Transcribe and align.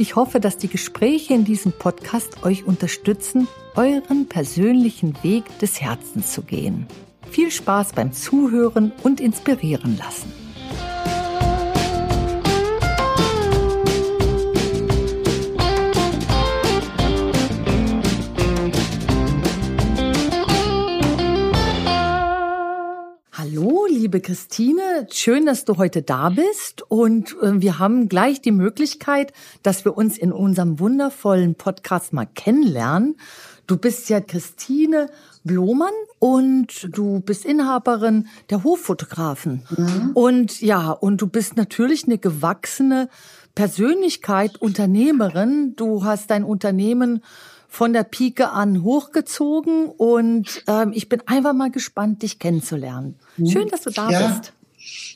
Ich 0.00 0.14
hoffe, 0.14 0.38
dass 0.38 0.56
die 0.58 0.68
Gespräche 0.68 1.34
in 1.34 1.44
diesem 1.44 1.72
Podcast 1.72 2.44
euch 2.44 2.64
unterstützen, 2.64 3.48
euren 3.74 4.28
persönlichen 4.28 5.20
Weg 5.24 5.58
des 5.58 5.80
Herzens 5.80 6.32
zu 6.32 6.42
gehen. 6.42 6.86
Viel 7.32 7.50
Spaß 7.50 7.94
beim 7.94 8.12
Zuhören 8.12 8.92
und 9.02 9.20
inspirieren 9.20 9.98
lassen. 9.98 10.32
Liebe 23.98 24.20
Christine, 24.20 25.08
schön, 25.10 25.44
dass 25.44 25.64
du 25.64 25.76
heute 25.76 26.02
da 26.02 26.28
bist. 26.28 26.82
Und 26.88 27.36
äh, 27.42 27.60
wir 27.60 27.80
haben 27.80 28.08
gleich 28.08 28.40
die 28.40 28.52
Möglichkeit, 28.52 29.32
dass 29.64 29.84
wir 29.84 29.96
uns 29.96 30.16
in 30.16 30.30
unserem 30.30 30.78
wundervollen 30.78 31.56
Podcast 31.56 32.12
mal 32.12 32.26
kennenlernen. 32.26 33.16
Du 33.66 33.76
bist 33.76 34.08
ja 34.08 34.20
Christine 34.20 35.10
Blomann 35.42 35.92
und 36.20 36.96
du 36.96 37.20
bist 37.20 37.44
Inhaberin 37.44 38.28
der 38.50 38.62
Hoffotografen. 38.62 39.64
Mhm. 39.76 40.10
Und 40.14 40.60
ja, 40.60 40.92
und 40.92 41.20
du 41.20 41.26
bist 41.26 41.56
natürlich 41.56 42.04
eine 42.04 42.18
gewachsene 42.18 43.08
Persönlichkeit, 43.56 44.58
Unternehmerin. 44.58 45.74
Du 45.74 46.04
hast 46.04 46.30
dein 46.30 46.44
Unternehmen 46.44 47.24
von 47.68 47.92
der 47.92 48.02
Pike 48.02 48.50
an 48.50 48.82
hochgezogen 48.82 49.86
und 49.86 50.64
ähm, 50.66 50.92
ich 50.94 51.08
bin 51.08 51.22
einfach 51.26 51.52
mal 51.52 51.70
gespannt, 51.70 52.22
dich 52.22 52.38
kennenzulernen. 52.38 53.16
Mhm. 53.36 53.46
Schön, 53.50 53.68
dass 53.68 53.82
du 53.82 53.90
da 53.90 54.10
ja. 54.10 54.28
bist. 54.28 54.52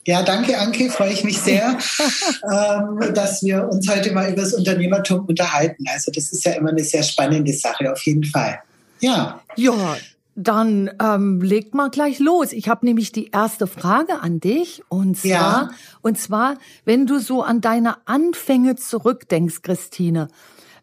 Ja, 0.04 0.22
danke, 0.22 0.58
Anke. 0.58 0.90
Freue 0.90 1.12
ich 1.12 1.24
mich 1.24 1.38
sehr, 1.38 1.78
ähm, 2.52 3.14
dass 3.14 3.42
wir 3.42 3.68
uns 3.70 3.88
heute 3.88 4.12
mal 4.12 4.30
über 4.30 4.42
das 4.42 4.52
Unternehmertum 4.52 5.24
unterhalten. 5.26 5.84
Also 5.92 6.10
das 6.12 6.32
ist 6.32 6.44
ja 6.44 6.52
immer 6.52 6.70
eine 6.70 6.84
sehr 6.84 7.02
spannende 7.02 7.52
Sache, 7.52 7.90
auf 7.90 8.02
jeden 8.02 8.24
Fall. 8.24 8.58
Ja. 9.00 9.40
Ja, 9.56 9.96
dann 10.34 10.90
ähm, 11.00 11.40
legt 11.40 11.74
mal 11.74 11.90
gleich 11.90 12.18
los. 12.18 12.52
Ich 12.52 12.68
habe 12.68 12.86
nämlich 12.86 13.12
die 13.12 13.30
erste 13.30 13.66
Frage 13.66 14.20
an 14.20 14.40
dich 14.40 14.82
und 14.88 15.16
zwar, 15.18 15.30
ja. 15.30 15.70
und 16.00 16.18
zwar, 16.18 16.56
wenn 16.84 17.06
du 17.06 17.18
so 17.18 17.42
an 17.42 17.60
deine 17.60 18.06
Anfänge 18.06 18.76
zurückdenkst, 18.76 19.62
Christine. 19.62 20.28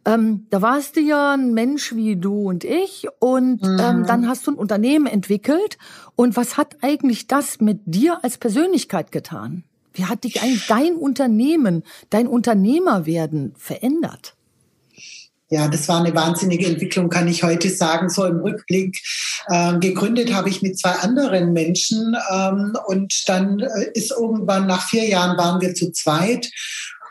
Ähm, 0.05 0.47
da 0.49 0.61
warst 0.61 0.95
du 0.95 1.01
ja 1.01 1.33
ein 1.33 1.53
Mensch 1.53 1.93
wie 1.93 2.15
du 2.15 2.49
und 2.49 2.63
ich 2.63 3.07
und 3.19 3.63
ähm, 3.63 3.73
mhm. 3.73 3.79
ähm, 3.79 4.05
dann 4.07 4.27
hast 4.27 4.47
du 4.47 4.51
ein 4.51 4.57
Unternehmen 4.57 5.07
entwickelt. 5.07 5.77
Und 6.15 6.35
was 6.35 6.57
hat 6.57 6.77
eigentlich 6.81 7.27
das 7.27 7.59
mit 7.59 7.81
dir 7.85 8.23
als 8.23 8.37
Persönlichkeit 8.37 9.11
getan? 9.11 9.63
Wie 9.93 10.05
hat 10.05 10.23
dich 10.23 10.41
eigentlich 10.41 10.67
dein 10.67 10.95
Unternehmen, 10.95 11.83
dein 12.09 12.27
Unternehmerwerden 12.27 13.53
verändert? 13.57 14.35
Ja, 15.51 15.67
das 15.67 15.87
war 15.89 15.99
eine 15.99 16.13
wahnsinnige 16.13 16.67
Entwicklung, 16.67 17.09
kann 17.09 17.27
ich 17.27 17.41
heute 17.41 17.69
sagen, 17.69 18.09
so 18.09 18.23
im 18.25 18.39
Rückblick. 18.39 18.95
Ähm, 19.51 19.79
gegründet 19.79 20.31
habe 20.31 20.47
ich 20.49 20.61
mit 20.61 20.77
zwei 20.77 20.91
anderen 20.91 21.53
Menschen 21.53 22.15
ähm, 22.31 22.77
und 22.85 23.27
dann 23.27 23.59
äh, 23.59 23.89
ist 23.95 24.11
irgendwann 24.11 24.67
nach 24.67 24.87
vier 24.87 25.09
Jahren 25.09 25.37
waren 25.37 25.59
wir 25.59 25.73
zu 25.73 25.91
zweit 25.91 26.51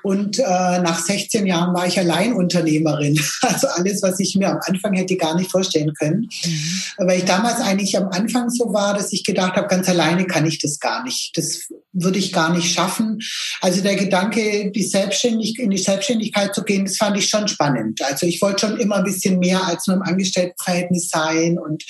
und 0.08 0.38
äh, 0.38 0.42
nach 0.42 1.04
16 1.04 1.46
Jahren 1.46 1.74
war 1.74 1.86
ich 1.86 1.98
Alleinunternehmerin. 1.98 3.20
Also 3.42 3.68
alles, 3.68 4.02
was 4.02 4.18
ich 4.20 4.36
mir 4.36 4.50
am 4.50 4.58
Anfang 4.66 4.94
hätte 4.94 5.16
gar 5.16 5.34
nicht 5.34 5.50
vorstellen 5.50 5.92
können. 5.94 6.28
Mhm. 6.44 6.82
Weil 6.98 7.18
ich 7.18 7.24
damals 7.24 7.60
eigentlich 7.60 7.96
am 7.96 8.08
Anfang 8.08 8.50
so 8.50 8.72
war, 8.72 8.94
dass 8.94 9.12
ich 9.12 9.24
gedacht 9.24 9.56
habe, 9.56 9.68
ganz 9.68 9.88
alleine 9.88 10.26
kann 10.26 10.46
ich 10.46 10.58
das 10.58 10.78
gar 10.80 11.02
nicht. 11.04 11.36
Das 11.36 11.68
würde 11.92 12.18
ich 12.18 12.32
gar 12.32 12.54
nicht 12.54 12.72
schaffen. 12.72 13.18
Also 13.60 13.82
der 13.82 13.96
Gedanke, 13.96 14.70
die 14.70 14.82
Selbstständig 14.82 15.58
in 15.58 15.70
die 15.70 15.78
Selbstständigkeit 15.78 16.54
zu 16.54 16.62
gehen, 16.62 16.86
das 16.86 16.96
fand 16.96 17.18
ich 17.18 17.28
schon 17.28 17.48
spannend. 17.48 18.00
Also 18.02 18.26
ich 18.26 18.40
wollte 18.40 18.66
schon 18.66 18.78
immer 18.78 18.96
ein 18.96 19.04
bisschen 19.04 19.38
mehr 19.38 19.66
als 19.66 19.86
nur 19.86 19.96
im 19.96 20.02
Angestelltenverhältnis 20.02 21.10
sein 21.10 21.58
und 21.58 21.84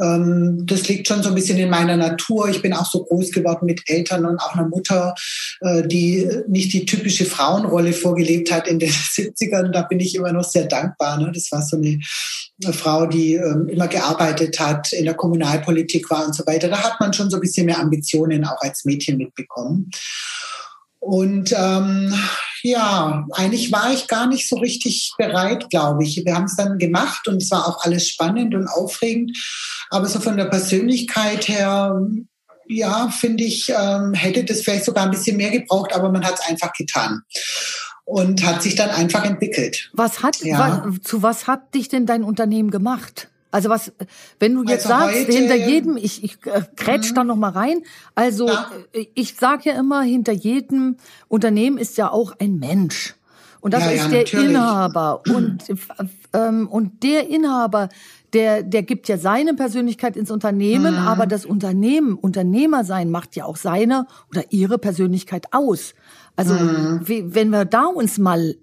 ähm, 0.00 0.64
das 0.66 0.88
liegt 0.88 1.08
schon 1.08 1.22
so 1.22 1.30
ein 1.30 1.34
bisschen 1.34 1.58
in 1.58 1.70
meiner 1.70 1.96
Natur. 1.96 2.48
Ich 2.48 2.62
bin 2.62 2.72
auch 2.72 2.90
so 2.90 3.04
groß 3.04 3.32
geworden 3.32 3.66
mit 3.66 3.82
Eltern 3.86 4.24
und 4.26 4.38
auch 4.38 4.54
einer 4.54 4.68
Mutter, 4.68 5.14
äh, 5.60 5.86
die 5.86 6.28
nicht 6.48 6.72
die 6.72 6.86
typische 6.86 7.24
Frauenrolle 7.24 7.92
vorgelebt 7.92 8.52
hat 8.52 8.68
in 8.68 8.78
den 8.78 8.90
70ern. 8.92 9.70
Da 9.70 9.82
bin 9.82 10.00
ich 10.00 10.14
immer 10.14 10.32
noch 10.32 10.44
sehr 10.44 10.66
dankbar. 10.66 11.18
Ne? 11.18 11.32
Das 11.34 11.50
war 11.50 11.62
so 11.62 11.76
eine, 11.76 11.98
eine 12.64 12.72
Frau, 12.72 13.06
die 13.06 13.34
ähm, 13.34 13.68
immer 13.68 13.88
gearbeitet 13.88 14.58
hat, 14.60 14.92
in 14.92 15.04
der 15.04 15.14
Kommunalpolitik 15.14 16.10
war 16.10 16.26
und 16.26 16.34
so 16.34 16.46
weiter. 16.46 16.68
Da 16.68 16.82
hat 16.82 17.00
man 17.00 17.12
schon 17.12 17.30
so 17.30 17.36
ein 17.36 17.40
bisschen 17.40 17.66
mehr 17.66 17.80
Ambitionen 17.80 18.44
auch 18.44 18.60
als 18.60 18.84
Mädchen 18.84 19.16
mitbekommen. 19.16 19.90
Und 21.00 21.54
ähm, 21.56 22.12
ja, 22.62 23.26
eigentlich 23.32 23.70
war 23.70 23.92
ich 23.92 24.08
gar 24.08 24.26
nicht 24.26 24.48
so 24.48 24.56
richtig 24.56 25.12
bereit, 25.16 25.70
glaube 25.70 26.04
ich. 26.04 26.22
Wir 26.24 26.34
haben 26.34 26.44
es 26.44 26.56
dann 26.56 26.78
gemacht 26.78 27.28
und 27.28 27.42
es 27.42 27.50
war 27.50 27.66
auch 27.66 27.84
alles 27.84 28.08
spannend 28.08 28.54
und 28.54 28.66
aufregend. 28.66 29.36
Aber 29.90 30.06
so 30.06 30.20
von 30.20 30.36
der 30.36 30.46
Persönlichkeit 30.46 31.48
her, 31.48 32.00
ja, 32.66 33.08
finde 33.08 33.44
ich, 33.44 33.68
ähm, 33.68 34.12
hätte 34.12 34.44
das 34.44 34.62
vielleicht 34.62 34.84
sogar 34.84 35.04
ein 35.04 35.10
bisschen 35.10 35.36
mehr 35.36 35.50
gebraucht, 35.50 35.94
aber 35.94 36.10
man 36.10 36.24
hat 36.24 36.34
es 36.34 36.48
einfach 36.48 36.72
getan 36.72 37.22
und 38.04 38.44
hat 38.44 38.62
sich 38.62 38.74
dann 38.74 38.90
einfach 38.90 39.24
entwickelt. 39.24 39.90
Was 39.92 40.22
hat, 40.22 40.42
ja. 40.42 40.82
was, 40.84 41.02
zu 41.02 41.22
was 41.22 41.46
hat 41.46 41.74
dich 41.74 41.88
denn 41.88 42.06
dein 42.06 42.24
Unternehmen 42.24 42.70
gemacht? 42.70 43.28
Also 43.50 43.70
was, 43.70 43.92
wenn 44.38 44.54
du 44.54 44.62
jetzt 44.64 44.86
also 44.86 45.06
sagst, 45.06 45.20
heute, 45.20 45.32
hinter 45.32 45.54
jedem, 45.54 45.96
ich, 45.96 46.22
ich 46.22 46.38
äh, 46.46 46.62
kretsch 46.76 47.12
da 47.14 47.24
noch 47.24 47.36
mal 47.36 47.50
rein. 47.50 47.82
Also 48.14 48.46
ja. 48.48 48.70
Äh, 48.92 49.06
ich 49.14 49.36
sage 49.36 49.70
ja 49.70 49.78
immer, 49.78 50.02
hinter 50.02 50.32
jedem 50.32 50.96
Unternehmen 51.28 51.78
ist 51.78 51.96
ja 51.96 52.10
auch 52.10 52.34
ein 52.38 52.58
Mensch. 52.58 53.14
Und 53.60 53.74
das 53.74 53.84
ja, 53.84 53.90
ist 53.90 54.02
ja, 54.04 54.08
der 54.08 54.18
natürlich. 54.20 54.50
Inhaber. 54.50 55.22
Und, 55.34 55.64
ähm, 56.32 56.68
und 56.68 57.02
der 57.02 57.28
Inhaber, 57.28 57.88
der, 58.32 58.62
der 58.62 58.82
gibt 58.82 59.08
ja 59.08 59.16
seine 59.16 59.54
Persönlichkeit 59.54 60.16
ins 60.16 60.30
Unternehmen, 60.30 60.94
mhm. 60.94 61.06
aber 61.06 61.26
das 61.26 61.46
Unternehmen, 61.46 62.14
Unternehmer 62.14 62.84
sein, 62.84 63.10
macht 63.10 63.34
ja 63.36 63.46
auch 63.46 63.56
seine 63.56 64.06
oder 64.30 64.44
ihre 64.50 64.78
Persönlichkeit 64.78 65.52
aus. 65.52 65.94
Also 66.36 66.54
mhm. 66.54 67.00
wie, 67.04 67.34
wenn 67.34 67.50
wir 67.50 67.64
da 67.64 67.86
uns 67.86 68.18
mal 68.18 68.56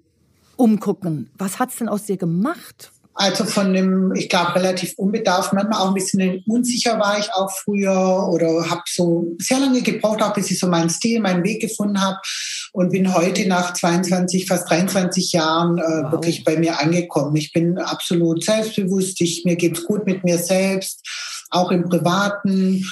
umgucken, 0.56 1.28
was 1.36 1.58
hat's 1.58 1.76
denn 1.76 1.88
aus 1.88 2.04
dir 2.04 2.16
gemacht? 2.16 2.92
Also 3.18 3.44
von 3.44 3.72
dem, 3.72 4.14
ich 4.14 4.28
glaube, 4.28 4.54
relativ 4.56 4.92
unbedarft, 4.98 5.54
manchmal 5.54 5.80
auch 5.80 5.88
ein 5.88 5.94
bisschen 5.94 6.44
unsicher 6.46 6.98
war 6.98 7.18
ich 7.18 7.32
auch 7.32 7.50
früher 7.50 8.28
oder 8.30 8.68
habe 8.68 8.82
so 8.86 9.34
sehr 9.38 9.58
lange 9.58 9.80
gebraucht, 9.80 10.22
auch 10.22 10.34
bis 10.34 10.50
ich 10.50 10.58
so 10.58 10.66
meinen 10.66 10.90
Stil, 10.90 11.20
meinen 11.20 11.42
Weg 11.42 11.62
gefunden 11.62 12.00
habe 12.00 12.18
und 12.72 12.92
bin 12.92 13.14
heute 13.14 13.48
nach 13.48 13.72
22, 13.72 14.46
fast 14.46 14.68
23 14.70 15.32
Jahren 15.32 15.78
äh, 15.78 15.82
wow. 15.82 16.12
wirklich 16.12 16.44
bei 16.44 16.58
mir 16.58 16.78
angekommen. 16.78 17.34
Ich 17.36 17.52
bin 17.52 17.78
absolut 17.78 18.44
selbstbewusst, 18.44 19.18
ich, 19.22 19.46
mir 19.46 19.56
geht's 19.56 19.84
gut 19.84 20.04
mit 20.04 20.22
mir 20.22 20.36
selbst, 20.36 21.00
auch 21.50 21.70
im 21.70 21.88
Privaten 21.88 22.84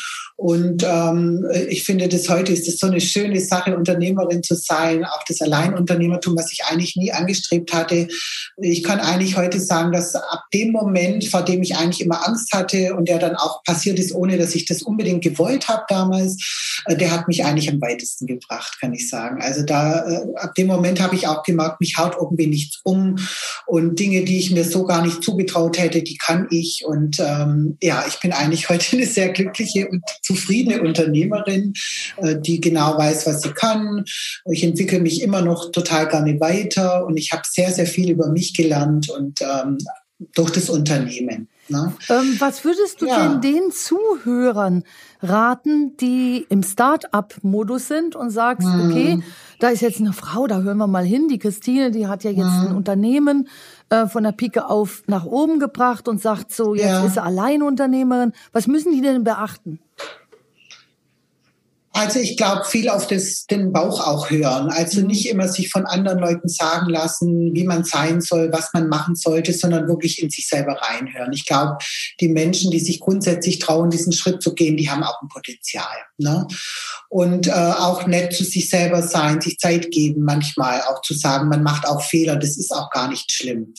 und 0.44 0.84
ähm, 0.86 1.48
ich 1.70 1.84
finde, 1.84 2.06
das 2.06 2.28
heute 2.28 2.52
ist 2.52 2.68
das 2.68 2.76
so 2.76 2.86
eine 2.86 3.00
schöne 3.00 3.40
Sache, 3.40 3.74
Unternehmerin 3.74 4.42
zu 4.42 4.54
sein, 4.54 5.02
auch 5.06 5.22
das 5.26 5.40
Alleinunternehmertum, 5.40 6.36
was 6.36 6.52
ich 6.52 6.66
eigentlich 6.66 6.96
nie 6.96 7.10
angestrebt 7.10 7.72
hatte. 7.72 8.08
Ich 8.58 8.84
kann 8.84 9.00
eigentlich 9.00 9.38
heute 9.38 9.58
sagen, 9.58 9.90
dass 9.92 10.14
ab 10.14 10.44
dem 10.52 10.70
Moment, 10.72 11.24
vor 11.24 11.40
dem 11.40 11.62
ich 11.62 11.76
eigentlich 11.76 12.02
immer 12.02 12.28
Angst 12.28 12.52
hatte 12.52 12.94
und 12.94 13.08
der 13.08 13.18
dann 13.18 13.36
auch 13.36 13.64
passiert 13.64 13.98
ist, 13.98 14.14
ohne 14.14 14.36
dass 14.36 14.54
ich 14.54 14.66
das 14.66 14.82
unbedingt 14.82 15.24
gewollt 15.24 15.68
habe 15.68 15.84
damals, 15.88 16.36
äh, 16.84 16.94
der 16.94 17.10
hat 17.10 17.26
mich 17.26 17.42
eigentlich 17.42 17.70
am 17.70 17.80
weitesten 17.80 18.26
gebracht, 18.26 18.76
kann 18.78 18.92
ich 18.92 19.08
sagen. 19.08 19.40
Also 19.40 19.62
da 19.62 20.06
äh, 20.06 20.34
ab 20.36 20.54
dem 20.56 20.66
Moment 20.66 21.00
habe 21.00 21.16
ich 21.16 21.26
auch 21.26 21.42
gemerkt, 21.42 21.80
mich 21.80 21.96
haut 21.96 22.16
irgendwie 22.20 22.48
nichts 22.48 22.82
um 22.84 23.16
und 23.64 23.98
Dinge, 23.98 24.24
die 24.24 24.40
ich 24.40 24.50
mir 24.50 24.64
so 24.64 24.84
gar 24.84 25.02
nicht 25.02 25.22
zugetraut 25.22 25.78
hätte, 25.78 26.02
die 26.02 26.18
kann 26.18 26.48
ich. 26.50 26.82
Und 26.84 27.18
ähm, 27.18 27.78
ja, 27.80 28.04
ich 28.06 28.20
bin 28.20 28.32
eigentlich 28.32 28.68
heute 28.68 28.94
eine 28.94 29.06
sehr 29.06 29.30
glückliche 29.30 29.88
und 29.88 30.02
zufriedene 30.20 30.33
Unternehmerin, 30.80 31.72
äh, 32.18 32.36
die 32.40 32.60
genau 32.60 32.96
weiß, 32.98 33.26
was 33.26 33.42
sie 33.42 33.52
kann. 33.52 34.04
Ich 34.50 34.64
entwickle 34.64 35.00
mich 35.00 35.22
immer 35.22 35.42
noch 35.42 35.72
total 35.72 36.08
gerne 36.08 36.38
weiter 36.40 37.06
und 37.06 37.16
ich 37.16 37.32
habe 37.32 37.42
sehr, 37.48 37.70
sehr 37.72 37.86
viel 37.86 38.10
über 38.10 38.28
mich 38.28 38.54
gelernt 38.54 39.10
und 39.10 39.40
ähm, 39.42 39.78
durch 40.34 40.50
das 40.50 40.70
Unternehmen. 40.70 41.48
Ne? 41.68 41.94
Ähm, 42.10 42.36
was 42.38 42.64
würdest 42.64 43.00
du 43.00 43.06
ja. 43.06 43.26
denn 43.26 43.40
den 43.40 43.70
Zuhörern 43.70 44.84
raten, 45.22 45.96
die 45.96 46.44
im 46.50 46.62
Start-up-Modus 46.62 47.88
sind 47.88 48.16
und 48.16 48.30
sagst, 48.30 48.68
mhm. 48.68 48.90
okay, 48.90 49.22
da 49.60 49.68
ist 49.68 49.80
jetzt 49.80 50.00
eine 50.00 50.12
Frau, 50.12 50.46
da 50.46 50.60
hören 50.60 50.76
wir 50.76 50.86
mal 50.86 51.04
hin, 51.04 51.28
die 51.28 51.38
Christine, 51.38 51.90
die 51.90 52.06
hat 52.06 52.22
ja 52.22 52.30
jetzt 52.30 52.44
mhm. 52.44 52.68
ein 52.68 52.76
Unternehmen 52.76 53.48
äh, 53.88 54.06
von 54.06 54.24
der 54.24 54.32
Pike 54.32 54.68
auf 54.68 55.04
nach 55.06 55.24
oben 55.24 55.58
gebracht 55.58 56.06
und 56.06 56.20
sagt 56.20 56.52
so, 56.52 56.74
jetzt 56.74 56.84
ja. 56.84 57.06
ist 57.06 57.14
sie 57.14 57.22
Alleinunternehmerin. 57.22 58.32
Was 58.52 58.66
müssen 58.66 58.92
die 58.92 59.00
denn 59.00 59.24
beachten? 59.24 59.80
Also 61.96 62.18
ich 62.18 62.36
glaube, 62.36 62.64
viel 62.64 62.88
auf 62.88 63.06
das, 63.06 63.46
den 63.46 63.72
Bauch 63.72 64.04
auch 64.04 64.28
hören. 64.28 64.68
Also 64.68 65.00
mhm. 65.00 65.06
nicht 65.06 65.28
immer 65.28 65.46
sich 65.46 65.70
von 65.70 65.86
anderen 65.86 66.18
Leuten 66.18 66.48
sagen 66.48 66.90
lassen, 66.90 67.54
wie 67.54 67.62
man 67.62 67.84
sein 67.84 68.20
soll, 68.20 68.52
was 68.52 68.70
man 68.72 68.88
machen 68.88 69.14
sollte, 69.14 69.52
sondern 69.52 69.86
wirklich 69.86 70.20
in 70.20 70.28
sich 70.28 70.48
selber 70.48 70.72
reinhören. 70.72 71.32
Ich 71.32 71.46
glaube, 71.46 71.78
die 72.18 72.28
Menschen, 72.28 72.72
die 72.72 72.80
sich 72.80 72.98
grundsätzlich 72.98 73.60
trauen, 73.60 73.90
diesen 73.90 74.12
Schritt 74.12 74.42
zu 74.42 74.54
gehen, 74.54 74.76
die 74.76 74.90
haben 74.90 75.04
auch 75.04 75.22
ein 75.22 75.28
Potenzial. 75.28 75.96
Ne? 76.18 76.48
Und 77.10 77.46
äh, 77.46 77.52
auch 77.52 78.08
nett 78.08 78.34
zu 78.34 78.42
sich 78.42 78.68
selber 78.68 79.00
sein, 79.00 79.40
sich 79.40 79.58
Zeit 79.58 79.92
geben, 79.92 80.24
manchmal 80.24 80.80
auch 80.82 81.00
zu 81.02 81.14
sagen, 81.14 81.48
man 81.48 81.62
macht 81.62 81.86
auch 81.86 82.02
Fehler, 82.02 82.34
das 82.34 82.56
ist 82.56 82.72
auch 82.72 82.90
gar 82.90 83.06
nicht 83.06 83.30
schlimm. 83.30 83.72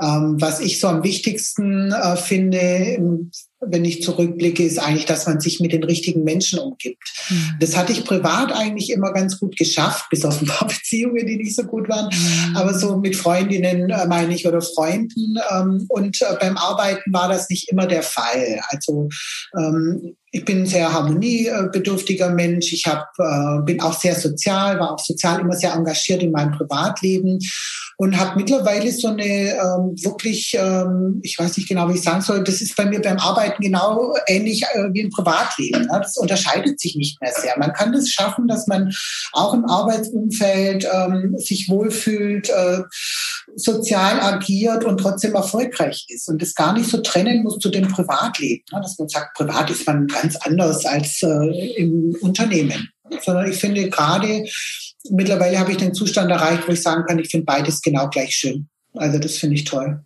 Ähm, 0.00 0.36
was 0.40 0.60
ich 0.60 0.80
so 0.80 0.88
am 0.88 1.04
wichtigsten 1.04 1.92
äh, 1.92 2.16
finde, 2.16 3.28
wenn 3.64 3.84
ich 3.84 4.02
zurückblicke, 4.02 4.64
ist 4.64 4.78
eigentlich, 4.78 5.06
dass 5.06 5.26
man 5.26 5.40
sich 5.40 5.60
mit 5.60 5.72
den 5.72 5.84
richtigen 5.84 6.24
Menschen 6.24 6.58
umgibt. 6.58 7.12
Mhm. 7.28 7.54
Das 7.60 7.76
hatte 7.76 7.92
ich 7.92 8.04
privat 8.04 8.52
eigentlich 8.52 8.90
immer 8.90 9.12
ganz 9.12 9.38
gut 9.38 9.56
geschafft, 9.56 10.06
bis 10.10 10.24
auf 10.24 10.40
ein 10.40 10.46
paar 10.46 10.68
Beziehungen, 10.68 11.26
die 11.26 11.36
nicht 11.36 11.54
so 11.54 11.64
gut 11.64 11.88
waren. 11.88 12.06
Mhm. 12.06 12.56
Aber 12.56 12.78
so 12.78 12.96
mit 12.96 13.16
Freundinnen, 13.16 13.90
äh, 13.90 14.06
meine 14.06 14.34
ich, 14.34 14.46
oder 14.46 14.60
Freunden. 14.60 15.36
Ähm, 15.50 15.86
und 15.88 16.20
äh, 16.22 16.36
beim 16.40 16.56
Arbeiten 16.56 17.12
war 17.12 17.28
das 17.28 17.48
nicht 17.48 17.70
immer 17.70 17.86
der 17.86 18.02
Fall. 18.02 18.60
Also 18.70 19.08
ähm, 19.56 20.16
ich 20.34 20.46
bin 20.46 20.62
ein 20.62 20.66
sehr 20.66 20.90
harmoniebedürftiger 20.90 22.30
Mensch. 22.30 22.72
Ich 22.72 22.86
hab, 22.86 23.06
äh, 23.18 23.62
bin 23.64 23.82
auch 23.82 23.92
sehr 23.92 24.14
sozial, 24.14 24.80
war 24.80 24.92
auch 24.92 24.98
sozial 24.98 25.40
immer 25.40 25.54
sehr 25.54 25.74
engagiert 25.74 26.22
in 26.22 26.32
meinem 26.32 26.52
Privatleben 26.52 27.38
und 27.98 28.18
habe 28.18 28.36
mittlerweile 28.36 28.90
so 28.90 29.08
eine 29.08 29.22
ähm, 29.22 29.94
wirklich, 30.02 30.56
ähm, 30.58 31.20
ich 31.22 31.38
weiß 31.38 31.58
nicht 31.58 31.68
genau, 31.68 31.88
wie 31.90 31.96
ich 31.96 32.02
sagen 32.02 32.22
soll, 32.22 32.42
das 32.42 32.62
ist 32.62 32.74
bei 32.76 32.86
mir 32.86 33.02
beim 33.02 33.18
Arbeiten 33.18 33.62
genau 33.62 34.14
ähnlich 34.26 34.62
äh, 34.72 34.88
wie 34.92 35.00
im 35.00 35.10
Privatleben. 35.10 35.82
Ne? 35.82 36.00
Das 36.02 36.16
unterscheidet 36.16 36.80
sich 36.80 36.96
nicht 36.96 37.20
mehr 37.20 37.32
sehr. 37.32 37.56
Man 37.58 37.74
kann 37.74 37.92
das 37.92 38.08
schaffen, 38.08 38.48
dass 38.48 38.66
man 38.66 38.90
auch 39.32 39.52
im 39.52 39.66
Arbeitsumfeld 39.66 40.88
ähm, 40.90 41.34
sich 41.36 41.68
wohlfühlt, 41.68 42.48
äh, 42.48 42.80
sozial 43.54 44.18
agiert 44.20 44.84
und 44.84 44.98
trotzdem 44.98 45.34
erfolgreich 45.34 46.06
ist 46.08 46.28
und 46.28 46.40
das 46.40 46.54
gar 46.54 46.72
nicht 46.72 46.88
so 46.88 47.02
trennen 47.02 47.42
muss 47.42 47.58
zu 47.58 47.68
dem 47.68 47.88
Privatleben. 47.88 48.64
Ne? 48.72 48.80
Dass 48.80 48.98
man 48.98 49.08
sagt, 49.08 49.36
privat 49.36 49.70
ist 49.70 49.86
man 49.86 50.08
ganz 50.22 50.36
anders 50.36 50.86
als 50.86 51.22
äh, 51.22 51.74
im 51.76 52.16
Unternehmen. 52.20 52.88
Sondern 53.20 53.50
ich 53.50 53.56
finde 53.56 53.90
gerade, 53.90 54.44
mittlerweile 55.10 55.58
habe 55.58 55.72
ich 55.72 55.76
den 55.76 55.92
Zustand 55.92 56.30
erreicht, 56.30 56.66
wo 56.66 56.72
ich 56.72 56.82
sagen 56.82 57.04
kann, 57.06 57.18
ich 57.18 57.28
finde 57.30 57.44
beides 57.44 57.82
genau 57.82 58.08
gleich 58.08 58.34
schön. 58.34 58.68
Also 58.94 59.18
das 59.18 59.36
finde 59.36 59.56
ich 59.56 59.64
toll. 59.64 60.02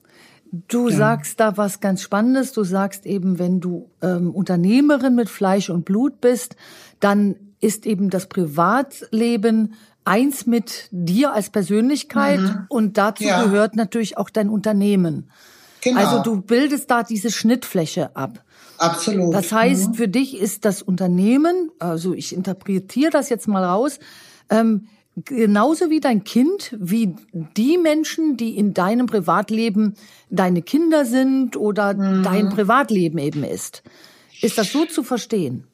Du 0.68 0.88
ja. 0.88 0.96
sagst 0.96 1.40
da 1.40 1.56
was 1.56 1.80
ganz 1.80 2.02
Spannendes. 2.02 2.52
Du 2.52 2.64
sagst 2.64 3.04
eben, 3.04 3.38
wenn 3.38 3.60
du 3.60 3.90
ähm, 4.02 4.30
Unternehmerin 4.30 5.14
mit 5.14 5.28
Fleisch 5.28 5.70
und 5.70 5.84
Blut 5.84 6.20
bist, 6.20 6.56
dann 7.00 7.36
ist 7.60 7.86
eben 7.86 8.10
das 8.10 8.28
Privatleben 8.28 9.74
eins 10.04 10.46
mit 10.46 10.88
dir 10.92 11.32
als 11.32 11.50
Persönlichkeit 11.50 12.40
mhm. 12.40 12.66
und 12.68 12.96
dazu 12.96 13.24
ja. 13.24 13.42
gehört 13.42 13.74
natürlich 13.76 14.16
auch 14.18 14.30
dein 14.30 14.48
Unternehmen. 14.48 15.30
Genau. 15.80 16.00
Also 16.00 16.22
du 16.22 16.40
bildest 16.40 16.90
da 16.90 17.02
diese 17.02 17.30
Schnittfläche 17.30 18.14
ab. 18.14 18.44
Absolut. 18.78 19.34
Das 19.34 19.52
heißt, 19.52 19.90
mhm. 19.90 19.94
für 19.94 20.08
dich 20.08 20.38
ist 20.38 20.64
das 20.64 20.82
Unternehmen, 20.82 21.70
also 21.78 22.14
ich 22.14 22.34
interpretiere 22.34 23.10
das 23.10 23.28
jetzt 23.28 23.48
mal 23.48 23.64
raus, 23.64 23.98
ähm, 24.50 24.88
genauso 25.24 25.88
wie 25.88 26.00
dein 26.00 26.24
Kind, 26.24 26.76
wie 26.78 27.14
die 27.32 27.78
Menschen, 27.78 28.36
die 28.36 28.56
in 28.56 28.74
deinem 28.74 29.06
Privatleben 29.06 29.94
deine 30.30 30.62
Kinder 30.62 31.04
sind 31.04 31.56
oder 31.56 31.94
mhm. 31.94 32.22
dein 32.22 32.48
Privatleben 32.50 33.18
eben 33.18 33.42
ist. 33.42 33.82
Ist 34.42 34.58
das 34.58 34.70
so 34.72 34.84
zu 34.84 35.02
verstehen? 35.02 35.64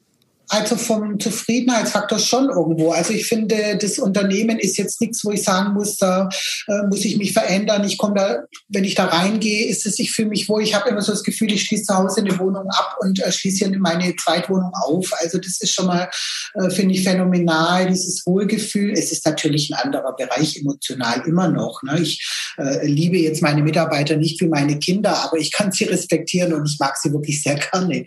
Also 0.49 0.75
vom 0.75 1.19
Zufriedenheitsfaktor 1.19 2.19
schon 2.19 2.49
irgendwo. 2.49 2.91
Also 2.91 3.13
ich 3.13 3.25
finde, 3.25 3.77
das 3.79 3.97
Unternehmen 3.97 4.59
ist 4.59 4.77
jetzt 4.77 4.99
nichts, 4.99 5.23
wo 5.23 5.31
ich 5.31 5.41
sagen 5.41 5.73
muss, 5.73 5.97
da 5.97 6.27
äh, 6.67 6.85
muss 6.89 7.05
ich 7.05 7.17
mich 7.17 7.31
verändern. 7.31 7.83
Ich 7.85 7.97
komme 7.97 8.15
da, 8.15 8.37
wenn 8.67 8.83
ich 8.83 8.93
da 8.93 9.05
reingehe, 9.05 9.67
ist 9.67 9.85
es, 9.85 9.99
ich 9.99 10.11
fühle 10.11 10.29
mich 10.29 10.49
wohl. 10.49 10.61
Ich 10.61 10.75
habe 10.75 10.89
immer 10.89 11.01
so 11.01 11.13
das 11.13 11.23
Gefühl, 11.23 11.51
ich 11.51 11.63
schließe 11.63 11.85
zu 11.85 11.95
Hause 11.95 12.21
eine 12.21 12.37
Wohnung 12.39 12.67
ab 12.69 12.97
und 12.99 13.23
äh, 13.23 13.31
schließe 13.31 13.65
hier 13.65 13.79
meine 13.79 14.15
Zweitwohnung 14.17 14.71
auf. 14.73 15.11
Also 15.21 15.37
das 15.37 15.61
ist 15.61 15.73
schon 15.73 15.87
mal, 15.87 16.09
äh, 16.55 16.69
finde 16.69 16.93
ich, 16.93 17.03
phänomenal, 17.03 17.87
dieses 17.87 18.25
Wohlgefühl. 18.25 18.91
Es 18.93 19.11
ist 19.11 19.25
natürlich 19.25 19.69
ein 19.69 19.79
anderer 19.79 20.13
Bereich 20.15 20.57
emotional 20.57 21.23
immer 21.25 21.47
noch. 21.47 21.81
Ne? 21.83 22.01
Ich 22.01 22.21
äh, 22.57 22.85
liebe 22.85 23.17
jetzt 23.17 23.41
meine 23.41 23.63
Mitarbeiter 23.63 24.17
nicht 24.17 24.41
wie 24.41 24.47
meine 24.47 24.77
Kinder, 24.77 25.23
aber 25.23 25.37
ich 25.37 25.51
kann 25.51 25.71
sie 25.71 25.85
respektieren 25.85 26.53
und 26.53 26.69
ich 26.69 26.77
mag 26.79 26.97
sie 26.97 27.13
wirklich 27.13 27.41
sehr 27.41 27.55
gerne. 27.55 28.05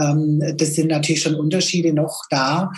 Ähm, 0.00 0.42
das 0.56 0.74
sind 0.74 0.88
natürlich 0.88 1.22
schon 1.22 1.34
Unterschiede 1.34 1.57
Unterschiede 1.58 1.92
noch 1.92 2.22
da. 2.30 2.70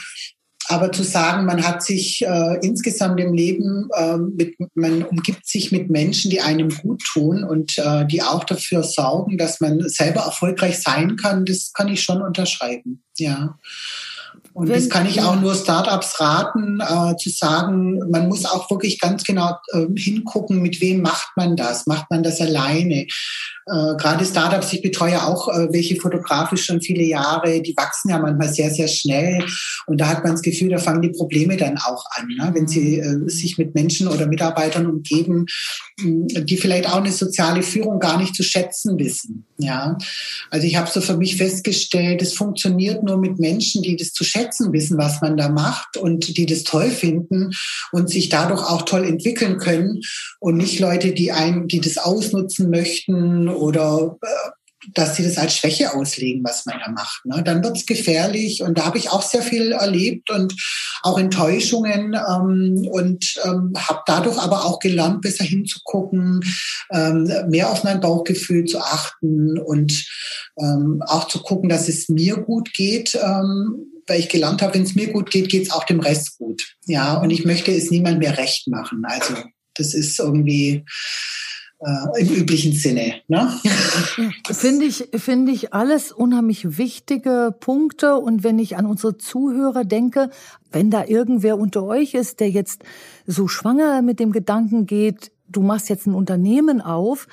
Aber 0.69 0.93
zu 0.93 1.03
sagen, 1.03 1.47
man 1.47 1.67
hat 1.67 1.83
sich 1.83 2.23
äh, 2.25 2.59
insgesamt 2.63 3.19
im 3.19 3.35
Leben, 3.35 3.89
äh, 3.93 4.17
mit, 4.19 4.55
man 4.75 5.03
umgibt 5.03 5.47
sich 5.47 5.73
mit 5.73 5.91
Menschen, 5.91 6.31
die 6.31 6.41
einem 6.41 6.69
gut 6.69 7.03
tun 7.13 7.43
und 7.43 7.77
äh, 7.79 8.07
die 8.07 8.23
auch 8.23 8.45
dafür 8.45 8.85
sorgen, 8.85 9.37
dass 9.37 9.61
man 9.61 9.81
selber 9.89 10.21
erfolgreich 10.21 10.79
sein 10.79 11.17
kann, 11.17 11.45
das 11.45 11.73
kann 11.73 11.89
ich 11.89 12.03
schon 12.03 12.23
unterschreiben. 12.23 13.03
Ja. 13.19 13.59
Und 14.53 14.69
Wenn, 14.69 14.75
das 14.77 14.89
kann 14.89 15.07
ich 15.07 15.21
auch 15.23 15.41
nur 15.41 15.55
Startups 15.55 16.21
raten, 16.21 16.81
äh, 16.81 17.17
zu 17.17 17.31
sagen, 17.31 18.09
man 18.11 18.29
muss 18.29 18.45
auch 18.45 18.71
wirklich 18.71 19.01
ganz 19.01 19.25
genau 19.25 19.57
äh, 19.73 19.87
hingucken, 19.97 20.63
mit 20.63 20.81
wem 20.81 21.03
macht 21.03 21.31
man 21.37 21.57
das? 21.57 21.87
Macht 21.87 22.11
man 22.11 22.23
das 22.23 22.41
alleine? 22.41 23.07
Äh, 23.71 23.97
Gerade 23.97 24.25
Startups, 24.25 24.73
ich 24.73 24.83
betreue 24.83 25.23
auch 25.23 25.49
äh, 25.49 25.73
welche 25.73 25.97
fotografisch 25.97 26.65
schon 26.65 26.81
viele 26.81 27.05
Jahre, 27.05 27.63
die 27.63 27.77
wachsen 27.77 28.11
ja 28.11 28.19
manchmal 28.19 28.53
sehr, 28.53 28.71
sehr 28.71 28.89
schnell. 28.89 29.45
Und 29.87 30.01
da 30.01 30.09
hat 30.09 30.25
man 30.25 30.33
das 30.33 30.43
Gefühl, 30.43 30.71
da 30.71 30.79
fangen 30.79 31.03
die 31.03 31.11
Probleme 31.11 31.57
dann 31.57 31.79
auch 31.79 32.05
an, 32.17 32.27
ne? 32.29 32.51
wenn 32.55 32.67
sie 32.67 32.99
äh, 32.99 33.29
sich 33.29 33.59
mit 33.59 33.75
Menschen 33.75 34.09
oder 34.09 34.27
Mitarbeitern 34.27 34.87
umgeben, 34.87 35.47
die 36.03 36.57
vielleicht 36.57 36.89
auch 36.89 36.97
eine 36.97 37.13
soziale 37.13 37.63
Führung 37.63 37.99
gar 37.99 38.19
nicht 38.19 38.35
zu 38.35 38.43
schätzen 38.43 38.99
wissen. 38.99 39.45
Ja, 39.59 39.99
also 40.51 40.67
ich 40.67 40.77
habe 40.77 40.91
so 40.91 41.01
für 41.01 41.17
mich 41.17 41.37
festgestellt, 41.37 42.23
es 42.23 42.33
funktioniert 42.33 43.03
nur 43.03 43.19
mit 43.19 43.39
Menschen, 43.39 43.83
die 43.83 43.97
das 43.97 44.13
zu 44.13 44.25
schätzen 44.25 44.73
wissen, 44.73 44.97
was 44.97 45.21
man 45.21 45.37
da 45.37 45.51
macht 45.51 45.97
und 45.97 46.37
die 46.39 46.47
das 46.47 46.65
toll 46.65 46.91
finden 46.91 47.51
und 47.93 48.09
sich 48.09 48.31
dadurch 48.31 48.63
auch 48.63 48.83
toll 48.83 49.05
entwickeln 49.05 49.59
können 49.59 50.01
und 50.39 50.57
nicht 50.57 50.81
Leute, 50.81 51.13
die 51.13 51.33
einen, 51.33 51.69
die 51.69 51.81
das 51.81 51.99
ausnutzen 51.99 52.71
möchten 52.71 53.49
oder 53.61 54.17
äh, 54.23 54.51
dass 54.95 55.17
sie 55.17 55.25
das 55.25 55.37
als 55.37 55.55
Schwäche 55.57 55.95
auslegen, 55.95 56.43
was 56.43 56.65
man 56.65 56.79
da 56.83 56.91
macht. 56.91 57.25
Ne? 57.27 57.43
Dann 57.45 57.63
wird's 57.63 57.85
gefährlich 57.85 58.63
und 58.63 58.79
da 58.79 58.87
habe 58.87 58.99
ich 58.99 59.11
auch 59.11 59.23
sehr 59.23 59.43
viel 59.43 59.73
erlebt 59.73 60.31
und 60.31 60.55
auch 61.03 61.19
Enttäuschungen 61.19 62.15
ähm, 62.15 62.89
und 62.91 63.35
ähm, 63.45 63.73
habe 63.77 64.01
dadurch 64.07 64.39
aber 64.39 64.65
auch 64.65 64.79
gelernt, 64.79 65.21
besser 65.21 65.45
hinzugucken, 65.45 66.41
ähm, 66.93 67.31
mehr 67.49 67.71
auf 67.71 67.85
mein 67.85 68.01
Bauchgefühl 68.01 68.65
zu 68.65 68.81
achten 68.81 69.59
und 69.59 70.07
ähm, 70.59 71.03
auch 71.07 71.29
zu 71.29 71.43
gucken, 71.43 71.69
dass 71.69 71.89
es 71.89 72.09
mir 72.09 72.39
gut 72.39 72.73
geht. 72.73 73.15
Ähm, 73.15 73.87
weil 74.07 74.19
ich 74.19 74.29
gelernt 74.29 74.61
habe, 74.61 74.75
wenn 74.75 74.83
es 74.83 74.97
mir 74.97 75.13
gut 75.13 75.31
geht, 75.31 75.49
geht 75.49 75.63
es 75.65 75.71
auch 75.71 75.85
dem 75.85 76.01
Rest 76.01 76.37
gut. 76.39 76.75
Ja, 76.87 77.19
und 77.19 77.31
ich 77.31 77.45
möchte 77.45 77.71
es 77.71 77.93
niemand 77.93 78.19
mehr 78.19 78.39
recht 78.39 78.67
machen. 78.67 79.05
Also 79.05 79.37
das 79.75 79.95
ist 79.95 80.19
irgendwie 80.19 80.85
äh, 81.81 82.21
im 82.21 82.29
üblichen 82.29 82.73
Sinne. 82.73 83.15
Ne? 83.29 83.51
Finde 84.51 84.85
ich, 84.85 85.09
finde 85.17 85.53
ich 85.53 85.73
alles 85.73 86.13
unheimlich 86.13 86.77
wichtige 86.77 87.55
Punkte. 87.59 88.17
Und 88.17 88.45
wenn 88.45 88.59
ich 88.59 88.77
an 88.77 88.87
unsere 88.87 89.17
Zuhörer 89.17 89.85
denke, 89.85 90.31
wenn 90.73 90.91
da 90.91 91.05
irgendwer 91.05 91.59
unter 91.59 91.85
euch 91.85 92.15
ist, 92.15 92.41
der 92.41 92.51
jetzt 92.51 92.83
so 93.27 93.49
schwanger 93.49 94.03
mit 94.03 94.21
dem 94.21 94.31
Gedanken 94.33 94.87
geht, 94.87 95.33
du 95.49 95.63
machst 95.63 95.89
jetzt 95.89 96.07
ein 96.07 96.15
Unternehmen 96.15 96.81
auf, 96.81 97.27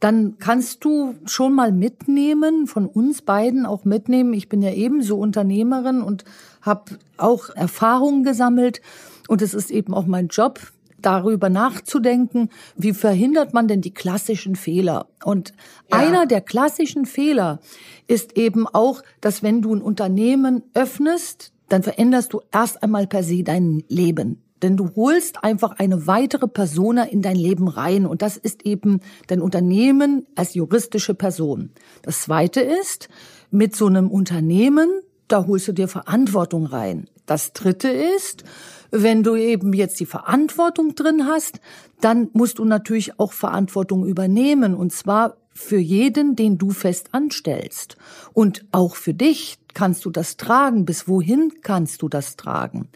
dann 0.00 0.36
kannst 0.38 0.84
du 0.84 1.14
schon 1.24 1.54
mal 1.54 1.72
mitnehmen, 1.72 2.66
von 2.66 2.86
uns 2.86 3.22
beiden 3.22 3.64
auch 3.64 3.84
mitnehmen. 3.84 4.34
Ich 4.34 4.50
bin 4.50 4.60
ja 4.60 4.72
ebenso 4.72 5.16
Unternehmerin 5.16 6.02
und 6.02 6.24
habe 6.60 6.98
auch 7.16 7.48
Erfahrungen 7.50 8.22
gesammelt. 8.22 8.82
Und 9.28 9.40
es 9.40 9.54
ist 9.54 9.70
eben 9.70 9.94
auch 9.94 10.04
mein 10.04 10.28
Job, 10.28 10.60
darüber 11.04 11.50
nachzudenken, 11.50 12.50
wie 12.76 12.92
verhindert 12.92 13.54
man 13.54 13.68
denn 13.68 13.80
die 13.80 13.94
klassischen 13.94 14.56
Fehler? 14.56 15.08
Und 15.24 15.52
ja. 15.90 15.98
einer 15.98 16.26
der 16.26 16.40
klassischen 16.40 17.06
Fehler 17.06 17.60
ist 18.06 18.36
eben 18.36 18.66
auch, 18.66 19.02
dass 19.20 19.42
wenn 19.42 19.62
du 19.62 19.74
ein 19.74 19.82
Unternehmen 19.82 20.62
öffnest, 20.74 21.52
dann 21.68 21.82
veränderst 21.82 22.32
du 22.32 22.40
erst 22.52 22.82
einmal 22.82 23.06
per 23.06 23.22
se 23.22 23.42
dein 23.42 23.82
Leben. 23.88 24.40
Denn 24.62 24.76
du 24.76 24.94
holst 24.96 25.44
einfach 25.44 25.72
eine 25.78 26.06
weitere 26.06 26.48
Persona 26.48 27.04
in 27.04 27.20
dein 27.20 27.36
Leben 27.36 27.68
rein. 27.68 28.06
Und 28.06 28.22
das 28.22 28.36
ist 28.36 28.64
eben 28.64 29.00
dein 29.26 29.42
Unternehmen 29.42 30.26
als 30.36 30.54
juristische 30.54 31.14
Person. 31.14 31.70
Das 32.02 32.22
zweite 32.22 32.60
ist, 32.60 33.08
mit 33.50 33.76
so 33.76 33.86
einem 33.86 34.10
Unternehmen, 34.10 34.88
da 35.28 35.46
holst 35.46 35.68
du 35.68 35.72
dir 35.72 35.88
Verantwortung 35.88 36.66
rein. 36.66 37.08
Das 37.26 37.52
dritte 37.52 37.88
ist, 37.88 38.44
wenn 38.90 39.22
du 39.22 39.36
eben 39.36 39.72
jetzt 39.72 40.00
die 40.00 40.06
Verantwortung 40.06 40.94
drin 40.94 41.26
hast, 41.26 41.60
dann 42.00 42.28
musst 42.32 42.58
du 42.58 42.64
natürlich 42.64 43.18
auch 43.18 43.32
Verantwortung 43.32 44.06
übernehmen. 44.06 44.74
Und 44.74 44.92
zwar 44.92 45.36
für 45.54 45.78
jeden, 45.78 46.36
den 46.36 46.58
du 46.58 46.70
fest 46.70 47.08
anstellst. 47.12 47.96
Und 48.32 48.64
auch 48.72 48.96
für 48.96 49.14
dich 49.14 49.58
kannst 49.72 50.04
du 50.04 50.10
das 50.10 50.36
tragen. 50.36 50.84
Bis 50.84 51.08
wohin 51.08 51.52
kannst 51.62 52.02
du 52.02 52.08
das 52.08 52.36
tragen? 52.36 52.88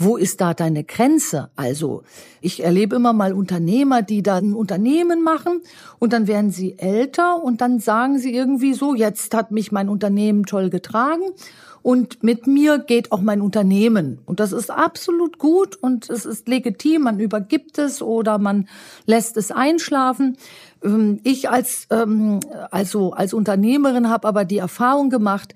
Wo 0.00 0.16
ist 0.16 0.40
da 0.40 0.54
deine 0.54 0.84
Grenze? 0.84 1.50
Also, 1.56 2.04
ich 2.40 2.62
erlebe 2.62 2.94
immer 2.94 3.12
mal 3.12 3.32
Unternehmer, 3.32 4.00
die 4.02 4.22
da 4.22 4.36
ein 4.36 4.54
Unternehmen 4.54 5.24
machen 5.24 5.60
und 5.98 6.12
dann 6.12 6.28
werden 6.28 6.52
sie 6.52 6.78
älter 6.78 7.42
und 7.42 7.60
dann 7.60 7.80
sagen 7.80 8.16
sie 8.18 8.32
irgendwie 8.32 8.74
so, 8.74 8.94
jetzt 8.94 9.34
hat 9.34 9.50
mich 9.50 9.72
mein 9.72 9.88
Unternehmen 9.88 10.46
toll 10.46 10.70
getragen 10.70 11.24
und 11.88 12.22
mit 12.22 12.46
mir 12.46 12.80
geht 12.80 13.12
auch 13.12 13.22
mein 13.22 13.40
Unternehmen. 13.40 14.18
Und 14.26 14.40
das 14.40 14.52
ist 14.52 14.70
absolut 14.70 15.38
gut 15.38 15.74
und 15.74 16.10
es 16.10 16.26
ist 16.26 16.46
legitim. 16.46 17.04
Man 17.04 17.18
übergibt 17.18 17.78
es 17.78 18.02
oder 18.02 18.36
man 18.36 18.68
lässt 19.06 19.38
es 19.38 19.50
einschlafen. 19.50 20.36
Ähm, 20.84 21.18
ich 21.24 21.48
als, 21.48 21.86
ähm, 21.88 22.40
also 22.70 23.12
als 23.14 23.32
Unternehmerin 23.32 24.10
habe 24.10 24.28
aber 24.28 24.44
die 24.44 24.58
Erfahrung 24.58 25.08
gemacht, 25.08 25.54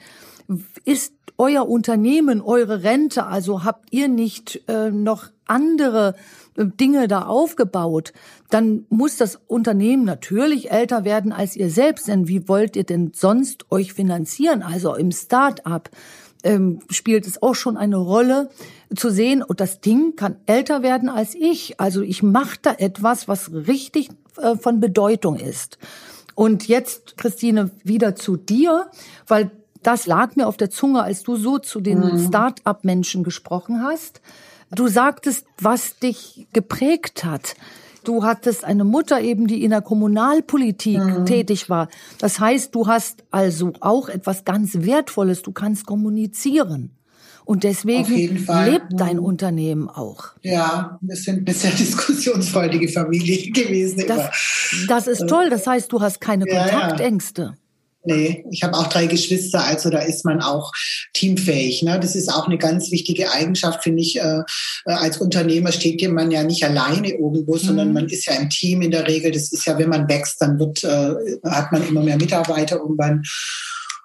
ist 0.86 1.12
euer 1.36 1.68
Unternehmen, 1.68 2.40
eure 2.40 2.82
Rente, 2.82 3.26
also 3.26 3.64
habt 3.64 3.92
ihr 3.92 4.08
nicht 4.08 4.62
äh, 4.68 4.90
noch 4.90 5.26
andere 5.46 6.14
äh, 6.56 6.64
Dinge 6.64 7.08
da 7.08 7.26
aufgebaut, 7.26 8.14
dann 8.48 8.86
muss 8.88 9.16
das 9.16 9.38
Unternehmen 9.48 10.04
natürlich 10.04 10.70
älter 10.70 11.04
werden 11.04 11.32
als 11.32 11.56
ihr 11.56 11.68
selbst. 11.70 12.08
Denn 12.08 12.28
wie 12.28 12.48
wollt 12.48 12.76
ihr 12.76 12.84
denn 12.84 13.12
sonst 13.14 13.70
euch 13.70 13.92
finanzieren? 13.92 14.62
Also 14.62 14.94
im 14.94 15.12
Start-up 15.12 15.90
ähm, 16.42 16.80
spielt 16.90 17.26
es 17.26 17.42
auch 17.42 17.54
schon 17.54 17.76
eine 17.76 17.96
Rolle 17.96 18.50
zu 18.94 19.10
sehen, 19.10 19.42
und 19.42 19.60
das 19.60 19.80
Ding 19.80 20.16
kann 20.16 20.36
älter 20.46 20.82
werden 20.82 21.08
als 21.08 21.34
ich. 21.34 21.80
Also 21.80 22.02
ich 22.02 22.22
mache 22.22 22.58
da 22.62 22.72
etwas, 22.72 23.28
was 23.28 23.52
richtig 23.52 24.10
äh, 24.36 24.56
von 24.56 24.80
Bedeutung 24.80 25.36
ist. 25.36 25.78
Und 26.34 26.68
jetzt, 26.68 27.16
Christine, 27.16 27.70
wieder 27.84 28.16
zu 28.16 28.36
dir, 28.36 28.90
weil 29.26 29.50
das 29.82 30.06
lag 30.06 30.36
mir 30.36 30.46
auf 30.46 30.56
der 30.56 30.70
Zunge, 30.70 31.02
als 31.02 31.22
du 31.22 31.36
so 31.36 31.58
zu 31.58 31.80
den 31.80 32.00
mhm. 32.00 32.26
Start-up-Menschen 32.26 33.24
gesprochen 33.24 33.82
hast. 33.82 34.20
Du 34.70 34.88
sagtest, 34.88 35.46
was 35.58 35.98
dich 35.98 36.46
geprägt 36.52 37.24
hat. 37.24 37.54
Du 38.04 38.24
hattest 38.24 38.64
eine 38.64 38.84
Mutter 38.84 39.20
eben, 39.20 39.46
die 39.46 39.64
in 39.64 39.70
der 39.70 39.82
Kommunalpolitik 39.82 40.98
mhm. 40.98 41.26
tätig 41.26 41.70
war. 41.70 41.88
Das 42.18 42.40
heißt, 42.40 42.74
du 42.74 42.86
hast 42.86 43.24
also 43.30 43.72
auch 43.80 44.08
etwas 44.08 44.44
ganz 44.44 44.74
Wertvolles. 44.80 45.42
Du 45.42 45.52
kannst 45.52 45.86
kommunizieren. 45.86 46.90
Und 47.44 47.64
deswegen 47.64 48.36
lebt 48.36 48.86
dein 48.90 49.16
mhm. 49.16 49.24
Unternehmen 49.24 49.88
auch. 49.88 50.26
Ja, 50.42 50.98
wir 51.00 51.16
sind 51.16 51.48
eine 51.48 51.56
sehr 51.56 51.70
diskussionsfreudige 51.78 52.88
Familie 52.88 53.50
gewesen. 53.50 54.04
Das, 54.06 54.30
das 54.88 55.06
ist 55.06 55.26
toll. 55.28 55.50
Das 55.50 55.66
heißt, 55.66 55.92
du 55.92 56.00
hast 56.00 56.20
keine 56.20 56.46
ja, 56.48 56.68
Kontaktängste. 56.68 57.42
Ja. 57.42 57.54
Nee, 58.04 58.44
ich 58.50 58.62
habe 58.62 58.76
auch 58.76 58.88
drei 58.88 59.06
Geschwister, 59.06 59.64
also 59.64 59.88
da 59.88 60.00
ist 60.00 60.24
man 60.24 60.40
auch 60.40 60.72
teamfähig. 61.14 61.82
Ne? 61.82 62.00
Das 62.00 62.16
ist 62.16 62.28
auch 62.28 62.46
eine 62.46 62.58
ganz 62.58 62.90
wichtige 62.90 63.30
Eigenschaft, 63.30 63.84
finde 63.84 64.02
ich. 64.02 64.20
Äh, 64.20 64.40
äh 64.86 64.92
als 64.92 65.18
Unternehmer 65.18 65.70
steht 65.70 66.02
man 66.10 66.30
ja 66.30 66.42
nicht 66.42 66.64
alleine 66.64 67.12
irgendwo, 67.12 67.56
sondern 67.56 67.88
mhm. 67.88 67.94
man 67.94 68.08
ist 68.08 68.26
ja 68.26 68.34
im 68.34 68.50
Team 68.50 68.82
in 68.82 68.90
der 68.90 69.06
Regel. 69.06 69.30
Das 69.30 69.52
ist 69.52 69.66
ja, 69.66 69.78
wenn 69.78 69.88
man 69.88 70.08
wächst, 70.08 70.40
dann 70.40 70.58
wird, 70.58 70.82
äh, 70.82 71.14
hat 71.48 71.70
man 71.70 71.86
immer 71.86 72.02
mehr 72.02 72.16
Mitarbeiter 72.16 72.76
irgendwann. 72.76 73.22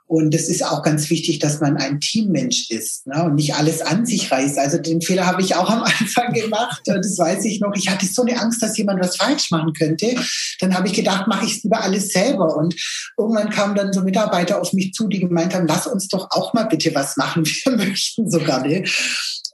Und 0.07 0.33
es 0.33 0.47
ist 0.47 0.65
auch 0.65 0.83
ganz 0.83 1.09
wichtig, 1.09 1.39
dass 1.39 1.59
man 1.59 1.75
ein 1.75 1.99
Teammensch 1.99 2.69
ist 2.69 3.05
ne? 3.07 3.25
und 3.25 3.35
nicht 3.35 3.55
alles 3.55 3.81
an 3.81 4.05
sich 4.05 4.31
reißt. 4.31 4.57
Also 4.57 4.77
den 4.77 5.01
Fehler 5.01 5.25
habe 5.25 5.41
ich 5.41 5.55
auch 5.55 5.69
am 5.69 5.83
Anfang 5.99 6.31
gemacht. 6.31 6.81
Das 6.85 7.17
weiß 7.17 7.43
ich 7.43 7.59
noch. 7.59 7.73
Ich 7.75 7.89
hatte 7.89 8.05
so 8.05 8.21
eine 8.21 8.39
Angst, 8.39 8.63
dass 8.63 8.77
jemand 8.77 9.01
was 9.01 9.17
falsch 9.17 9.51
machen 9.51 9.73
könnte. 9.73 10.15
Dann 10.61 10.73
habe 10.75 10.87
ich 10.87 10.93
gedacht, 10.93 11.27
mache 11.27 11.45
ich 11.45 11.57
es 11.57 11.63
lieber 11.63 11.81
alles 11.81 12.09
selber. 12.09 12.55
Und 12.55 12.73
irgendwann 13.17 13.49
kamen 13.49 13.75
dann 13.75 13.91
so 13.91 14.01
Mitarbeiter 14.01 14.61
auf 14.61 14.71
mich 14.71 14.93
zu, 14.93 15.09
die 15.09 15.19
gemeint 15.19 15.53
haben, 15.53 15.67
lass 15.67 15.87
uns 15.87 16.07
doch 16.07 16.31
auch 16.31 16.53
mal 16.53 16.63
bitte 16.63 16.95
was 16.95 17.17
machen. 17.17 17.45
Wir 17.65 17.75
möchten 17.75 18.31
so 18.31 18.39
gerne. 18.39 18.85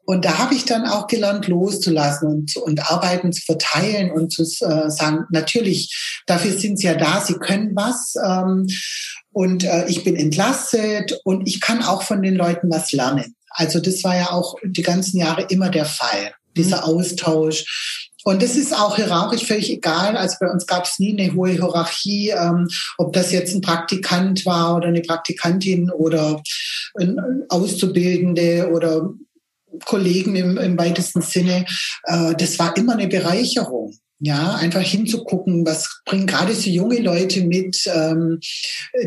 Und 0.05 0.25
da 0.25 0.38
habe 0.38 0.53
ich 0.53 0.65
dann 0.65 0.86
auch 0.86 1.07
gelernt, 1.07 1.48
loszulassen 1.48 2.27
und, 2.27 2.57
und 2.57 2.91
Arbeiten 2.91 3.31
zu 3.31 3.41
verteilen 3.41 4.12
und 4.12 4.31
zu 4.31 4.43
äh, 4.43 4.89
sagen, 4.91 5.25
natürlich, 5.31 6.22
dafür 6.27 6.51
sind 6.51 6.77
sie 6.77 6.88
ja 6.88 6.95
da, 6.95 7.22
sie 7.22 7.36
können 7.36 7.72
was. 7.74 8.13
Ähm, 8.24 8.67
und 9.34 9.63
äh, 9.63 9.86
ich 9.88 10.04
bin 10.04 10.16
entlastet 10.16 11.20
und 11.24 11.48
ich 11.48 11.60
kann 11.60 11.84
auch 11.84 12.04
von 12.04 12.22
den 12.22 12.36
Leuten 12.36 12.70
was 12.70 12.92
lernen. 12.92 13.36
Also 13.50 13.80
das 13.80 14.04
war 14.04 14.16
ja 14.16 14.32
auch 14.32 14.56
die 14.63 14.82
ganzen 14.82 15.18
Jahre 15.18 15.46
immer 15.50 15.70
der 15.70 15.86
Fall, 15.86 16.34
dieser 16.56 16.78
mhm. 16.78 16.84
Austausch. 16.84 18.10
Und 18.25 18.42
das 18.42 18.56
ist 18.56 18.74
auch 18.74 18.96
hierarchisch 18.96 19.46
völlig 19.46 19.70
egal. 19.70 20.16
Also 20.16 20.38
bei 20.40 20.50
uns 20.50 20.66
gab 20.66 20.86
es 20.86 20.98
nie 20.98 21.20
eine 21.20 21.34
hohe 21.34 21.50
Hierarchie, 21.50 22.30
ähm, 22.30 22.68
ob 22.98 23.12
das 23.13 23.32
jetzt 23.32 23.54
ein 23.54 23.62
Praktikant 23.62 24.46
war 24.46 24.78
oder 24.78 24.88
eine 24.88 25.02
Praktikantin 25.02 25.92
oder 25.92 26.42
ein 26.98 27.44
Auszubildende 27.50 28.70
oder 28.72 29.10
Kollegen 29.86 30.36
im, 30.36 30.58
im 30.58 30.78
weitesten 30.78 31.22
Sinne. 31.22 31.66
Äh, 32.06 32.34
das 32.36 32.58
war 32.60 32.78
immer 32.78 32.94
eine 32.94 33.08
Bereicherung. 33.08 33.94
Ja, 34.25 34.56
einfach 34.56 34.80
hinzugucken, 34.80 35.65
was 35.65 36.00
bringen 36.06 36.27
gerade 36.27 36.56
so 36.56 36.70
junge 36.70 37.01
Leute 37.01 37.44
mit, 37.44 37.77
ähm, 37.94 38.39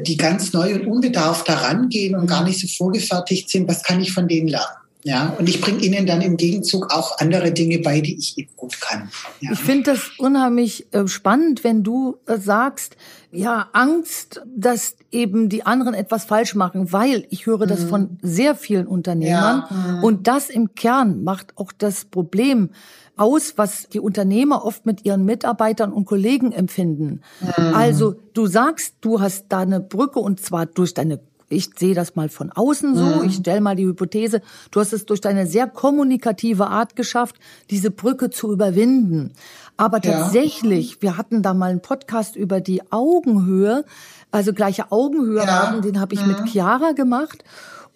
die 0.02 0.18
ganz 0.18 0.52
neu 0.52 0.74
und 0.74 0.86
unbedarft 0.86 1.48
daran 1.48 1.88
gehen 1.88 2.14
und 2.14 2.26
gar 2.26 2.44
nicht 2.44 2.60
so 2.60 2.66
vorgefertigt 2.68 3.48
sind, 3.48 3.66
was 3.66 3.82
kann 3.82 3.98
ich 4.02 4.12
von 4.12 4.28
denen 4.28 4.48
lernen? 4.48 4.76
Ja, 5.04 5.34
und 5.38 5.48
ich 5.48 5.60
bringe 5.60 5.78
ihnen 5.78 6.04
dann 6.04 6.20
im 6.20 6.36
Gegenzug 6.36 6.92
auch 6.92 7.18
andere 7.18 7.52
Dinge 7.52 7.78
bei, 7.78 8.02
die 8.02 8.18
ich 8.18 8.36
eben 8.36 8.50
gut 8.56 8.78
kann. 8.80 9.08
Ja. 9.40 9.52
Ich 9.52 9.58
finde 9.60 9.92
das 9.92 10.00
unheimlich 10.18 10.92
äh, 10.92 11.08
spannend, 11.08 11.64
wenn 11.64 11.82
du 11.82 12.18
äh, 12.26 12.38
sagst, 12.38 12.96
ja, 13.30 13.68
Angst, 13.72 14.42
dass 14.54 14.96
eben 15.12 15.48
die 15.48 15.64
anderen 15.64 15.94
etwas 15.94 16.24
falsch 16.24 16.54
machen, 16.56 16.92
weil 16.92 17.24
ich 17.30 17.46
höre 17.46 17.66
das 17.66 17.82
mhm. 17.82 17.88
von 17.88 18.18
sehr 18.20 18.54
vielen 18.54 18.86
Unternehmern 18.86 19.64
ja. 19.70 19.76
mhm. 19.76 20.04
und 20.04 20.26
das 20.26 20.50
im 20.50 20.74
Kern 20.74 21.22
macht 21.24 21.56
auch 21.56 21.72
das 21.72 22.04
Problem 22.04 22.70
aus, 23.16 23.54
was 23.56 23.88
die 23.88 24.00
Unternehmer 24.00 24.64
oft 24.64 24.86
mit 24.86 25.04
ihren 25.04 25.24
Mitarbeitern 25.24 25.92
und 25.92 26.04
Kollegen 26.04 26.52
empfinden. 26.52 27.22
Mhm. 27.40 27.74
Also 27.74 28.16
du 28.34 28.46
sagst, 28.46 28.96
du 29.00 29.20
hast 29.20 29.46
da 29.48 29.60
eine 29.60 29.80
Brücke 29.80 30.18
und 30.18 30.40
zwar 30.40 30.66
durch 30.66 30.94
deine 30.94 31.20
ich 31.48 31.70
sehe 31.76 31.94
das 31.94 32.16
mal 32.16 32.28
von 32.28 32.50
außen 32.50 32.96
so, 32.96 33.04
mhm. 33.04 33.24
ich 33.24 33.36
stelle 33.36 33.60
mal 33.60 33.76
die 33.76 33.86
Hypothese, 33.86 34.42
du 34.70 34.80
hast 34.80 34.92
es 34.92 35.06
durch 35.06 35.20
deine 35.20 35.46
sehr 35.46 35.68
kommunikative 35.68 36.66
Art 36.66 36.96
geschafft, 36.96 37.36
diese 37.70 37.90
Brücke 37.90 38.30
zu 38.30 38.52
überwinden. 38.52 39.32
Aber 39.76 40.00
tatsächlich, 40.00 40.94
ja. 40.94 41.02
wir 41.02 41.16
hatten 41.16 41.42
da 41.42 41.54
mal 41.54 41.70
einen 41.70 41.82
Podcast 41.82 42.34
über 42.34 42.60
die 42.60 42.90
Augenhöhe, 42.90 43.84
also 44.32 44.52
gleiche 44.52 44.90
Augenhöhe 44.90 45.44
ja. 45.44 45.46
haben, 45.46 45.82
den 45.82 46.00
habe 46.00 46.14
ich 46.14 46.22
mhm. 46.22 46.32
mit 46.32 46.48
Chiara 46.48 46.92
gemacht. 46.92 47.44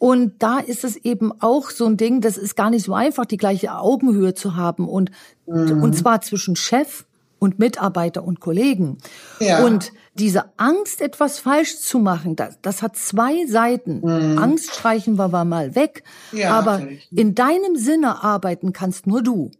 Und 0.00 0.42
da 0.42 0.61
ist 0.61 0.83
es 0.83 0.97
eben 0.97 1.30
auch 1.42 1.69
so 1.69 1.85
ein 1.85 1.99
Ding, 1.99 2.23
das 2.23 2.38
ist 2.38 2.57
gar 2.57 2.71
nicht 2.71 2.87
so 2.87 2.95
einfach, 2.95 3.26
die 3.26 3.37
gleiche 3.37 3.76
Augenhöhe 3.76 4.33
zu 4.33 4.57
haben 4.57 4.88
und, 4.88 5.11
mhm. 5.47 5.83
und 5.83 5.92
zwar 5.92 6.23
zwischen 6.23 6.57
Chef 6.57 7.04
und 7.38 7.59
Mitarbeiter 7.59 8.25
und 8.25 8.40
Kollegen. 8.40 8.97
Ja. 9.40 9.62
Und 9.62 9.92
diese 10.14 10.45
Angst, 10.57 11.02
etwas 11.02 11.38
falsch 11.38 11.80
zu 11.80 11.99
machen, 11.99 12.35
das, 12.35 12.59
das 12.62 12.80
hat 12.80 12.97
zwei 12.97 13.45
Seiten. 13.45 14.00
Mhm. 14.00 14.38
Angst 14.38 14.75
streichen 14.75 15.19
wir 15.19 15.28
mal 15.28 15.75
weg, 15.75 16.02
ja, 16.33 16.59
aber 16.59 16.80
in 17.11 17.35
deinem 17.35 17.76
Sinne 17.76 18.25
arbeiten 18.25 18.73
kannst 18.73 19.07
nur 19.07 19.23
du. 19.23 19.50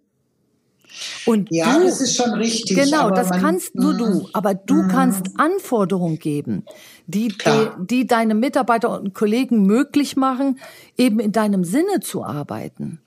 Und 1.27 1.49
ja, 1.51 1.79
du, 1.79 1.85
das 1.85 2.01
ist 2.01 2.17
schon 2.17 2.31
richtig. 2.35 2.77
Genau, 2.77 3.11
das 3.11 3.31
man, 3.31 3.41
kannst 3.41 3.75
nur 3.75 3.95
du. 3.95 4.07
Mhm. 4.07 4.27
Aber 4.33 4.55
du 4.55 4.83
mm. 4.83 4.89
kannst 4.89 5.27
Anforderungen 5.37 6.19
geben, 6.19 6.65
die, 7.07 7.29
die, 7.29 7.69
die 7.79 8.07
deine 8.07 8.35
Mitarbeiter 8.35 8.91
und 9.01 9.15
Kollegen 9.15 9.67
möglich 9.67 10.17
machen, 10.17 10.59
eben 10.97 11.21
in 11.21 11.33
deinem 11.33 11.65
Sinne 11.65 12.01
zu 12.01 12.25
arbeiten. 12.25 13.01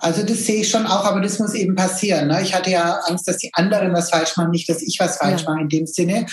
Also 0.00 0.22
das 0.22 0.46
sehe 0.46 0.62
ich 0.62 0.70
schon 0.70 0.86
auch, 0.86 1.04
aber 1.04 1.20
das 1.20 1.38
muss 1.38 1.54
eben 1.54 1.74
passieren. 1.74 2.28
Ne? 2.28 2.42
Ich 2.42 2.54
hatte 2.54 2.70
ja 2.70 2.98
Angst, 3.06 3.28
dass 3.28 3.38
die 3.38 3.50
anderen 3.54 3.92
was 3.92 4.10
falsch 4.10 4.36
machen, 4.36 4.50
nicht, 4.50 4.68
dass 4.68 4.82
ich 4.82 4.98
was 5.00 5.18
falsch 5.18 5.42
ja. 5.42 5.50
mache 5.50 5.62
in 5.62 5.68
dem 5.68 5.86
Sinne. 5.86 6.26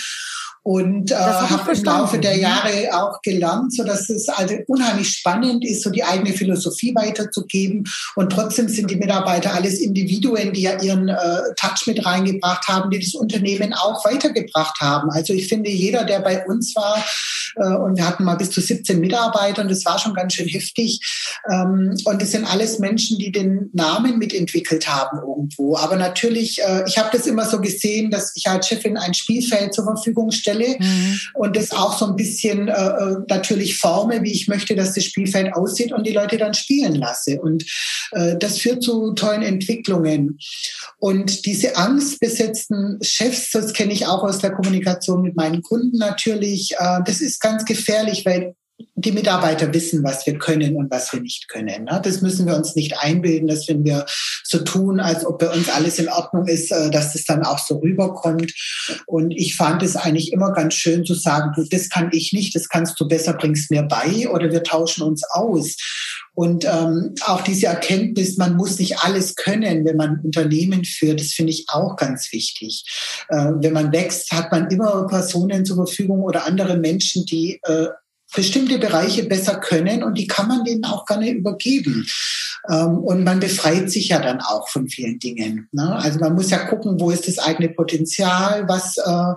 Und 0.64 1.10
äh, 1.10 1.14
habe 1.14 1.72
im 1.72 1.82
Laufe 1.82 2.18
der 2.18 2.36
Jahre 2.38 2.88
auch 2.92 3.20
gelernt, 3.22 3.74
so 3.74 3.82
dass 3.82 4.08
es 4.08 4.28
also 4.28 4.54
unheimlich 4.68 5.08
spannend 5.08 5.64
ist, 5.64 5.82
so 5.82 5.90
die 5.90 6.04
eigene 6.04 6.32
Philosophie 6.32 6.94
weiterzugeben. 6.94 7.84
Und 8.14 8.30
trotzdem 8.30 8.68
sind 8.68 8.88
die 8.88 8.96
Mitarbeiter 8.96 9.54
alles 9.54 9.80
Individuen, 9.80 10.52
die 10.52 10.62
ja 10.62 10.80
ihren 10.80 11.08
äh, 11.08 11.16
Touch 11.56 11.86
mit 11.86 12.06
reingebracht 12.06 12.68
haben, 12.68 12.90
die 12.90 13.00
das 13.00 13.14
Unternehmen 13.14 13.72
auch 13.72 14.04
weitergebracht 14.04 14.80
haben. 14.80 15.10
Also 15.10 15.32
ich 15.32 15.48
finde, 15.48 15.68
jeder, 15.68 16.04
der 16.04 16.20
bei 16.20 16.46
uns 16.46 16.76
war, 16.76 17.04
äh, 17.56 17.74
und 17.74 17.96
wir 17.96 18.06
hatten 18.06 18.22
mal 18.22 18.36
bis 18.36 18.50
zu 18.50 18.60
17 18.60 19.00
Mitarbeiter 19.00 19.62
und 19.62 19.70
das 19.70 19.84
war 19.84 19.98
schon 19.98 20.14
ganz 20.14 20.34
schön 20.34 20.48
heftig. 20.48 21.00
Ähm, 21.50 21.96
und 22.04 22.22
es 22.22 22.30
sind 22.30 22.44
alles 22.44 22.78
Menschen, 22.78 23.18
die 23.18 23.32
den 23.32 23.70
Namen 23.72 24.18
mitentwickelt 24.18 24.88
haben 24.88 25.18
irgendwo. 25.18 25.76
Aber 25.76 25.96
natürlich, 25.96 26.62
äh, 26.62 26.84
ich 26.86 26.98
habe 26.98 27.10
das 27.12 27.26
immer 27.26 27.46
so 27.46 27.60
gesehen, 27.60 28.12
dass 28.12 28.32
ich 28.36 28.46
als 28.46 28.68
Chefin 28.68 28.96
ein 28.96 29.14
Spielfeld 29.14 29.74
zur 29.74 29.84
Verfügung 29.84 30.30
stelle 30.30 30.51
Stelle 30.52 30.76
mhm. 30.78 31.20
und 31.34 31.56
das 31.56 31.72
auch 31.72 31.96
so 31.96 32.06
ein 32.06 32.16
bisschen 32.16 32.68
äh, 32.68 32.72
äh, 32.72 33.16
natürlich 33.28 33.76
forme, 33.76 34.22
wie 34.22 34.32
ich 34.32 34.48
möchte, 34.48 34.74
dass 34.74 34.94
das 34.94 35.04
Spielfeld 35.04 35.54
aussieht 35.54 35.92
und 35.92 36.06
die 36.06 36.12
Leute 36.12 36.36
dann 36.36 36.54
spielen 36.54 36.94
lasse. 36.94 37.40
Und 37.40 37.64
äh, 38.12 38.36
das 38.38 38.58
führt 38.58 38.82
zu 38.82 39.12
tollen 39.14 39.42
Entwicklungen. 39.42 40.38
Und 40.98 41.46
diese 41.46 41.76
angstbesetzten 41.76 42.98
Chefs, 43.02 43.50
das 43.50 43.72
kenne 43.72 43.92
ich 43.92 44.06
auch 44.06 44.22
aus 44.22 44.38
der 44.38 44.52
Kommunikation 44.52 45.22
mit 45.22 45.36
meinen 45.36 45.62
Kunden 45.62 45.98
natürlich, 45.98 46.72
äh, 46.78 47.00
das 47.04 47.20
ist 47.20 47.40
ganz 47.40 47.64
gefährlich, 47.64 48.24
weil 48.24 48.54
die 48.94 49.12
Mitarbeiter 49.12 49.72
wissen, 49.72 50.02
was 50.04 50.26
wir 50.26 50.38
können 50.38 50.76
und 50.76 50.90
was 50.90 51.12
wir 51.12 51.20
nicht 51.20 51.48
können. 51.48 51.84
Ne? 51.84 52.00
Das 52.02 52.20
müssen 52.20 52.46
wir 52.46 52.56
uns 52.56 52.74
nicht 52.74 52.98
einbilden, 52.98 53.48
dass 53.48 53.68
wenn 53.68 53.84
wir 53.84 54.06
so 54.44 54.58
tun, 54.58 55.00
als 55.00 55.24
ob 55.24 55.38
bei 55.38 55.50
uns 55.50 55.68
alles 55.68 55.98
in 55.98 56.08
Ordnung 56.08 56.46
ist, 56.46 56.70
äh, 56.70 56.90
dass 56.90 57.12
das 57.12 57.24
dann 57.24 57.44
auch 57.44 57.58
so 57.58 57.78
rüberkommt. 57.78 58.52
Und 59.06 59.32
ich 59.32 59.56
fand 59.56 59.82
es 59.82 59.96
eigentlich 59.96 60.32
immer 60.32 60.52
ganz 60.52 60.74
schön 60.74 61.04
zu 61.04 61.14
sagen, 61.14 61.52
du, 61.56 61.64
das 61.64 61.88
kann 61.88 62.10
ich 62.12 62.32
nicht, 62.32 62.54
das 62.54 62.68
kannst 62.68 62.98
du 63.00 63.08
besser, 63.08 63.34
bringst 63.34 63.70
mir 63.70 63.82
bei 63.82 64.28
oder 64.28 64.50
wir 64.50 64.62
tauschen 64.62 65.02
uns 65.02 65.22
aus. 65.30 65.76
Und 66.34 66.64
ähm, 66.64 67.14
auch 67.26 67.42
diese 67.42 67.66
Erkenntnis, 67.66 68.38
man 68.38 68.56
muss 68.56 68.78
nicht 68.78 69.00
alles 69.00 69.34
können, 69.34 69.84
wenn 69.84 69.96
man 69.96 70.20
Unternehmen 70.22 70.84
führt, 70.84 71.20
das 71.20 71.32
finde 71.32 71.52
ich 71.52 71.66
auch 71.68 71.96
ganz 71.96 72.32
wichtig. 72.32 72.84
Äh, 73.28 73.52
wenn 73.56 73.74
man 73.74 73.92
wächst, 73.92 74.32
hat 74.32 74.50
man 74.50 74.70
immer 74.70 75.06
Personen 75.06 75.64
zur 75.66 75.76
Verfügung 75.76 76.22
oder 76.22 76.46
andere 76.46 76.78
Menschen, 76.78 77.26
die 77.26 77.60
äh, 77.64 77.88
bestimmte 78.34 78.78
Bereiche 78.78 79.24
besser 79.24 79.56
können 79.56 80.02
und 80.02 80.16
die 80.18 80.26
kann 80.26 80.48
man 80.48 80.64
denen 80.64 80.84
auch 80.84 81.04
gerne 81.06 81.30
übergeben. 81.30 82.06
Ähm, 82.70 82.98
und 82.98 83.24
man 83.24 83.40
befreit 83.40 83.90
sich 83.90 84.08
ja 84.08 84.20
dann 84.20 84.40
auch 84.40 84.68
von 84.68 84.88
vielen 84.88 85.18
Dingen. 85.18 85.68
Ne? 85.72 85.96
Also 85.96 86.20
man 86.20 86.34
muss 86.34 86.50
ja 86.50 86.58
gucken, 86.58 87.00
wo 87.00 87.10
ist 87.10 87.26
das 87.26 87.38
eigene 87.38 87.68
Potenzial, 87.70 88.68
was 88.68 88.98
äh, 88.98 89.34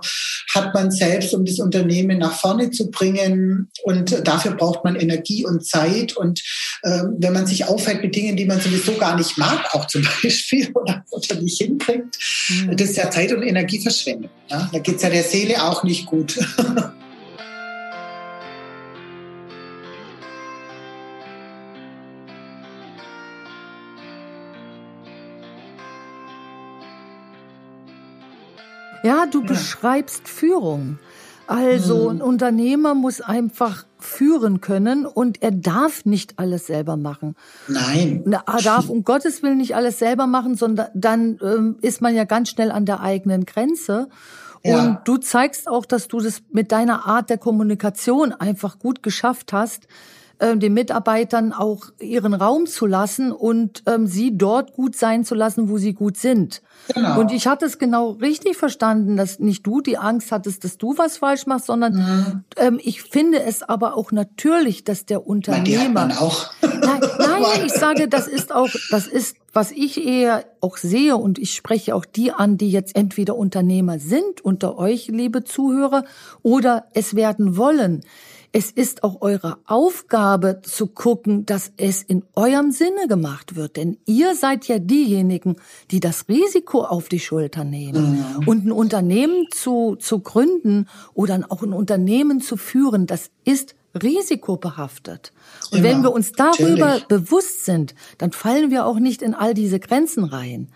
hat 0.54 0.74
man 0.74 0.92
selbst, 0.92 1.34
um 1.34 1.44
das 1.44 1.58
Unternehmen 1.58 2.18
nach 2.18 2.38
vorne 2.38 2.70
zu 2.70 2.90
bringen. 2.90 3.68
Und 3.82 4.26
dafür 4.26 4.52
braucht 4.52 4.84
man 4.84 4.94
Energie 4.94 5.44
und 5.44 5.66
Zeit. 5.66 6.16
Und 6.16 6.40
äh, 6.82 7.02
wenn 7.18 7.32
man 7.32 7.46
sich 7.46 7.66
aufhält 7.66 8.02
mit 8.02 8.14
Dingen, 8.14 8.36
die 8.36 8.46
man 8.46 8.60
sowieso 8.60 8.92
gar 8.92 9.16
nicht 9.16 9.36
mag, 9.38 9.74
auch 9.74 9.86
zum 9.86 10.06
Beispiel, 10.22 10.70
oder, 10.74 11.04
oder 11.10 11.40
nicht 11.40 11.60
hinkriegt, 11.60 12.18
mhm. 12.48 12.76
das 12.76 12.90
ist 12.90 12.96
ja 12.96 13.10
Zeit 13.10 13.32
und 13.32 13.42
Energieverschwendung. 13.42 14.30
Ne? 14.50 14.68
Da 14.72 14.78
geht's 14.78 15.02
ja 15.02 15.10
der 15.10 15.24
Seele 15.24 15.64
auch 15.64 15.82
nicht 15.82 16.06
gut. 16.06 16.38
Ja, 29.26 29.30
du 29.30 29.40
ja. 29.40 29.46
beschreibst 29.46 30.28
Führung. 30.28 30.98
Also 31.46 32.10
hm. 32.10 32.16
ein 32.16 32.22
Unternehmer 32.22 32.94
muss 32.94 33.20
einfach 33.20 33.86
führen 33.98 34.60
können 34.60 35.06
und 35.06 35.42
er 35.42 35.52
darf 35.52 36.04
nicht 36.04 36.38
alles 36.38 36.66
selber 36.66 36.96
machen. 36.96 37.34
Nein. 37.68 38.24
Er 38.26 38.62
darf 38.62 38.88
um 38.88 39.04
Gottes 39.04 39.42
Willen 39.42 39.58
nicht 39.58 39.74
alles 39.74 39.98
selber 39.98 40.26
machen, 40.26 40.56
sondern 40.56 40.88
dann 40.94 41.38
ähm, 41.42 41.76
ist 41.82 42.02
man 42.02 42.14
ja 42.14 42.24
ganz 42.24 42.50
schnell 42.50 42.70
an 42.72 42.84
der 42.84 43.00
eigenen 43.00 43.46
Grenze. 43.46 44.08
Ja. 44.64 44.80
Und 44.80 44.98
du 45.04 45.18
zeigst 45.18 45.68
auch, 45.68 45.86
dass 45.86 46.08
du 46.08 46.20
das 46.20 46.42
mit 46.50 46.72
deiner 46.72 47.06
Art 47.06 47.30
der 47.30 47.38
Kommunikation 47.38 48.32
einfach 48.32 48.78
gut 48.78 49.02
geschafft 49.02 49.52
hast, 49.52 49.86
äh, 50.38 50.56
den 50.56 50.74
Mitarbeitern 50.74 51.52
auch 51.52 51.86
ihren 51.98 52.34
Raum 52.34 52.66
zu 52.66 52.86
lassen 52.86 53.32
und 53.32 53.82
ähm, 53.86 54.06
sie 54.06 54.36
dort 54.36 54.74
gut 54.74 54.94
sein 54.94 55.24
zu 55.24 55.34
lassen, 55.34 55.70
wo 55.70 55.78
sie 55.78 55.94
gut 55.94 56.18
sind. 56.18 56.62
Genau. 56.94 57.18
Und 57.20 57.32
ich 57.32 57.46
hatte 57.46 57.64
es 57.64 57.78
genau 57.78 58.10
richtig 58.10 58.56
verstanden, 58.56 59.16
dass 59.16 59.38
nicht 59.38 59.66
du 59.66 59.80
die 59.80 59.96
Angst 59.96 60.32
hattest, 60.32 60.64
dass 60.64 60.76
du 60.76 60.98
was 60.98 61.18
falsch 61.18 61.46
machst, 61.46 61.66
sondern 61.66 61.94
mhm. 61.94 62.44
ähm, 62.56 62.80
ich 62.82 63.02
finde 63.02 63.42
es 63.42 63.62
aber 63.62 63.96
auch 63.96 64.12
natürlich, 64.12 64.84
dass 64.84 65.06
der 65.06 65.26
Unternehmer. 65.26 66.08
Na, 66.08 66.20
auch. 66.20 66.50
Nein, 66.60 67.00
nein, 67.18 67.42
ich 67.66 67.72
sage, 67.72 68.06
das 68.08 68.28
ist 68.28 68.54
auch, 68.54 68.70
das 68.90 69.06
ist, 69.06 69.36
was 69.52 69.72
ich 69.72 70.06
eher 70.06 70.44
auch 70.60 70.76
sehe 70.76 71.16
und 71.16 71.38
ich 71.38 71.54
spreche 71.54 71.94
auch 71.94 72.04
die 72.04 72.32
an, 72.32 72.58
die 72.58 72.70
jetzt 72.70 72.94
entweder 72.94 73.36
Unternehmer 73.36 73.98
sind 73.98 74.44
unter 74.44 74.76
euch, 74.76 75.08
liebe 75.08 75.44
Zuhörer, 75.44 76.04
oder 76.42 76.84
es 76.92 77.16
werden 77.16 77.56
wollen 77.56 78.02
es 78.52 78.70
ist 78.70 79.04
auch 79.04 79.20
eure 79.20 79.58
Aufgabe 79.66 80.60
zu 80.62 80.86
gucken, 80.86 81.46
dass 81.46 81.72
es 81.76 82.02
in 82.02 82.22
eurem 82.34 82.70
Sinne 82.70 83.08
gemacht 83.08 83.56
wird. 83.56 83.76
Denn 83.76 83.98
ihr 84.06 84.34
seid 84.34 84.66
ja 84.68 84.78
diejenigen, 84.78 85.56
die 85.90 86.00
das 86.00 86.26
Risiko 86.28 86.84
auf 86.84 87.08
die 87.08 87.20
Schulter 87.20 87.64
nehmen. 87.64 88.18
Ja. 88.18 88.40
Und 88.46 88.66
ein 88.66 88.72
Unternehmen 88.72 89.46
zu, 89.50 89.96
zu 89.96 90.20
gründen 90.20 90.88
oder 91.14 91.40
auch 91.48 91.62
ein 91.62 91.72
Unternehmen 91.72 92.40
zu 92.40 92.56
führen, 92.56 93.06
das 93.06 93.30
ist 93.44 93.74
risikobehaftet. 94.02 95.32
Und 95.70 95.78
Immer. 95.78 95.88
wenn 95.88 96.02
wir 96.02 96.12
uns 96.12 96.32
darüber 96.32 96.86
Natürlich. 96.86 97.06
bewusst 97.06 97.64
sind, 97.64 97.94
dann 98.18 98.32
fallen 98.32 98.70
wir 98.70 98.86
auch 98.86 98.98
nicht 98.98 99.22
in 99.22 99.34
all 99.34 99.54
diese 99.54 99.80
Grenzen 99.80 100.24
rein. 100.24 100.68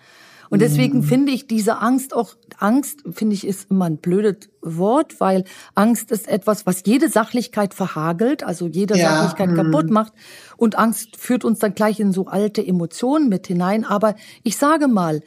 Und 0.51 0.61
deswegen 0.61 0.99
mhm. 0.99 1.03
finde 1.05 1.33
ich 1.33 1.47
diese 1.47 1.79
Angst 1.79 2.13
auch, 2.13 2.35
Angst 2.59 3.05
finde 3.13 3.35
ich 3.35 3.47
ist 3.47 3.71
immer 3.71 3.85
ein 3.87 3.99
blödes 3.99 4.51
Wort, 4.61 5.21
weil 5.21 5.45
Angst 5.77 6.11
ist 6.11 6.29
etwas, 6.29 6.67
was 6.67 6.83
jede 6.85 7.09
Sachlichkeit 7.09 7.73
verhagelt, 7.73 8.43
also 8.43 8.67
jede 8.67 8.99
ja. 8.99 9.09
Sachlichkeit 9.09 9.51
mhm. 9.51 9.55
kaputt 9.55 9.91
macht. 9.91 10.13
Und 10.57 10.77
Angst 10.77 11.17
führt 11.17 11.45
uns 11.45 11.61
dann 11.61 11.75
gleich 11.75 12.01
in 12.01 12.13
so 12.13 12.27
alte 12.27 12.67
Emotionen 12.67 13.29
mit 13.29 13.47
hinein. 13.47 13.85
Aber 13.85 14.17
ich 14.43 14.57
sage 14.57 14.89
mal, 14.89 15.23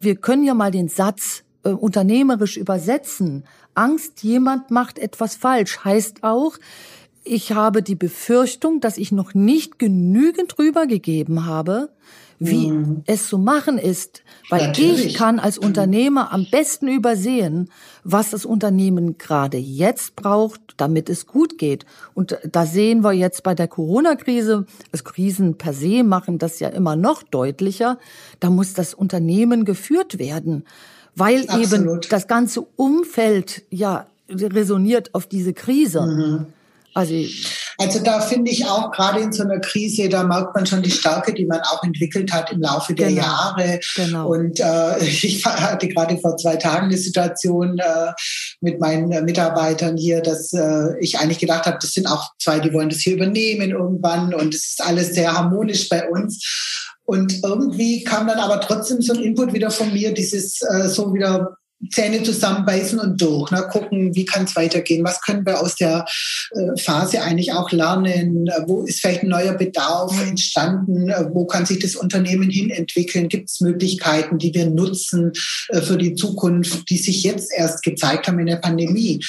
wir 0.00 0.14
können 0.14 0.44
ja 0.44 0.54
mal 0.54 0.70
den 0.70 0.88
Satz 0.88 1.42
äh, 1.64 1.70
unternehmerisch 1.70 2.56
übersetzen. 2.56 3.44
Angst, 3.74 4.22
jemand 4.22 4.70
macht 4.70 4.98
etwas 4.98 5.34
falsch, 5.34 5.84
heißt 5.84 6.22
auch, 6.22 6.56
ich 7.24 7.52
habe 7.52 7.82
die 7.82 7.94
Befürchtung, 7.94 8.80
dass 8.80 8.96
ich 8.96 9.12
noch 9.12 9.34
nicht 9.34 9.78
genügend 9.78 10.58
rübergegeben 10.58 11.46
habe, 11.46 11.90
wie 12.44 12.70
mhm. 12.70 13.02
es 13.06 13.28
zu 13.28 13.38
machen 13.38 13.78
ist, 13.78 14.22
weil 14.50 14.68
Natürlich. 14.68 15.06
ich 15.06 15.14
kann 15.14 15.38
als 15.38 15.58
Unternehmer 15.58 16.32
am 16.32 16.46
besten 16.50 16.88
übersehen, 16.88 17.70
was 18.04 18.30
das 18.30 18.44
Unternehmen 18.44 19.16
gerade 19.16 19.58
jetzt 19.58 20.16
braucht, 20.16 20.60
damit 20.76 21.08
es 21.08 21.26
gut 21.26 21.58
geht. 21.58 21.86
Und 22.14 22.38
da 22.50 22.66
sehen 22.66 23.04
wir 23.04 23.12
jetzt 23.12 23.42
bei 23.42 23.54
der 23.54 23.68
Corona-Krise, 23.68 24.66
das 24.90 25.04
Krisen 25.04 25.56
per 25.56 25.72
se 25.72 26.02
machen 26.02 26.38
das 26.38 26.58
ja 26.58 26.68
immer 26.68 26.96
noch 26.96 27.22
deutlicher, 27.22 27.98
da 28.40 28.50
muss 28.50 28.74
das 28.74 28.94
Unternehmen 28.94 29.64
geführt 29.64 30.18
werden, 30.18 30.64
weil 31.14 31.48
Absolut. 31.48 32.06
eben 32.06 32.10
das 32.10 32.26
ganze 32.26 32.62
Umfeld 32.76 33.62
ja 33.70 34.06
resoniert 34.28 35.14
auf 35.14 35.26
diese 35.26 35.52
Krise. 35.52 36.00
Mhm. 36.02 36.46
Also, 36.94 37.14
also 37.78 38.00
da 38.00 38.20
finde 38.20 38.50
ich 38.50 38.66
auch 38.66 38.90
gerade 38.90 39.20
in 39.20 39.32
so 39.32 39.42
einer 39.42 39.60
Krise, 39.60 40.08
da 40.08 40.22
merkt 40.22 40.54
man 40.54 40.66
schon 40.66 40.82
die 40.82 40.90
Stärke, 40.90 41.32
die 41.32 41.46
man 41.46 41.60
auch 41.60 41.82
entwickelt 41.82 42.32
hat 42.32 42.52
im 42.52 42.60
Laufe 42.60 42.94
der 42.94 43.08
genau, 43.08 43.22
Jahre. 43.22 43.80
Genau. 43.96 44.28
Und 44.28 44.60
äh, 44.60 44.98
ich 45.04 45.44
hatte 45.44 45.88
gerade 45.88 46.18
vor 46.18 46.36
zwei 46.36 46.56
Tagen 46.56 46.86
eine 46.86 46.98
Situation 46.98 47.78
äh, 47.78 48.12
mit 48.60 48.80
meinen 48.80 49.24
Mitarbeitern 49.24 49.96
hier, 49.96 50.20
dass 50.20 50.52
äh, 50.52 50.98
ich 51.00 51.18
eigentlich 51.18 51.38
gedacht 51.38 51.66
habe, 51.66 51.78
das 51.80 51.92
sind 51.92 52.06
auch 52.06 52.30
zwei, 52.38 52.60
die 52.60 52.72
wollen 52.72 52.88
das 52.88 52.98
hier 52.98 53.14
übernehmen 53.14 53.70
irgendwann 53.70 54.34
und 54.34 54.54
es 54.54 54.70
ist 54.70 54.84
alles 54.84 55.14
sehr 55.14 55.32
harmonisch 55.32 55.88
bei 55.88 56.08
uns. 56.08 56.88
Und 57.04 57.42
irgendwie 57.42 58.04
kam 58.04 58.28
dann 58.28 58.38
aber 58.38 58.60
trotzdem 58.60 59.02
so 59.02 59.12
ein 59.12 59.22
Input 59.22 59.52
wieder 59.52 59.70
von 59.70 59.92
mir, 59.92 60.14
dieses 60.14 60.62
äh, 60.62 60.88
so 60.88 61.12
wieder 61.12 61.56
Zähne 61.90 62.22
zusammenbeißen 62.22 62.98
und 62.98 63.20
durch. 63.20 63.50
Ne? 63.50 63.66
Gucken, 63.70 64.14
wie 64.14 64.24
kann 64.24 64.44
es 64.44 64.54
weitergehen? 64.54 65.04
Was 65.04 65.20
können 65.20 65.44
wir 65.44 65.60
aus 65.60 65.74
der 65.74 66.04
äh, 66.52 66.80
Phase 66.80 67.22
eigentlich 67.22 67.52
auch 67.52 67.70
lernen? 67.72 68.48
Wo 68.66 68.82
ist 68.82 69.00
vielleicht 69.00 69.22
ein 69.22 69.28
neuer 69.28 69.54
Bedarf 69.54 70.12
mhm. 70.12 70.28
entstanden? 70.28 71.12
Wo 71.32 71.46
kann 71.46 71.66
sich 71.66 71.80
das 71.80 71.96
Unternehmen 71.96 72.50
hin 72.50 72.70
entwickeln? 72.70 73.28
Gibt 73.28 73.50
es 73.50 73.60
Möglichkeiten, 73.60 74.38
die 74.38 74.54
wir 74.54 74.66
nutzen 74.66 75.32
äh, 75.68 75.80
für 75.80 75.96
die 75.96 76.14
Zukunft, 76.14 76.88
die 76.88 76.98
sich 76.98 77.24
jetzt 77.24 77.52
erst 77.56 77.82
gezeigt 77.82 78.28
haben 78.28 78.38
in 78.38 78.46
der 78.46 78.56
Pandemie? 78.56 79.20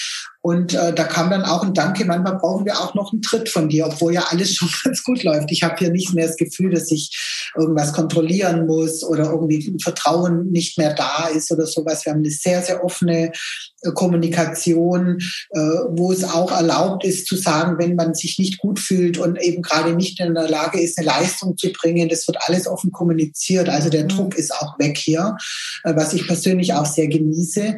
Und 0.45 0.73
äh, 0.73 0.93
da 0.93 1.05
kam 1.05 1.31
dann 1.31 1.45
auch 1.45 1.63
ein 1.63 1.73
Danke, 1.73 2.03
manchmal 2.03 2.35
brauchen 2.35 2.65
wir 2.65 2.77
auch 2.77 2.93
noch 2.95 3.13
einen 3.13 3.21
Tritt 3.21 3.47
von 3.47 3.69
dir, 3.69 3.87
obwohl 3.87 4.13
ja 4.13 4.25
alles 4.29 4.53
schon 4.55 4.69
ganz 4.83 5.01
gut 5.01 5.23
läuft. 5.23 5.49
Ich 5.51 5.63
habe 5.63 5.75
hier 5.79 5.89
nicht 5.89 6.13
mehr 6.13 6.27
das 6.27 6.35
Gefühl, 6.35 6.71
dass 6.71 6.91
ich 6.91 7.49
irgendwas 7.55 7.93
kontrollieren 7.93 8.67
muss 8.67 9.05
oder 9.05 9.31
irgendwie 9.31 9.73
Vertrauen 9.81 10.51
nicht 10.51 10.77
mehr 10.77 10.93
da 10.93 11.27
ist 11.33 11.49
oder 11.49 11.65
sowas. 11.65 12.05
Wir 12.05 12.11
haben 12.11 12.19
eine 12.19 12.29
sehr, 12.29 12.61
sehr 12.61 12.83
offene 12.83 13.31
äh, 13.83 13.91
Kommunikation, 13.93 15.19
äh, 15.51 15.59
wo 15.59 16.11
es 16.11 16.25
auch 16.25 16.51
erlaubt 16.51 17.05
ist 17.05 17.25
zu 17.25 17.37
sagen, 17.37 17.77
wenn 17.77 17.95
man 17.95 18.13
sich 18.13 18.37
nicht 18.37 18.57
gut 18.57 18.79
fühlt 18.79 19.17
und 19.17 19.41
eben 19.41 19.61
gerade 19.61 19.95
nicht 19.95 20.19
in 20.19 20.33
der 20.33 20.49
Lage 20.49 20.81
ist, 20.81 20.97
eine 20.97 21.07
Leistung 21.07 21.55
zu 21.55 21.71
bringen, 21.71 22.09
das 22.09 22.27
wird 22.27 22.37
alles 22.47 22.67
offen 22.67 22.91
kommuniziert. 22.91 23.69
Also 23.69 23.89
der 23.89 24.03
mhm. 24.03 24.09
Druck 24.09 24.37
ist 24.37 24.53
auch 24.53 24.77
weg 24.77 24.97
hier, 24.97 25.37
äh, 25.85 25.95
was 25.95 26.13
ich 26.13 26.27
persönlich 26.27 26.73
auch 26.73 26.85
sehr 26.85 27.07
genieße. 27.07 27.77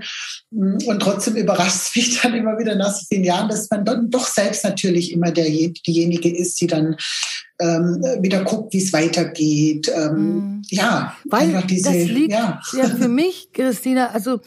Mm, 0.51 0.78
und 0.86 0.99
trotzdem 0.99 1.36
überrascht 1.36 1.75
es 1.75 1.91
mich 1.95 2.21
dann 2.21 2.34
immer 2.34 2.55
wieder 2.60 2.76
nach 2.76 2.94
so 2.94 3.06
vielen 3.08 3.24
Jahren, 3.24 3.50
dass 3.50 3.70
man 3.70 3.86
dann 3.86 4.10
doch 4.10 4.28
selbst 4.28 4.63
natürlich 4.63 5.12
immer 5.12 5.32
der, 5.32 5.46
diejenige 5.46 6.36
ist, 6.36 6.60
die 6.62 6.68
dann 6.68 6.96
ähm, 7.60 8.04
wieder 8.22 8.44
guckt, 8.44 8.74
wie 8.74 8.82
es 8.82 8.94
weitergeht. 8.94 9.91
Ähm, 9.96 10.15
mhm. 10.15 10.62
Ja, 10.70 11.15
weil 11.26 11.63
diese, 11.70 11.91
das 11.91 12.08
liegt 12.08 12.32
ja. 12.32 12.62
ja 12.74 12.88
für 12.88 13.08
mich, 13.08 13.50
Christina, 13.54 14.08
also 14.08 14.41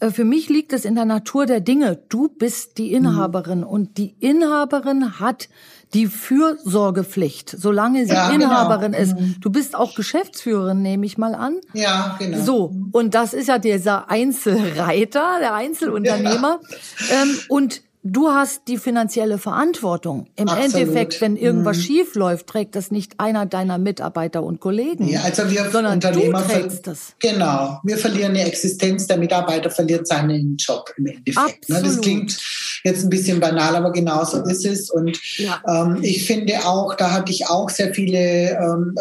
äh, 0.00 0.10
für 0.10 0.24
mich 0.24 0.48
liegt 0.48 0.72
es 0.72 0.84
in 0.84 0.94
der 0.94 1.04
Natur 1.04 1.46
der 1.46 1.60
Dinge. 1.60 1.98
Du 2.08 2.28
bist 2.28 2.78
die 2.78 2.92
Inhaberin 2.92 3.60
mhm. 3.60 3.66
und 3.66 3.98
die 3.98 4.14
Inhaberin 4.20 5.18
hat 5.20 5.48
die 5.94 6.08
Fürsorgepflicht, 6.08 7.54
solange 7.56 8.04
sie 8.04 8.12
ja, 8.12 8.30
genau. 8.30 8.46
Inhaberin 8.46 8.92
genau. 8.92 9.02
ist. 9.02 9.18
Mhm. 9.18 9.36
Du 9.40 9.50
bist 9.50 9.76
auch 9.76 9.94
Geschäftsführerin, 9.94 10.82
nehme 10.82 11.06
ich 11.06 11.16
mal 11.16 11.34
an. 11.34 11.56
Ja, 11.72 12.16
genau. 12.18 12.38
So, 12.42 12.74
und 12.92 13.14
das 13.14 13.32
ist 13.32 13.48
ja 13.48 13.58
dieser 13.58 14.10
Einzelreiter, 14.10 15.38
der 15.40 15.54
Einzelunternehmer. 15.54 16.60
Ja. 17.08 17.22
Ähm, 17.22 17.38
und 17.48 17.82
du 18.04 18.28
hast 18.28 18.62
die 18.68 18.76
finanzielle 18.76 19.38
Verantwortung. 19.38 20.26
Im 20.36 20.48
Absolut. 20.48 20.74
Endeffekt, 20.74 21.20
wenn 21.20 21.36
irgendwas 21.36 21.78
mhm. 21.78 21.82
schief 21.82 22.14
läuft, 22.14 22.46
trägt 22.46 22.76
das 22.76 22.90
nicht 22.90 23.18
einer 23.18 23.46
deiner 23.46 23.78
Mitarbeiter 23.78 24.42
und 24.42 24.60
Kollegen. 24.60 25.08
Ja, 25.08 25.22
also 25.22 25.50
wir 25.50 25.70
sondern 25.70 25.94
Unternehmer 25.94 26.42
du 26.42 26.48
trägst 26.48 26.86
das. 26.86 27.14
Genau. 27.18 27.80
Wir 27.82 27.96
verlieren 27.96 28.34
die 28.34 28.40
Existenz, 28.40 29.06
der 29.06 29.16
Mitarbeiter 29.16 29.70
verliert 29.70 30.06
seinen 30.06 30.56
Job 30.56 30.92
im 30.98 31.06
Endeffekt. 31.06 31.68
Ne? 31.68 31.82
Das 31.82 32.00
klingt 32.00 32.38
jetzt 32.84 33.02
ein 33.02 33.10
bisschen 33.10 33.40
banal, 33.40 33.74
aber 33.74 33.90
genauso 33.90 34.44
ist 34.44 34.66
es. 34.66 34.90
Und 34.90 35.18
ja. 35.38 35.62
ähm, 35.66 35.98
ich 36.02 36.26
finde 36.26 36.64
auch, 36.66 36.94
da 36.94 37.10
hatte 37.10 37.32
ich 37.32 37.48
auch 37.48 37.70
sehr 37.70 37.94
viele 37.94 38.50
ähm, 38.50 38.94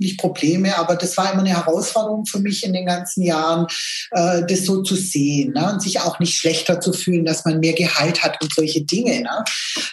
nicht 0.00 0.18
Probleme, 0.18 0.76
aber 0.78 0.96
das 0.96 1.16
war 1.16 1.32
immer 1.32 1.42
eine 1.42 1.50
Herausforderung 1.50 2.24
für 2.26 2.40
mich 2.40 2.64
in 2.64 2.72
den 2.72 2.86
ganzen 2.86 3.22
Jahren, 3.22 3.66
äh, 4.12 4.42
das 4.46 4.64
so 4.64 4.82
zu 4.82 4.96
sehen 4.96 5.52
ne? 5.52 5.72
und 5.72 5.82
sich 5.82 6.00
auch 6.00 6.18
nicht 6.18 6.34
schlechter 6.34 6.80
zu 6.80 6.92
fühlen, 6.92 7.24
dass 7.24 7.44
man 7.44 7.60
mehr 7.60 7.74
Gehalt 7.74 8.22
hat 8.22 8.42
und 8.42 8.49
solche 8.54 8.82
Dinge. 8.84 9.22
Ne? 9.22 9.44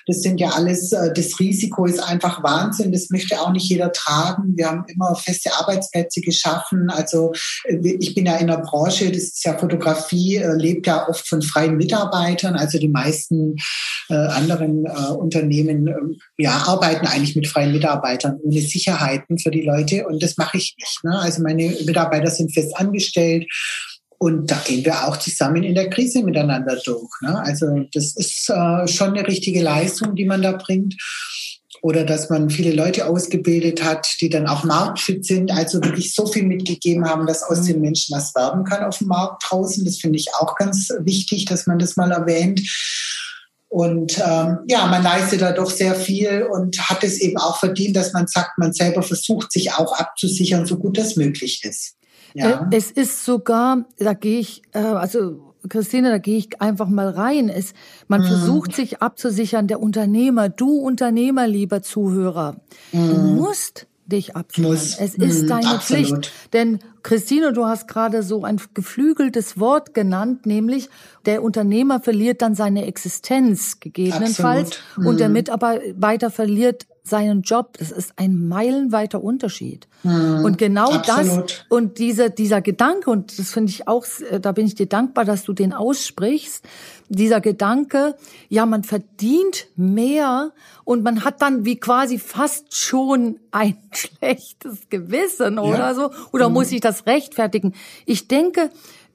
Das 0.05 0.21
sind 0.21 0.39
ja 0.39 0.49
alles, 0.49 0.91
äh, 0.91 1.13
das 1.13 1.39
Risiko 1.39 1.85
ist 1.85 1.99
einfach 1.99 2.43
Wahnsinn, 2.43 2.91
das 2.91 3.09
möchte 3.09 3.39
auch 3.39 3.51
nicht 3.51 3.69
jeder 3.69 3.91
tragen. 3.91 4.53
Wir 4.55 4.67
haben 4.67 4.85
immer 4.87 5.15
feste 5.15 5.53
Arbeitsplätze 5.53 6.21
geschaffen. 6.21 6.89
Also 6.89 7.33
äh, 7.65 7.77
ich 7.99 8.15
bin 8.15 8.25
ja 8.25 8.37
in 8.37 8.47
der 8.47 8.57
Branche, 8.57 9.11
das 9.11 9.23
ist 9.23 9.43
ja 9.45 9.57
Fotografie, 9.57 10.37
äh, 10.37 10.55
lebt 10.55 10.87
ja 10.87 11.07
oft 11.07 11.27
von 11.27 11.41
freien 11.41 11.77
Mitarbeitern. 11.77 12.55
Also 12.55 12.79
die 12.79 12.87
meisten 12.87 13.55
anderen 14.09 14.87
Unternehmen 15.17 16.17
ja, 16.37 16.63
arbeiten 16.65 17.07
eigentlich 17.07 17.35
mit 17.35 17.45
freien 17.45 17.73
Mitarbeitern 17.73 18.39
ohne 18.41 18.61
Sicherheiten 18.61 19.37
für 19.37 19.51
die 19.51 19.63
Leute. 19.63 20.07
Und 20.07 20.23
das 20.23 20.37
mache 20.37 20.57
ich 20.57 20.75
nicht. 20.79 21.03
Ne? 21.03 21.19
Also 21.19 21.41
meine 21.41 21.75
Mitarbeiter 21.85 22.31
sind 22.31 22.53
fest 22.53 22.77
angestellt. 22.77 23.45
Und 24.19 24.49
da 24.49 24.61
gehen 24.65 24.83
wir 24.83 25.07
auch 25.07 25.17
zusammen 25.17 25.63
in 25.63 25.75
der 25.75 25.89
Krise 25.89 26.23
miteinander 26.23 26.77
durch. 26.83 27.09
Ne? 27.21 27.39
Also 27.39 27.67
das 27.93 28.15
ist 28.15 28.49
äh, 28.49 28.87
schon 28.87 29.09
eine 29.09 29.27
richtige 29.27 29.61
Leistung, 29.61 30.15
die 30.15 30.25
man 30.25 30.41
da 30.41 30.53
bringt. 30.53 30.95
Oder 31.83 32.03
dass 32.03 32.29
man 32.31 32.49
viele 32.49 32.73
Leute 32.73 33.05
ausgebildet 33.05 33.83
hat, 33.83 34.07
die 34.19 34.29
dann 34.29 34.47
auch 34.47 34.63
marktfit 34.63 35.25
sind, 35.25 35.51
also 35.51 35.83
wirklich 35.83 36.15
so 36.15 36.25
viel 36.25 36.43
mitgegeben 36.43 37.05
haben, 37.05 37.27
dass 37.27 37.43
aus 37.43 37.63
den 37.63 37.81
Menschen 37.81 38.15
was 38.15 38.33
werden 38.33 38.63
kann 38.63 38.83
auf 38.83 38.97
dem 38.97 39.07
Markt 39.07 39.43
draußen. 39.47 39.85
Das 39.85 39.97
finde 39.97 40.17
ich 40.17 40.33
auch 40.39 40.55
ganz 40.55 40.89
wichtig, 41.01 41.45
dass 41.45 41.67
man 41.67 41.77
das 41.77 41.95
mal 41.95 42.11
erwähnt. 42.11 42.61
Und 43.69 44.17
ähm, 44.17 44.59
ja, 44.67 44.87
man 44.87 45.03
leistet 45.03 45.41
da 45.41 45.51
doch 45.51 45.69
sehr 45.69 45.93
viel 45.93 46.47
und 46.49 46.79
hat 46.89 47.03
es 47.03 47.19
eben 47.19 47.37
auch 47.37 47.59
verdient, 47.59 47.95
dass 47.95 48.13
man 48.13 48.25
sagt, 48.27 48.57
man 48.57 48.73
selber 48.73 49.03
versucht, 49.03 49.51
sich 49.51 49.73
auch 49.73 49.93
abzusichern, 49.93 50.65
so 50.65 50.77
gut 50.77 50.97
das 50.97 51.15
möglich 51.15 51.63
ist. 51.63 51.96
Ja. 52.37 52.69
Äh, 52.71 52.77
es 52.77 52.91
ist 52.91 53.25
sogar, 53.25 53.85
da 53.97 54.13
gehe 54.13 54.39
ich, 54.39 54.61
äh, 54.73 54.79
also 54.79 55.53
Christine, 55.67 56.09
da 56.09 56.17
gehe 56.19 56.37
ich 56.37 56.61
einfach 56.61 56.87
mal 56.87 57.09
rein. 57.09 57.49
Es, 57.49 57.73
man 58.07 58.21
mhm. 58.21 58.27
versucht 58.27 58.75
sich 58.75 59.01
abzusichern, 59.01 59.67
der 59.67 59.81
Unternehmer, 59.81 60.47
du 60.49 60.79
Unternehmer, 60.79 61.47
lieber 61.47 61.81
Zuhörer, 61.81 62.57
mhm. 62.91 63.09
du 63.09 63.15
musst 63.17 63.87
dich 64.05 64.35
absichern. 64.35 64.71
Muss. 64.71 64.97
Es 64.99 65.15
ist 65.15 65.43
mhm, 65.43 65.47
deine 65.47 65.67
absolut. 65.67 66.07
Pflicht. 66.07 66.31
Denn 66.53 66.79
Christine, 67.03 67.51
du 67.51 67.65
hast 67.65 67.87
gerade 67.87 68.23
so 68.23 68.43
ein 68.43 68.61
geflügeltes 68.73 69.59
Wort 69.59 69.93
genannt, 69.93 70.45
nämlich 70.45 70.89
der 71.25 71.43
Unternehmer 71.43 71.99
verliert 71.99 72.41
dann 72.41 72.55
seine 72.55 72.85
Existenz 72.85 73.79
gegebenenfalls 73.79 74.79
mhm. 74.95 75.07
und 75.07 75.19
der 75.19 75.27
mhm. 75.27 75.33
Mitarbeiter 75.33 76.31
verliert 76.31 76.85
seinen 77.07 77.41
Job. 77.41 77.77
Das 77.77 77.91
ist 77.91 78.13
ein 78.17 78.47
meilenweiter 78.47 79.23
Unterschied. 79.23 79.87
Mhm, 80.03 80.43
und 80.45 80.57
genau 80.57 80.91
absolut. 80.91 81.49
das 81.49 81.65
und 81.69 81.97
dieser, 81.97 82.29
dieser 82.29 82.61
Gedanke, 82.61 83.09
und 83.09 83.37
das 83.39 83.51
finde 83.51 83.71
ich 83.71 83.87
auch, 83.87 84.05
da 84.41 84.51
bin 84.51 84.67
ich 84.67 84.75
dir 84.75 84.85
dankbar, 84.85 85.25
dass 85.25 85.43
du 85.43 85.53
den 85.53 85.73
aussprichst, 85.73 86.63
dieser 87.09 87.41
Gedanke, 87.41 88.15
ja, 88.49 88.65
man 88.65 88.83
verdient 88.83 89.67
mehr 89.75 90.51
und 90.83 91.03
man 91.03 91.23
hat 91.23 91.41
dann 91.41 91.65
wie 91.65 91.77
quasi 91.77 92.19
fast 92.19 92.75
schon 92.75 93.39
ein 93.51 93.77
schlechtes 93.91 94.89
Gewissen 94.89 95.59
oder 95.59 95.77
ja. 95.77 95.93
so, 95.93 96.11
oder 96.31 96.49
mhm. 96.49 96.55
muss 96.55 96.71
ich 96.71 96.81
das 96.81 97.05
rechtfertigen? 97.05 97.73
Ich 98.05 98.27
denke, 98.27 98.69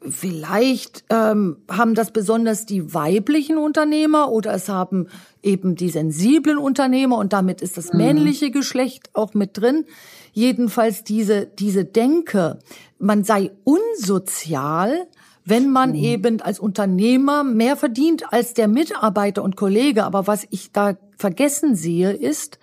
Vielleicht 0.09 1.05
ähm, 1.11 1.59
haben 1.71 1.95
das 1.95 2.11
besonders 2.11 2.67
die 2.67 2.93
weiblichen 2.93 3.57
Unternehmer 3.57 4.31
oder 4.31 4.53
es 4.53 4.69
haben 4.69 5.07
eben 5.43 5.77
die 5.77 5.91
sensiblen 5.91 6.59
Unternehmer 6.59 7.19
und 7.19 7.33
damit 7.33 7.61
ist 7.61 7.77
das 7.77 7.93
mhm. 7.93 7.99
männliche 7.99 8.51
Geschlecht 8.51 9.11
auch 9.15 9.35
mit 9.35 9.59
drin. 9.59 9.85
Jedenfalls 10.33 11.05
diese, 11.05 11.47
diese 11.47 11.85
Denke, 11.85 12.59
man 12.99 13.23
sei 13.23 13.51
unsozial, 13.65 15.07
wenn 15.45 15.71
man 15.71 15.91
mhm. 15.91 15.97
eben 15.97 16.41
als 16.41 16.59
Unternehmer 16.59 17.45
mehr 17.45 17.77
verdient 17.77 18.33
als 18.33 18.55
der 18.55 18.69
Mitarbeiter 18.69 19.43
und 19.43 19.57
Kollege. 19.57 20.05
Aber 20.05 20.27
was 20.27 20.47
ich 20.51 20.73
da 20.73 20.97
vergessen 21.17 21.77
sehe, 21.77 22.13
ist, 22.13 22.59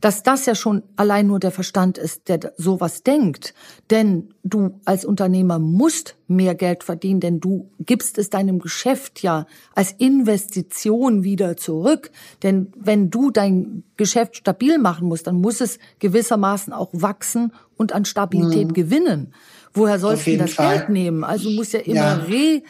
dass 0.00 0.22
das 0.22 0.46
ja 0.46 0.54
schon 0.54 0.82
allein 0.96 1.26
nur 1.26 1.40
der 1.40 1.50
Verstand 1.50 1.98
ist, 1.98 2.28
der 2.28 2.52
sowas 2.56 3.02
denkt. 3.02 3.54
Denn 3.90 4.34
du 4.44 4.80
als 4.84 5.04
Unternehmer 5.04 5.58
musst 5.58 6.16
mehr 6.26 6.54
Geld 6.54 6.84
verdienen, 6.84 7.20
denn 7.20 7.40
du 7.40 7.70
gibst 7.80 8.18
es 8.18 8.30
deinem 8.30 8.58
Geschäft 8.58 9.22
ja 9.22 9.46
als 9.74 9.92
Investition 9.92 11.24
wieder 11.24 11.56
zurück. 11.56 12.10
Denn 12.42 12.72
wenn 12.76 13.10
du 13.10 13.30
dein 13.30 13.84
Geschäft 13.96 14.36
stabil 14.36 14.78
machen 14.78 15.08
musst, 15.08 15.26
dann 15.26 15.36
muss 15.36 15.60
es 15.60 15.78
gewissermaßen 15.98 16.72
auch 16.72 16.90
wachsen 16.92 17.52
und 17.76 17.92
an 17.92 18.04
Stabilität 18.04 18.68
mhm. 18.68 18.74
gewinnen. 18.74 19.34
Woher 19.74 19.98
sollst 19.98 20.26
du 20.26 20.36
das 20.36 20.54
Fall. 20.54 20.78
Geld 20.78 20.88
nehmen? 20.90 21.24
Also 21.24 21.50
du 21.50 21.56
musst 21.56 21.72
ja 21.72 21.80
immer 21.80 22.28
ja. 22.28 22.60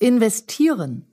reinvestieren. 0.00 1.06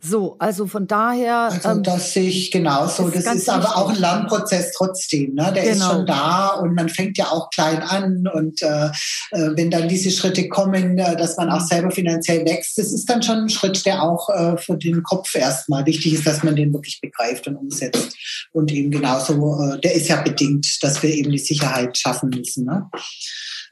So, 0.00 0.36
also 0.38 0.68
von 0.68 0.86
daher. 0.86 1.36
Also 1.36 1.70
ähm, 1.70 1.82
das 1.82 2.12
sehe 2.12 2.28
ich 2.28 2.52
genauso. 2.52 3.08
Das 3.10 3.26
ist 3.34 3.48
aber 3.48 3.76
auch 3.76 3.90
ein 3.90 3.98
Lernprozess 3.98 4.72
trotzdem. 4.72 5.34
Ne? 5.34 5.52
Der 5.52 5.64
genau. 5.64 5.72
ist 5.72 5.92
schon 5.92 6.06
da 6.06 6.50
und 6.50 6.74
man 6.74 6.88
fängt 6.88 7.18
ja 7.18 7.32
auch 7.32 7.50
klein 7.50 7.82
an. 7.82 8.28
Und 8.32 8.62
äh, 8.62 8.86
äh, 8.86 9.50
wenn 9.56 9.72
dann 9.72 9.88
diese 9.88 10.12
Schritte 10.12 10.48
kommen, 10.48 10.98
äh, 10.98 11.16
dass 11.16 11.36
man 11.36 11.50
auch 11.50 11.60
selber 11.60 11.90
finanziell 11.90 12.44
wächst, 12.46 12.78
das 12.78 12.92
ist 12.92 13.10
dann 13.10 13.24
schon 13.24 13.38
ein 13.38 13.48
Schritt, 13.48 13.84
der 13.86 14.02
auch 14.02 14.28
äh, 14.28 14.56
für 14.56 14.76
den 14.76 15.02
Kopf 15.02 15.34
erstmal 15.34 15.84
wichtig 15.84 16.14
ist, 16.14 16.26
dass 16.26 16.44
man 16.44 16.54
den 16.54 16.72
wirklich 16.72 17.00
begreift 17.00 17.48
und 17.48 17.56
umsetzt. 17.56 18.16
Und 18.52 18.70
eben 18.70 18.92
genauso, 18.92 19.60
äh, 19.60 19.80
der 19.80 19.94
ist 19.94 20.08
ja 20.08 20.22
bedingt, 20.22 20.80
dass 20.80 21.02
wir 21.02 21.10
eben 21.10 21.32
die 21.32 21.38
Sicherheit 21.38 21.98
schaffen 21.98 22.30
müssen. 22.30 22.66
Ne? 22.66 22.88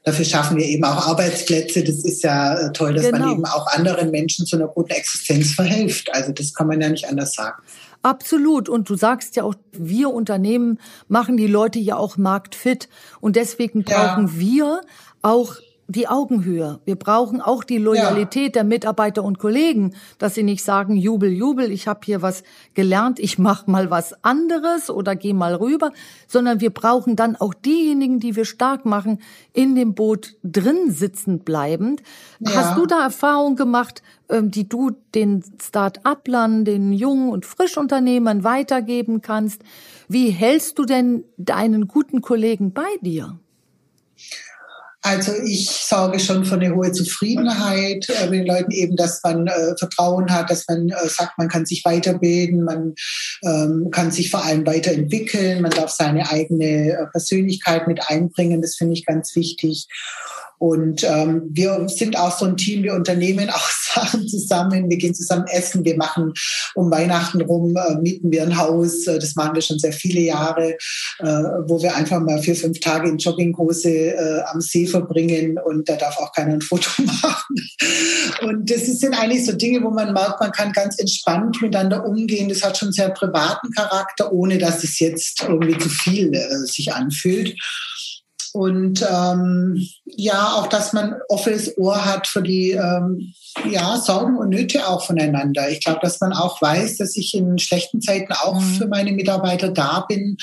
Dafür 0.07 0.23
schaffen 0.23 0.55
wir 0.55 0.65
eben 0.65 0.85
auch 0.85 1.05
Arbeitsplätze. 1.05 1.83
Das 1.83 2.05
ist 2.05 2.23
ja 2.23 2.53
äh, 2.53 2.71
toll, 2.71 2.93
dass 2.93 3.07
genau. 3.07 3.25
man 3.25 3.31
eben 3.33 3.45
auch 3.45 3.67
anderen 3.67 4.09
Menschen 4.09 4.45
zu 4.45 4.55
einer 4.55 4.69
guten 4.69 4.91
Existenz 4.91 5.51
verhilft. 5.53 6.15
Also 6.15 6.31
das 6.31 6.53
kann 6.53 6.67
man 6.67 6.79
ja 6.79 6.87
nicht 6.87 7.09
anders 7.09 7.33
sagen. 7.33 7.61
Absolut. 8.03 8.69
Und 8.69 8.89
du 8.89 8.95
sagst 8.95 9.35
ja 9.35 9.43
auch, 9.43 9.55
wir 9.73 10.13
Unternehmen 10.13 10.79
machen 11.09 11.35
die 11.35 11.47
Leute 11.47 11.79
ja 11.79 11.97
auch 11.97 12.15
marktfit. 12.15 12.87
Und 13.19 13.35
deswegen 13.35 13.83
brauchen 13.83 14.27
ja. 14.27 14.39
wir 14.39 14.81
auch 15.23 15.55
die 15.89 16.07
Augenhöhe. 16.07 16.79
Wir 16.83 16.95
brauchen 16.95 17.39
auch 17.39 17.63
die 17.63 17.77
Loyalität 17.77 18.47
ja. 18.55 18.61
der 18.61 18.63
Mitarbeiter 18.65 19.23
und 19.23 19.39
Kollegen, 19.39 19.95
dass 20.17 20.35
sie 20.35 20.43
nicht 20.43 20.63
sagen, 20.63 20.97
Jubel, 20.97 21.31
Jubel, 21.31 21.71
ich 21.71 21.87
habe 21.87 22.01
hier 22.03 22.21
was 22.21 22.43
gelernt, 22.73 23.19
ich 23.19 23.39
mache 23.39 23.71
mal 23.71 23.89
was 23.89 24.23
anderes 24.23 24.89
oder 24.89 25.15
gehe 25.15 25.33
mal 25.33 25.55
rüber, 25.55 25.93
sondern 26.27 26.59
wir 26.59 26.71
brauchen 26.71 27.15
dann 27.15 27.37
auch 27.37 27.53
diejenigen, 27.53 28.19
die 28.19 28.35
wir 28.35 28.43
stark 28.43 28.85
machen, 28.85 29.19
in 29.53 29.75
dem 29.75 29.93
Boot 29.93 30.35
drin 30.43 30.91
sitzend 30.91 31.45
bleibend. 31.45 32.03
Ja. 32.39 32.55
Hast 32.55 32.77
du 32.77 32.85
da 32.85 33.03
Erfahrung 33.03 33.55
gemacht, 33.55 34.03
ähm, 34.29 34.51
die 34.51 34.67
du 34.67 34.91
den 35.15 35.41
Start-uplern, 35.61 36.65
den 36.65 36.91
jungen 36.91 37.29
und 37.29 37.45
Frisch-Unternehmern 37.45 38.43
weitergeben 38.43 39.21
kannst? 39.21 39.61
Wie 40.09 40.31
hältst 40.31 40.77
du 40.79 40.83
denn 40.83 41.23
deinen 41.37 41.87
guten 41.87 42.21
Kollegen 42.21 42.73
bei 42.73 42.87
dir? 43.01 43.39
Also 45.07 45.31
ich 45.45 45.69
sorge 45.69 46.19
schon 46.19 46.43
für 46.43 46.55
eine 46.55 46.75
hohe 46.75 46.91
Zufriedenheit 46.91 48.09
äh, 48.09 48.29
mit 48.29 48.41
den 48.41 48.47
Leuten 48.47 48.71
eben, 48.71 48.97
dass 48.97 49.21
man 49.23 49.47
äh, 49.47 49.73
Vertrauen 49.79 50.29
hat, 50.29 50.49
dass 50.49 50.65
man 50.67 50.89
äh, 50.89 51.07
sagt, 51.07 51.37
man 51.37 51.47
kann 51.47 51.65
sich 51.65 51.85
weiterbilden, 51.85 52.65
man 52.65 52.93
ähm, 53.45 53.87
kann 53.89 54.11
sich 54.11 54.29
vor 54.29 54.43
allem 54.43 54.65
weiterentwickeln, 54.65 55.61
man 55.61 55.71
darf 55.71 55.91
seine 55.91 56.29
eigene 56.29 56.91
äh, 56.91 57.05
Persönlichkeit 57.09 57.87
mit 57.87 58.01
einbringen, 58.09 58.61
das 58.61 58.75
finde 58.75 58.95
ich 58.95 59.05
ganz 59.05 59.33
wichtig. 59.37 59.87
Und 60.59 61.03
ähm, 61.03 61.43
wir 61.51 61.87
sind 61.87 62.17
auch 62.17 62.37
so 62.37 62.45
ein 62.45 62.57
Team, 62.57 62.83
wir 62.83 62.93
unternehmen 62.93 63.49
auch 63.51 63.69
Sachen 63.93 64.27
zusammen, 64.27 64.89
wir 64.89 64.97
gehen 64.97 65.13
zusammen 65.13 65.45
essen, 65.47 65.85
wir 65.85 65.97
machen 65.97 66.33
um 66.75 66.91
Weihnachten 66.91 67.41
rum, 67.41 67.75
äh, 67.75 67.95
mieten 67.95 68.31
wir 68.31 68.43
ein 68.43 68.57
Haus, 68.57 69.05
äh, 69.07 69.19
das 69.19 69.35
machen 69.35 69.55
wir 69.55 69.61
schon 69.61 69.79
sehr 69.79 69.93
viele 69.93 70.21
Jahre, 70.21 70.77
äh, 71.19 71.25
wo 71.67 71.81
wir 71.81 71.95
einfach 71.95 72.19
mal 72.19 72.41
vier, 72.41 72.55
fünf 72.55 72.79
Tage 72.79 73.09
in 73.09 73.17
Jogginghose 73.17 73.89
äh, 73.89 74.41
am 74.51 74.61
See 74.61 74.87
verbringen 74.87 75.57
und 75.63 75.87
da 75.87 75.95
darf 75.95 76.17
auch 76.17 76.31
keiner 76.33 76.53
ein 76.53 76.61
Foto 76.61 76.89
machen. 77.03 77.55
Und 78.41 78.69
das 78.69 78.85
sind 78.85 79.13
eigentlich 79.13 79.45
so 79.45 79.53
Dinge, 79.53 79.83
wo 79.83 79.89
man 79.89 80.13
merkt, 80.13 80.39
man 80.39 80.51
kann 80.51 80.71
ganz 80.71 80.99
entspannt 80.99 81.61
miteinander 81.61 82.05
umgehen. 82.05 82.49
Das 82.49 82.63
hat 82.63 82.77
schon 82.77 82.91
sehr 82.91 83.09
privaten 83.09 83.71
Charakter, 83.71 84.31
ohne 84.31 84.57
dass 84.57 84.83
es 84.83 84.99
jetzt 84.99 85.43
irgendwie 85.47 85.77
zu 85.77 85.89
viel 85.89 86.33
äh, 86.33 86.65
sich 86.65 86.93
anfühlt. 86.93 87.55
Und 88.53 89.05
ähm, 89.09 89.87
ja, 90.05 90.53
auch, 90.55 90.67
dass 90.67 90.93
man 90.93 91.15
offenes 91.29 91.77
Ohr 91.77 92.05
hat 92.05 92.27
für 92.27 92.41
die 92.41 92.71
ähm, 92.71 93.33
ja, 93.69 93.97
Sorgen 93.97 94.37
und 94.37 94.49
Nöte 94.49 94.87
auch 94.87 95.05
voneinander. 95.05 95.69
Ich 95.69 95.83
glaube, 95.83 95.99
dass 96.01 96.19
man 96.19 96.33
auch 96.33 96.61
weiß, 96.61 96.97
dass 96.97 97.15
ich 97.15 97.33
in 97.33 97.57
schlechten 97.57 98.01
Zeiten 98.01 98.33
auch 98.33 98.59
mhm. 98.59 98.75
für 98.75 98.87
meine 98.87 99.11
Mitarbeiter 99.11 99.69
da 99.69 100.05
bin. 100.07 100.37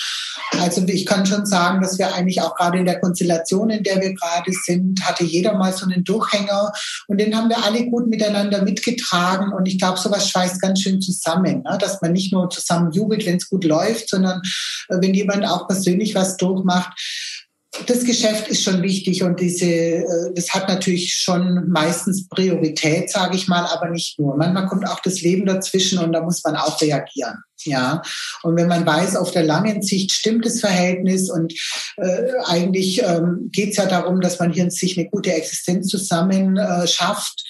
Also 0.60 0.82
ich 0.86 1.06
kann 1.06 1.26
schon 1.26 1.46
sagen, 1.46 1.80
dass 1.82 1.98
wir 1.98 2.14
eigentlich 2.14 2.40
auch 2.42 2.54
gerade 2.54 2.78
in 2.78 2.84
der 2.84 3.00
Konstellation, 3.00 3.70
in 3.70 3.82
der 3.82 4.00
wir 4.00 4.14
gerade 4.14 4.50
sind, 4.64 5.00
hatte 5.02 5.24
jeder 5.24 5.56
mal 5.56 5.72
so 5.72 5.86
einen 5.86 6.04
Durchhänger 6.04 6.72
und 7.08 7.20
den 7.20 7.36
haben 7.36 7.48
wir 7.48 7.64
alle 7.64 7.86
gut 7.86 8.06
miteinander 8.08 8.62
mitgetragen. 8.62 9.52
Und 9.52 9.66
ich 9.66 9.78
glaube, 9.78 9.98
sowas 9.98 10.28
schweißt 10.28 10.60
ganz 10.60 10.80
schön 10.80 11.00
zusammen, 11.00 11.62
ne? 11.62 11.78
dass 11.80 12.00
man 12.00 12.12
nicht 12.12 12.32
nur 12.32 12.50
zusammen 12.50 12.92
jubelt, 12.92 13.26
wenn 13.26 13.36
es 13.36 13.48
gut 13.48 13.64
läuft, 13.64 14.08
sondern 14.08 14.40
äh, 14.88 14.96
wenn 15.00 15.14
jemand 15.14 15.46
auch 15.46 15.68
persönlich 15.68 16.14
was 16.14 16.36
durchmacht 16.36 16.92
das 17.86 18.04
Geschäft 18.04 18.48
ist 18.48 18.62
schon 18.62 18.82
wichtig 18.82 19.22
und 19.22 19.40
diese, 19.40 19.66
äh, 19.66 20.04
das 20.34 20.50
hat 20.50 20.68
natürlich 20.68 21.14
schon 21.14 21.68
meistens 21.68 22.28
Priorität, 22.28 23.10
sage 23.10 23.36
ich 23.36 23.48
mal, 23.48 23.66
aber 23.66 23.90
nicht 23.90 24.18
nur. 24.18 24.36
Manchmal 24.36 24.66
kommt 24.66 24.88
auch 24.88 25.00
das 25.00 25.20
Leben 25.22 25.46
dazwischen 25.46 25.98
und 25.98 26.12
da 26.12 26.22
muss 26.22 26.42
man 26.44 26.56
auch 26.56 26.80
reagieren. 26.80 27.38
Ja, 27.66 28.02
und 28.42 28.56
wenn 28.56 28.68
man 28.68 28.84
weiß, 28.84 29.16
auf 29.16 29.30
der 29.30 29.44
langen 29.44 29.80
Sicht 29.80 30.12
stimmt 30.12 30.44
das 30.44 30.60
Verhältnis 30.60 31.30
und 31.30 31.54
äh, 31.96 32.32
eigentlich 32.44 33.02
ähm, 33.02 33.48
geht 33.52 33.70
es 33.70 33.76
ja 33.76 33.86
darum, 33.86 34.20
dass 34.20 34.38
man 34.38 34.52
hier 34.52 34.70
sich 34.70 34.98
eine 34.98 35.08
gute 35.08 35.32
Existenz 35.32 35.88
zusammen 35.88 36.58
äh, 36.58 36.86
schafft. 36.86 37.42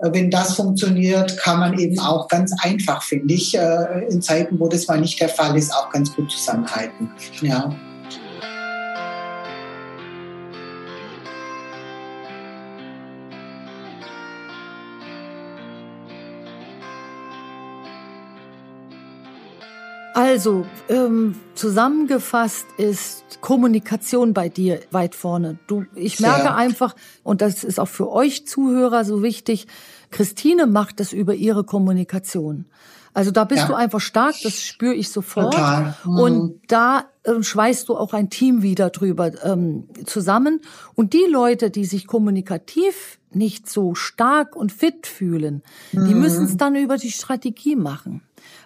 Äh, 0.00 0.10
wenn 0.12 0.30
das 0.30 0.56
funktioniert, 0.56 1.36
kann 1.38 1.60
man 1.60 1.78
eben 1.78 2.00
auch 2.00 2.26
ganz 2.26 2.52
einfach, 2.60 3.02
finde 3.02 3.34
ich, 3.34 3.56
äh, 3.56 4.06
in 4.08 4.20
Zeiten, 4.22 4.58
wo 4.58 4.66
das 4.66 4.88
mal 4.88 5.00
nicht 5.00 5.20
der 5.20 5.28
Fall 5.28 5.56
ist, 5.56 5.72
auch 5.72 5.90
ganz 5.90 6.14
gut 6.16 6.32
zusammenhalten. 6.32 7.10
Ja. 7.42 7.72
Also, 20.20 20.66
ähm, 20.90 21.34
zusammengefasst 21.54 22.66
ist 22.76 23.40
Kommunikation 23.40 24.34
bei 24.34 24.50
dir 24.50 24.80
weit 24.90 25.14
vorne. 25.14 25.58
Du, 25.66 25.86
ich 25.94 26.20
merke 26.20 26.44
ja. 26.44 26.54
einfach, 26.54 26.94
und 27.22 27.40
das 27.40 27.64
ist 27.64 27.80
auch 27.80 27.88
für 27.88 28.10
euch 28.10 28.46
Zuhörer 28.46 29.06
so 29.06 29.22
wichtig, 29.22 29.66
Christine 30.10 30.66
macht 30.66 31.00
das 31.00 31.14
über 31.14 31.34
ihre 31.34 31.64
Kommunikation. 31.64 32.66
Also 33.14 33.30
da 33.30 33.44
bist 33.44 33.62
ja. 33.62 33.68
du 33.68 33.74
einfach 33.74 34.00
stark, 34.00 34.34
das 34.42 34.62
spüre 34.62 34.92
ich 34.92 35.08
sofort. 35.08 35.56
Mhm. 36.04 36.18
Und 36.18 36.60
da 36.68 37.06
äh, 37.22 37.42
schweißt 37.42 37.88
du 37.88 37.96
auch 37.96 38.12
ein 38.12 38.28
Team 38.28 38.60
wieder 38.60 38.90
drüber 38.90 39.32
ähm, 39.42 39.88
zusammen. 40.04 40.60
Und 40.96 41.14
die 41.14 41.24
Leute, 41.30 41.70
die 41.70 41.86
sich 41.86 42.06
kommunikativ 42.06 43.18
nicht 43.32 43.70
so 43.70 43.94
stark 43.94 44.54
und 44.54 44.70
fit 44.70 45.06
fühlen, 45.06 45.62
mhm. 45.92 46.08
die 46.08 46.14
müssen 46.14 46.44
es 46.44 46.58
dann 46.58 46.76
über 46.76 46.98
die 46.98 47.10
Strategie 47.10 47.74
machen. 47.74 48.20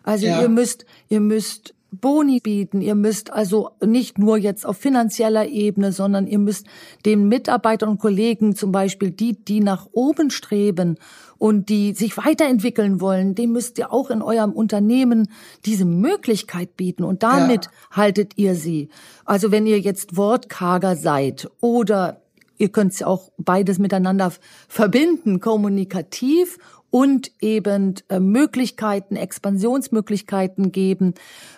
Also 0.04 0.26
ja. 0.26 0.40
ihr 0.40 0.48
müsst, 0.48 0.86
ihr 1.08 1.20
müsst 1.20 1.74
Boni 2.00 2.40
bieten. 2.40 2.80
Ihr 2.80 2.94
müsst 2.94 3.32
also 3.32 3.70
nicht 3.84 4.18
nur 4.18 4.36
jetzt 4.36 4.66
auf 4.66 4.76
finanzieller 4.76 5.46
Ebene, 5.46 5.92
sondern 5.92 6.26
ihr 6.26 6.38
müsst 6.38 6.66
den 7.04 7.28
Mitarbeitern 7.28 7.88
und 7.88 7.98
Kollegen, 7.98 8.54
zum 8.54 8.72
Beispiel 8.72 9.10
die, 9.10 9.32
die 9.44 9.60
nach 9.60 9.88
oben 9.92 10.30
streben 10.30 10.98
und 11.38 11.68
die 11.68 11.94
sich 11.94 12.16
weiterentwickeln 12.16 13.00
wollen, 13.00 13.34
dem 13.34 13.52
müsst 13.52 13.78
ihr 13.78 13.92
auch 13.92 14.10
in 14.10 14.22
eurem 14.22 14.52
Unternehmen 14.52 15.28
diese 15.64 15.84
Möglichkeit 15.84 16.76
bieten 16.76 17.04
und 17.04 17.22
damit 17.22 17.66
ja. 17.66 17.70
haltet 17.92 18.32
ihr 18.36 18.54
sie. 18.54 18.88
Also 19.24 19.50
wenn 19.50 19.66
ihr 19.66 19.80
jetzt 19.80 20.16
wortkarger 20.16 20.96
seid 20.96 21.48
oder 21.60 22.20
ihr 22.56 22.68
könnt 22.68 22.98
ja 22.98 23.06
auch 23.06 23.30
beides 23.36 23.78
miteinander 23.78 24.32
verbinden, 24.68 25.40
kommunikativ 25.40 26.58
und 26.94 27.32
eben 27.40 27.96
äh, 28.08 28.20
Möglichkeiten, 28.20 29.16
Expansionsmöglichkeiten 29.16 30.70
geben. 30.70 31.14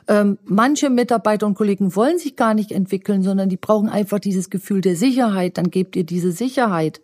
Ähm, 0.09 0.39
manche 0.45 0.89
Mitarbeiter 0.89 1.47
und 1.47 1.57
Kollegen 1.57 1.95
wollen 1.95 2.19
sich 2.19 2.37
gar 2.37 2.55
nicht 2.55 2.73
entwickeln, 2.73 3.23
sondern 3.23 3.51
die 3.51 3.59
brauchen 3.59 3.91
einfach 3.91 4.19
dieses 4.19 4.49
Gefühl 4.49 4.81
der 4.81 4.97
Sicherheit. 4.97 5.59
Dann 5.59 5.71
gebt 5.71 5.95
ihr 5.95 6.05
diese 6.05 6.33
Sicherheit 6.33 7.03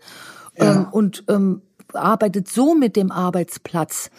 ja. 0.57 0.77
ähm, 0.77 0.87
und 0.93 1.25
ähm, 1.29 1.61
arbeitet 1.93 2.49
so 2.49 2.75
mit 2.75 2.97
dem 2.97 3.13
Arbeitsplatz. 3.13 4.11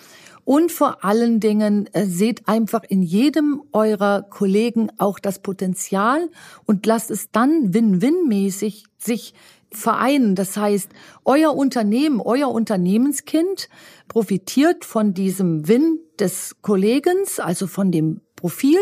Und 0.45 0.71
vor 0.71 1.03
allen 1.03 1.39
Dingen 1.39 1.89
äh, 1.93 2.05
seht 2.05 2.47
einfach 2.47 2.83
in 2.87 3.01
jedem 3.01 3.63
eurer 3.71 4.21
Kollegen 4.21 4.91
auch 4.99 5.17
das 5.17 5.39
Potenzial 5.39 6.29
und 6.65 6.85
lasst 6.85 7.09
es 7.09 7.31
dann 7.31 7.73
win-win-mäßig 7.73 8.83
sich 8.99 9.33
vereinen. 9.77 10.35
Das 10.35 10.57
heißt, 10.57 10.89
euer 11.25 11.55
Unternehmen, 11.55 12.19
euer 12.19 12.49
Unternehmenskind 12.49 13.69
profitiert 14.07 14.85
von 14.85 15.13
diesem 15.13 15.67
Win 15.67 15.99
des 16.19 16.55
Kollegens, 16.61 17.39
also 17.39 17.67
von 17.67 17.91
dem 17.91 18.21
Profil, 18.35 18.79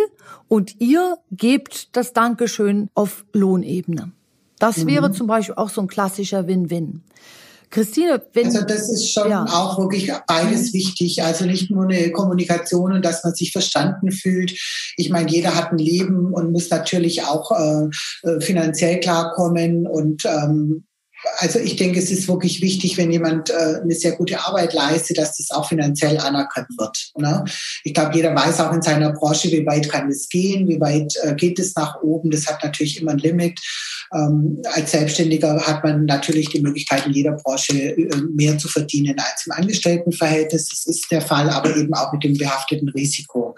und 0.47 0.79
ihr 0.79 1.17
gebt 1.31 1.95
das 1.95 2.13
Dankeschön 2.13 2.89
auf 2.93 3.25
Lohnebene. 3.33 4.11
Das 4.59 4.77
mhm. 4.77 4.87
wäre 4.87 5.11
zum 5.11 5.27
Beispiel 5.27 5.55
auch 5.55 5.69
so 5.69 5.81
ein 5.81 5.87
klassischer 5.87 6.47
Win-Win. 6.47 7.03
Christine, 7.71 8.21
wenn 8.33 8.45
also 8.47 8.63
das 8.63 8.89
ist 8.89 9.11
schon 9.11 9.29
ja. 9.29 9.45
auch 9.45 9.79
wirklich 9.79 10.11
beides 10.27 10.67
mhm. 10.67 10.73
wichtig. 10.73 11.23
Also 11.23 11.45
nicht 11.45 11.71
nur 11.71 11.85
eine 11.85 12.11
Kommunikation 12.11 12.91
und 12.93 13.03
dass 13.03 13.23
man 13.23 13.33
sich 13.33 13.51
verstanden 13.51 14.11
fühlt. 14.11 14.51
Ich 14.97 15.09
meine, 15.09 15.31
jeder 15.31 15.55
hat 15.55 15.71
ein 15.71 15.77
Leben 15.77 16.33
und 16.33 16.51
muss 16.51 16.69
natürlich 16.69 17.23
auch 17.23 17.51
äh, 17.51 17.87
äh 18.27 18.41
finanziell 18.41 18.99
klarkommen 18.99 19.87
und 19.87 20.25
ähm, 20.25 20.83
also 21.37 21.59
ich 21.59 21.75
denke, 21.75 21.99
es 21.99 22.11
ist 22.11 22.27
wirklich 22.27 22.61
wichtig, 22.61 22.97
wenn 22.97 23.11
jemand 23.11 23.49
äh, 23.49 23.79
eine 23.81 23.93
sehr 23.93 24.13
gute 24.13 24.39
Arbeit 24.39 24.73
leistet, 24.73 25.17
dass 25.17 25.37
das 25.37 25.51
auch 25.51 25.67
finanziell 25.67 26.17
anerkannt 26.17 26.69
wird. 26.77 27.11
Ne? 27.17 27.43
Ich 27.83 27.93
glaube, 27.93 28.15
jeder 28.15 28.35
weiß 28.35 28.59
auch 28.61 28.73
in 28.73 28.81
seiner 28.81 29.11
Branche, 29.11 29.51
wie 29.51 29.65
weit 29.65 29.89
kann 29.89 30.09
es 30.09 30.29
gehen, 30.29 30.67
wie 30.67 30.79
weit 30.79 31.13
äh, 31.23 31.35
geht 31.35 31.59
es 31.59 31.75
nach 31.75 32.01
oben. 32.01 32.31
Das 32.31 32.47
hat 32.47 32.63
natürlich 32.63 33.01
immer 33.01 33.11
ein 33.11 33.19
Limit. 33.19 33.59
Ähm, 34.13 34.61
als 34.73 34.91
Selbstständiger 34.91 35.61
hat 35.61 35.83
man 35.83 36.05
natürlich 36.05 36.49
die 36.49 36.61
Möglichkeit, 36.61 37.05
in 37.05 37.13
jeder 37.13 37.33
Branche 37.33 37.73
äh, 37.73 38.09
mehr 38.33 38.57
zu 38.57 38.67
verdienen 38.67 39.17
als 39.17 39.45
im 39.45 39.53
Angestelltenverhältnis. 39.53 40.69
Das 40.69 40.85
ist 40.85 41.11
der 41.11 41.21
Fall, 41.21 41.49
aber 41.49 41.75
eben 41.75 41.93
auch 41.93 42.11
mit 42.13 42.23
dem 42.23 42.37
behafteten 42.37 42.89
Risiko. 42.89 43.55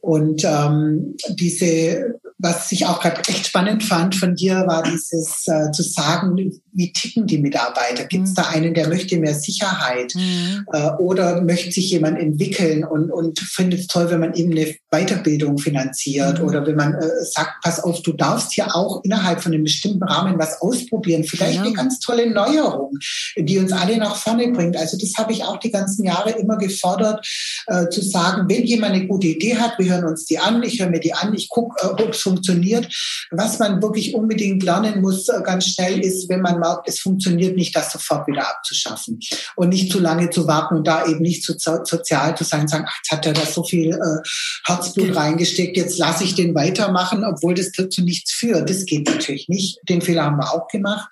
Und 0.00 0.42
ähm, 0.44 1.16
diese 1.28 2.18
was 2.42 2.72
ich 2.72 2.86
auch 2.86 3.00
gerade 3.00 3.22
echt 3.28 3.46
spannend 3.46 3.84
fand 3.84 4.16
von 4.16 4.34
dir, 4.34 4.64
war 4.66 4.82
dieses 4.82 5.46
äh, 5.46 5.70
zu 5.70 5.82
sagen, 5.82 6.36
wie 6.72 6.92
ticken 6.92 7.26
die 7.26 7.38
Mitarbeiter? 7.38 8.04
Gibt 8.04 8.24
es 8.24 8.30
mhm. 8.30 8.34
da 8.34 8.42
einen, 8.48 8.74
der 8.74 8.88
möchte 8.88 9.16
mehr 9.18 9.34
Sicherheit 9.34 10.12
mhm. 10.16 10.66
äh, 10.72 10.90
oder 10.98 11.40
möchte 11.40 11.70
sich 11.70 11.90
jemand 11.90 12.18
entwickeln 12.18 12.84
und, 12.84 13.10
und 13.12 13.38
findet 13.38 13.80
es 13.80 13.86
toll, 13.86 14.10
wenn 14.10 14.20
man 14.20 14.34
ihm 14.34 14.50
eine 14.50 14.74
Weiterbildung 14.90 15.58
finanziert 15.58 16.40
mhm. 16.40 16.46
oder 16.46 16.66
wenn 16.66 16.74
man 16.74 16.94
äh, 16.94 17.24
sagt, 17.24 17.62
pass 17.62 17.78
auf, 17.78 18.02
du 18.02 18.12
darfst 18.12 18.52
hier 18.52 18.74
auch 18.74 19.04
innerhalb 19.04 19.40
von 19.40 19.52
einem 19.52 19.62
bestimmten 19.62 20.02
Rahmen 20.02 20.38
was 20.38 20.60
ausprobieren. 20.60 21.22
Vielleicht 21.22 21.58
genau. 21.58 21.66
eine 21.66 21.74
ganz 21.74 22.00
tolle 22.00 22.28
Neuerung, 22.28 22.98
die 23.36 23.58
uns 23.58 23.70
alle 23.70 23.98
nach 23.98 24.16
vorne 24.16 24.50
bringt. 24.50 24.76
Also 24.76 24.98
das 24.98 25.12
habe 25.16 25.32
ich 25.32 25.44
auch 25.44 25.58
die 25.58 25.70
ganzen 25.70 26.04
Jahre 26.04 26.30
immer 26.30 26.56
gefordert, 26.56 27.24
äh, 27.68 27.88
zu 27.88 28.02
sagen, 28.02 28.48
wenn 28.48 28.64
jemand 28.64 28.94
eine 28.94 29.06
gute 29.06 29.28
Idee 29.28 29.56
hat, 29.58 29.78
wir 29.78 29.92
hören 29.92 30.06
uns 30.06 30.24
die 30.24 30.38
an, 30.40 30.62
ich 30.64 30.80
höre 30.80 30.90
mir 30.90 31.00
die 31.00 31.14
an, 31.14 31.34
ich 31.34 31.48
gucke, 31.48 31.76
äh, 31.84 32.02
ob 32.02 32.10
es 32.10 32.31
funktioniert. 32.32 32.88
Was 33.30 33.58
man 33.58 33.82
wirklich 33.82 34.14
unbedingt 34.14 34.62
lernen 34.62 35.00
muss, 35.00 35.28
äh, 35.28 35.40
ganz 35.42 35.66
schnell 35.66 36.00
ist, 36.00 36.28
wenn 36.28 36.40
man 36.40 36.58
merkt, 36.58 36.88
es 36.88 37.00
funktioniert 37.00 37.56
nicht, 37.56 37.76
das 37.76 37.92
sofort 37.92 38.26
wieder 38.26 38.48
abzuschaffen 38.48 39.18
und 39.56 39.68
nicht 39.68 39.92
zu 39.92 39.98
lange 39.98 40.30
zu 40.30 40.46
warten 40.46 40.76
und 40.76 40.86
da 40.86 41.06
eben 41.06 41.20
nicht 41.20 41.42
zu 41.42 41.54
sozial 41.58 42.36
zu 42.36 42.44
sein, 42.44 42.68
sagen, 42.68 42.84
ach, 42.88 42.96
jetzt 42.98 43.10
hat 43.10 43.26
er 43.26 43.32
da 43.34 43.44
so 43.44 43.64
viel 43.64 43.90
äh, 43.90 44.28
Herzblut 44.64 45.14
reingesteckt, 45.14 45.76
jetzt 45.76 45.98
lasse 45.98 46.24
ich 46.24 46.34
den 46.34 46.54
weitermachen, 46.54 47.24
obwohl 47.24 47.54
das 47.54 47.72
zu 47.72 48.02
nichts 48.02 48.32
führt. 48.32 48.68
Das 48.68 48.84
geht 48.86 49.06
natürlich 49.06 49.48
nicht. 49.48 49.78
Den 49.88 50.00
Fehler 50.00 50.24
haben 50.24 50.36
wir 50.36 50.52
auch 50.52 50.68
gemacht. 50.68 51.08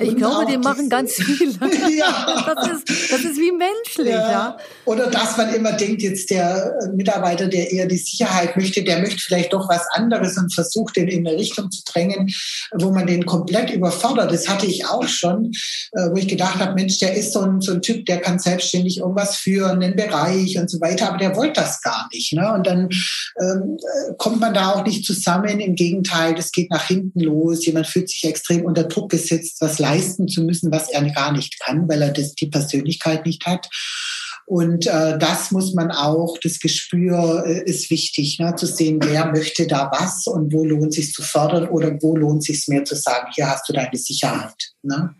Ich 0.00 0.08
und 0.08 0.16
glaube, 0.16 0.46
die 0.50 0.58
machen 0.58 0.88
ganz 0.88 1.12
viele. 1.22 1.58
ja. 1.96 2.44
Das 2.54 2.68
ist, 2.68 3.12
das 3.12 3.20
ist 3.20 3.38
wie 3.38 3.52
menschlich, 3.52 4.14
ja. 4.14 4.30
ja. 4.30 4.56
Oder 4.84 5.08
dass 5.08 5.36
man 5.36 5.54
immer 5.54 5.72
denkt, 5.72 6.02
jetzt 6.02 6.30
der 6.30 6.74
Mitarbeiter, 6.94 7.46
der 7.46 7.70
eher 7.72 7.86
die 7.86 7.96
Sicherheit 7.96 8.56
möchte, 8.56 8.82
der 8.82 9.00
möchte 9.00 9.18
vielleicht 9.18 9.52
doch 9.52 9.68
was 9.68 9.86
anderes 9.92 10.33
und 10.38 10.54
versucht, 10.54 10.96
den 10.96 11.08
in 11.08 11.26
eine 11.26 11.36
Richtung 11.36 11.70
zu 11.70 11.82
drängen, 11.84 12.28
wo 12.72 12.90
man 12.90 13.06
den 13.06 13.26
komplett 13.26 13.70
überfordert. 13.70 14.32
Das 14.32 14.48
hatte 14.48 14.66
ich 14.66 14.86
auch 14.86 15.06
schon, 15.06 15.52
äh, 15.92 16.10
wo 16.10 16.16
ich 16.16 16.28
gedacht 16.28 16.58
habe, 16.58 16.74
Mensch, 16.74 16.98
der 16.98 17.14
ist 17.14 17.32
so 17.32 17.40
ein, 17.40 17.60
so 17.60 17.72
ein 17.72 17.82
Typ, 17.82 18.06
der 18.06 18.20
kann 18.20 18.38
selbstständig 18.38 18.98
irgendwas 18.98 19.36
führen, 19.36 19.82
einen 19.82 19.96
Bereich 19.96 20.58
und 20.58 20.70
so 20.70 20.80
weiter, 20.80 21.08
aber 21.08 21.18
der 21.18 21.36
wollte 21.36 21.60
das 21.60 21.80
gar 21.80 22.08
nicht. 22.12 22.32
Ne? 22.32 22.52
Und 22.52 22.66
dann 22.66 22.88
ähm, 23.40 23.78
kommt 24.18 24.40
man 24.40 24.54
da 24.54 24.72
auch 24.72 24.84
nicht 24.84 25.04
zusammen. 25.04 25.60
Im 25.60 25.74
Gegenteil, 25.74 26.34
das 26.34 26.52
geht 26.52 26.70
nach 26.70 26.86
hinten 26.86 27.20
los. 27.20 27.64
Jemand 27.66 27.86
fühlt 27.86 28.08
sich 28.08 28.24
extrem 28.24 28.64
unter 28.64 28.84
Druck 28.84 29.10
gesetzt, 29.10 29.56
was 29.60 29.78
leisten 29.78 30.28
zu 30.28 30.42
müssen, 30.42 30.72
was 30.72 30.90
er 30.90 31.04
gar 31.10 31.32
nicht 31.32 31.60
kann, 31.60 31.88
weil 31.88 32.02
er 32.02 32.10
das, 32.10 32.34
die 32.34 32.46
Persönlichkeit 32.46 33.26
nicht 33.26 33.44
hat. 33.46 33.68
Und 34.46 34.86
äh, 34.86 35.18
das 35.18 35.50
muss 35.52 35.72
man 35.72 35.90
auch, 35.90 36.36
das 36.42 36.58
Gespür 36.58 37.44
äh, 37.46 37.62
ist 37.64 37.90
wichtig, 37.90 38.38
ne, 38.38 38.54
zu 38.56 38.66
sehen, 38.66 38.98
wer 39.02 39.26
möchte 39.26 39.66
da 39.66 39.90
was 39.92 40.26
und 40.26 40.52
wo 40.52 40.64
lohnt 40.64 40.92
sich 40.92 41.12
zu 41.12 41.22
fördern 41.22 41.68
oder 41.68 41.96
wo 42.02 42.14
lohnt 42.14 42.44
sich 42.44 42.68
mehr 42.68 42.84
zu 42.84 42.94
sagen, 42.94 43.28
hier 43.34 43.48
hast 43.48 43.68
du 43.68 43.72
deine 43.72 43.96
Sicherheit. 43.96 44.72
Ne? 44.82 45.14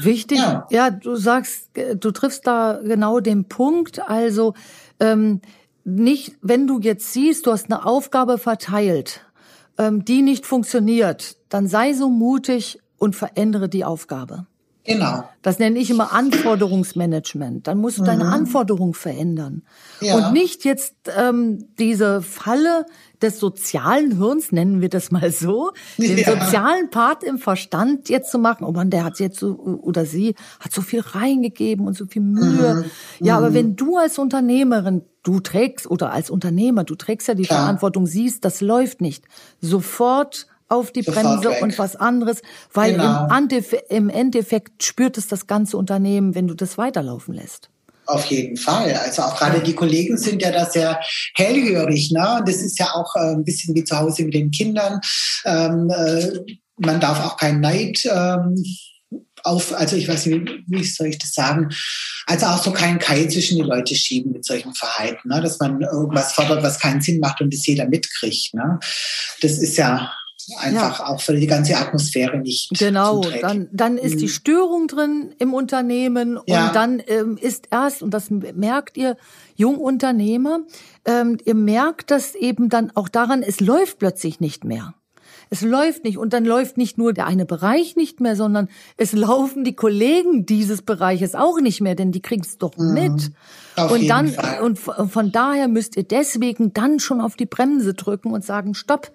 Wichtig, 0.00 0.38
ja. 0.38 0.66
ja, 0.70 0.90
du 0.90 1.16
sagst, 1.16 1.70
du 1.96 2.10
triffst 2.12 2.46
da 2.46 2.80
genau 2.82 3.20
den 3.20 3.44
Punkt. 3.44 4.00
Also 4.08 4.54
ähm, 5.00 5.42
nicht, 5.84 6.36
wenn 6.40 6.66
du 6.66 6.80
jetzt 6.80 7.12
siehst, 7.12 7.46
du 7.46 7.52
hast 7.52 7.66
eine 7.66 7.84
Aufgabe 7.84 8.38
verteilt, 8.38 9.20
ähm, 9.76 10.04
die 10.04 10.22
nicht 10.22 10.46
funktioniert, 10.46 11.36
dann 11.48 11.66
sei 11.66 11.92
so 11.92 12.08
mutig 12.08 12.78
und 12.96 13.16
verändere 13.16 13.68
die 13.68 13.84
Aufgabe. 13.84 14.46
Genau. 14.90 15.24
Das 15.42 15.58
nenne 15.58 15.78
ich 15.78 15.88
immer 15.90 16.12
Anforderungsmanagement. 16.12 17.66
Dann 17.66 17.78
musst 17.78 17.98
du 17.98 18.02
deine 18.02 18.24
mhm. 18.24 18.32
Anforderungen 18.32 18.94
verändern. 18.94 19.62
Ja. 20.00 20.16
Und 20.16 20.32
nicht 20.32 20.64
jetzt 20.64 20.94
ähm, 21.16 21.66
diese 21.78 22.22
Falle 22.22 22.86
des 23.22 23.38
sozialen 23.38 24.18
Hirns, 24.18 24.52
nennen 24.52 24.80
wir 24.80 24.88
das 24.88 25.10
mal 25.10 25.30
so, 25.30 25.72
den 25.96 26.18
ja. 26.18 26.40
sozialen 26.40 26.90
Part 26.90 27.22
im 27.22 27.38
Verstand 27.38 28.08
jetzt 28.08 28.30
zu 28.30 28.38
machen. 28.38 28.64
Oh 28.64 28.72
man, 28.72 28.90
der 28.90 29.04
hat 29.04 29.18
jetzt 29.20 29.38
so, 29.38 29.54
oder 29.54 30.04
sie 30.04 30.34
hat 30.58 30.72
so 30.72 30.82
viel 30.82 31.00
reingegeben 31.00 31.86
und 31.86 31.96
so 31.96 32.06
viel 32.06 32.22
Mühe. 32.22 32.84
Mhm. 32.84 33.24
Ja, 33.26 33.36
aber 33.36 33.50
mhm. 33.50 33.54
wenn 33.54 33.76
du 33.76 33.96
als 33.96 34.18
Unternehmerin, 34.18 35.02
du 35.22 35.40
trägst, 35.40 35.90
oder 35.90 36.12
als 36.12 36.30
Unternehmer, 36.30 36.84
du 36.84 36.94
trägst 36.96 37.28
ja 37.28 37.34
die 37.34 37.44
Klar. 37.44 37.60
Verantwortung, 37.60 38.06
siehst, 38.06 38.44
das 38.44 38.60
läuft 38.60 39.00
nicht. 39.00 39.24
Sofort 39.60 40.46
auf 40.70 40.92
die 40.92 41.02
Bremse 41.02 41.50
weg. 41.50 41.62
und 41.62 41.78
was 41.78 41.96
anderes, 41.96 42.40
weil 42.72 42.92
genau. 42.92 43.28
im, 43.28 43.48
im 43.88 44.08
Endeffekt 44.08 44.82
spürt 44.84 45.18
es 45.18 45.26
das 45.26 45.46
ganze 45.46 45.76
Unternehmen, 45.76 46.34
wenn 46.34 46.46
du 46.46 46.54
das 46.54 46.78
weiterlaufen 46.78 47.34
lässt. 47.34 47.68
Auf 48.06 48.26
jeden 48.26 48.56
Fall. 48.56 48.94
Also 48.94 49.22
auch 49.22 49.36
gerade 49.36 49.60
die 49.60 49.74
Kollegen 49.74 50.16
sind 50.16 50.42
ja 50.42 50.50
da 50.50 50.64
sehr 50.64 51.00
hellhörig. 51.34 52.10
Ne? 52.10 52.38
Und 52.38 52.48
das 52.48 52.56
ist 52.56 52.78
ja 52.78 52.92
auch 52.94 53.14
äh, 53.14 53.34
ein 53.34 53.44
bisschen 53.44 53.74
wie 53.74 53.84
zu 53.84 53.96
Hause 53.96 54.24
mit 54.24 54.34
den 54.34 54.50
Kindern. 54.50 55.00
Ähm, 55.44 55.90
äh, 55.90 56.40
man 56.78 56.98
darf 56.98 57.24
auch 57.24 57.36
keinen 57.36 57.60
Neid 57.60 58.00
ähm, 58.10 58.56
auf, 59.42 59.72
also 59.74 59.96
ich 59.96 60.08
weiß 60.08 60.26
nicht, 60.26 60.50
wie 60.66 60.84
soll 60.84 61.08
ich 61.08 61.18
das 61.18 61.32
sagen? 61.32 61.68
Also 62.26 62.46
auch 62.46 62.62
so 62.62 62.72
keinen 62.72 62.98
Keil 62.98 63.28
zwischen 63.28 63.56
die 63.56 63.64
Leute 63.64 63.94
schieben 63.94 64.32
mit 64.32 64.44
solchen 64.44 64.74
Verhalten, 64.74 65.28
ne? 65.28 65.40
dass 65.40 65.58
man 65.58 65.80
irgendwas 65.80 66.32
fordert, 66.32 66.62
was 66.62 66.78
keinen 66.78 67.00
Sinn 67.00 67.20
macht 67.20 67.40
und 67.40 67.52
das 67.52 67.66
jeder 67.66 67.86
mitkriegt. 67.86 68.54
Ne? 68.54 68.78
Das 69.40 69.58
ist 69.58 69.76
ja 69.76 70.12
einfach 70.58 71.00
ja. 71.00 71.06
auch 71.06 71.20
für 71.20 71.34
die 71.34 71.46
ganze 71.46 71.76
Atmosphäre 71.76 72.38
nicht. 72.38 72.70
Genau, 72.78 73.22
dann, 73.40 73.68
dann 73.72 73.96
ist 73.96 74.16
mhm. 74.16 74.18
die 74.18 74.28
Störung 74.28 74.86
drin 74.86 75.34
im 75.38 75.54
Unternehmen 75.54 76.38
ja. 76.46 76.66
und 76.68 76.76
dann 76.76 77.02
ähm, 77.06 77.38
ist 77.40 77.68
erst, 77.70 78.02
und 78.02 78.12
das 78.12 78.30
merkt 78.30 78.96
ihr 78.96 79.16
Jungunternehmer, 79.56 80.60
ähm, 81.04 81.38
ihr 81.44 81.54
merkt 81.54 82.10
das 82.10 82.34
eben 82.34 82.68
dann 82.68 82.90
auch 82.94 83.08
daran, 83.08 83.42
es 83.42 83.60
läuft 83.60 83.98
plötzlich 83.98 84.40
nicht 84.40 84.64
mehr. 84.64 84.94
Es 85.52 85.62
läuft 85.62 86.04
nicht 86.04 86.16
und 86.16 86.32
dann 86.32 86.44
läuft 86.44 86.78
nicht 86.78 86.96
nur 86.96 87.12
der 87.12 87.26
eine 87.26 87.44
Bereich 87.44 87.96
nicht 87.96 88.20
mehr, 88.20 88.36
sondern 88.36 88.68
es 88.96 89.12
laufen 89.12 89.64
die 89.64 89.74
Kollegen 89.74 90.46
dieses 90.46 90.80
Bereiches 90.82 91.34
auch 91.34 91.60
nicht 91.60 91.80
mehr, 91.80 91.96
denn 91.96 92.12
die 92.12 92.22
kriegen 92.22 92.42
es 92.42 92.56
doch 92.56 92.76
mhm. 92.76 92.94
mit. 92.94 93.32
Auf 93.74 93.90
und 93.90 94.06
dann 94.08 94.28
Fall. 94.28 94.60
und 94.60 94.78
von 94.78 95.32
daher 95.32 95.66
müsst 95.66 95.96
ihr 95.96 96.04
deswegen 96.04 96.72
dann 96.72 97.00
schon 97.00 97.20
auf 97.20 97.34
die 97.34 97.46
Bremse 97.46 97.94
drücken 97.94 98.32
und 98.32 98.44
sagen, 98.44 98.74
stopp, 98.74 99.10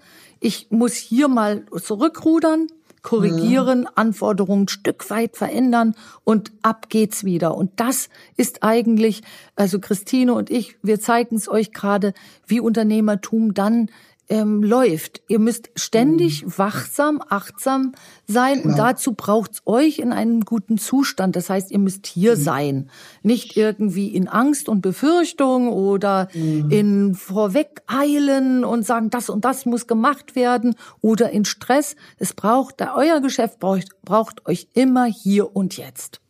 ich 0.46 0.68
muss 0.70 0.94
hier 0.94 1.28
mal 1.28 1.66
zurückrudern, 1.76 2.68
korrigieren, 3.02 3.82
mhm. 3.82 3.88
Anforderungen 3.96 4.66
ein 4.66 4.68
Stück 4.68 5.10
weit 5.10 5.38
verändern 5.38 5.96
und 6.24 6.52
ab 6.62 6.90
geht's 6.90 7.24
wieder. 7.24 7.58
Und 7.58 7.72
das 7.78 8.10
ist 8.38 8.62
eigentlich, 8.62 9.24
also 9.56 9.80
Christine 9.80 10.36
und 10.36 10.52
ich, 10.52 10.78
wir 10.84 11.00
zeigen 11.00 11.36
es 11.36 11.50
euch 11.50 11.72
gerade, 11.72 12.14
wie 12.46 12.60
Unternehmertum 12.60 13.56
dann 13.56 13.90
ähm, 14.30 14.64
läuft. 14.64 15.22
Ihr 15.28 15.40
müsst 15.40 15.70
ständig 15.76 16.46
mhm. 16.46 16.58
wachsam, 16.58 17.22
achtsam 17.30 17.94
sein 18.28 18.62
genau. 18.62 18.70
und 18.70 18.80
dazu 18.80 19.14
braucht's 19.14 19.62
euch 19.66 20.00
in 20.00 20.12
einem 20.12 20.42
guten 20.42 20.78
Zustand. 20.78 21.36
Das 21.36 21.50
heißt, 21.50 21.72
ihr 21.72 21.80
müsst 21.80 22.08
hier 22.08 22.36
mhm. 22.36 22.42
sein, 22.42 22.90
nicht 23.24 23.56
irgendwie 23.56 24.08
in 24.08 24.28
Angst 24.28 24.70
und 24.70 24.82
Befürchtung 24.82 25.70
oder 25.70 26.28
mhm. 26.34 26.70
in 26.72 27.16
Vorwegeilen 27.16 28.64
und 28.64 28.86
sagen, 28.86 29.10
das 29.10 29.30
und 29.30 29.46
das 29.46 29.66
muss 29.66 29.88
gemacht 29.88 30.36
werden 30.36 30.76
oder 31.02 31.30
in 31.30 31.46
Stress. 31.46 31.96
Es 32.18 32.34
braucht, 32.34 32.82
euer 32.82 33.22
Geschäft 33.22 33.60
braucht, 33.60 33.90
braucht 34.04 34.46
euch 34.48 34.68
immer 34.74 35.06
hier 35.06 35.56
und 35.56 35.78
jetzt. 35.78 36.22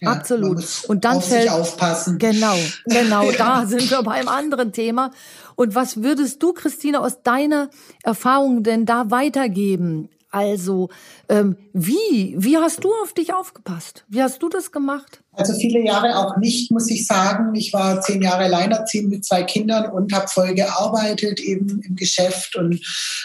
Ja, 0.00 0.10
Absolut. 0.12 0.62
Und 0.88 1.04
dann 1.04 1.22
fällt 1.22 1.50
aufpassen. 1.50 2.18
Genau, 2.18 2.54
genau. 2.84 3.30
Da 3.38 3.66
sind 3.66 3.90
wir 3.90 4.02
beim 4.02 4.28
anderen 4.28 4.72
Thema. 4.72 5.10
Und 5.54 5.74
was 5.74 6.02
würdest 6.02 6.42
du, 6.42 6.52
Christine, 6.52 7.00
aus 7.00 7.22
deiner 7.22 7.70
Erfahrung 8.02 8.62
denn 8.62 8.84
da 8.84 9.10
weitergeben? 9.10 10.10
Also, 10.30 10.90
ähm, 11.30 11.56
wie, 11.72 12.34
wie 12.36 12.58
hast 12.58 12.84
du 12.84 12.92
auf 13.02 13.14
dich 13.14 13.32
aufgepasst? 13.32 14.04
Wie 14.08 14.22
hast 14.22 14.42
du 14.42 14.50
das 14.50 14.70
gemacht? 14.70 15.22
Also 15.36 15.52
viele 15.52 15.84
Jahre 15.84 16.16
auch 16.16 16.38
nicht, 16.38 16.70
muss 16.70 16.90
ich 16.90 17.06
sagen. 17.06 17.54
Ich 17.54 17.72
war 17.74 18.00
zehn 18.00 18.22
Jahre 18.22 18.44
alleinerziehend 18.44 19.10
mit 19.10 19.24
zwei 19.24 19.42
Kindern 19.42 19.90
und 19.90 20.12
habe 20.14 20.28
voll 20.28 20.54
gearbeitet 20.54 21.40
eben 21.40 21.80
im 21.82 21.94
Geschäft 21.94 22.56
und 22.56 22.80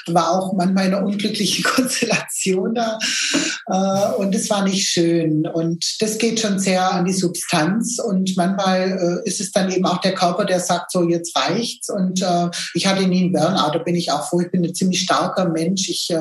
war 0.07 0.31
auch 0.31 0.53
manchmal 0.53 0.87
in 0.87 0.93
einer 0.93 1.05
unglücklichen 1.05 1.63
Konstellation 1.63 2.75
da. 2.75 2.99
Äh, 3.67 4.15
und 4.17 4.35
es 4.35 4.49
war 4.49 4.65
nicht 4.65 4.89
schön. 4.89 5.47
Und 5.47 6.01
das 6.01 6.17
geht 6.17 6.41
schon 6.41 6.59
sehr 6.59 6.91
an 6.91 7.05
die 7.05 7.13
Substanz. 7.13 7.97
Und 7.99 8.35
manchmal 8.35 9.21
äh, 9.25 9.27
ist 9.29 9.39
es 9.39 9.53
dann 9.53 9.71
eben 9.71 9.85
auch 9.85 10.01
der 10.01 10.13
Körper, 10.13 10.43
der 10.43 10.59
sagt, 10.59 10.91
so 10.91 11.07
jetzt 11.07 11.35
reicht's. 11.37 11.89
Und 11.89 12.21
äh, 12.21 12.49
ich 12.73 12.87
hatte 12.87 13.07
nie 13.07 13.23
einen 13.23 13.31
Burnout, 13.31 13.71
da 13.71 13.79
bin 13.79 13.95
ich 13.95 14.11
auch 14.11 14.27
froh. 14.27 14.41
Ich 14.41 14.51
bin 14.51 14.65
ein 14.65 14.75
ziemlich 14.75 15.01
starker 15.01 15.47
Mensch. 15.47 15.87
Ich 15.87 16.13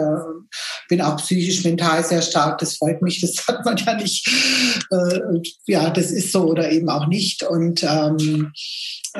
bin 0.88 1.00
auch 1.00 1.16
psychisch, 1.16 1.64
mental 1.64 2.04
sehr 2.04 2.22
stark. 2.22 2.58
Das 2.58 2.76
freut 2.76 3.02
mich. 3.02 3.20
Das 3.20 3.44
hat 3.48 3.64
man 3.64 3.76
ja 3.76 3.94
nicht. 3.94 4.28
Ja, 5.66 5.79
ja, 5.80 5.90
das 5.90 6.10
ist 6.10 6.32
so 6.32 6.44
oder 6.44 6.70
eben 6.70 6.88
auch 6.88 7.06
nicht. 7.06 7.42
Und 7.42 7.82
ähm, 7.82 8.52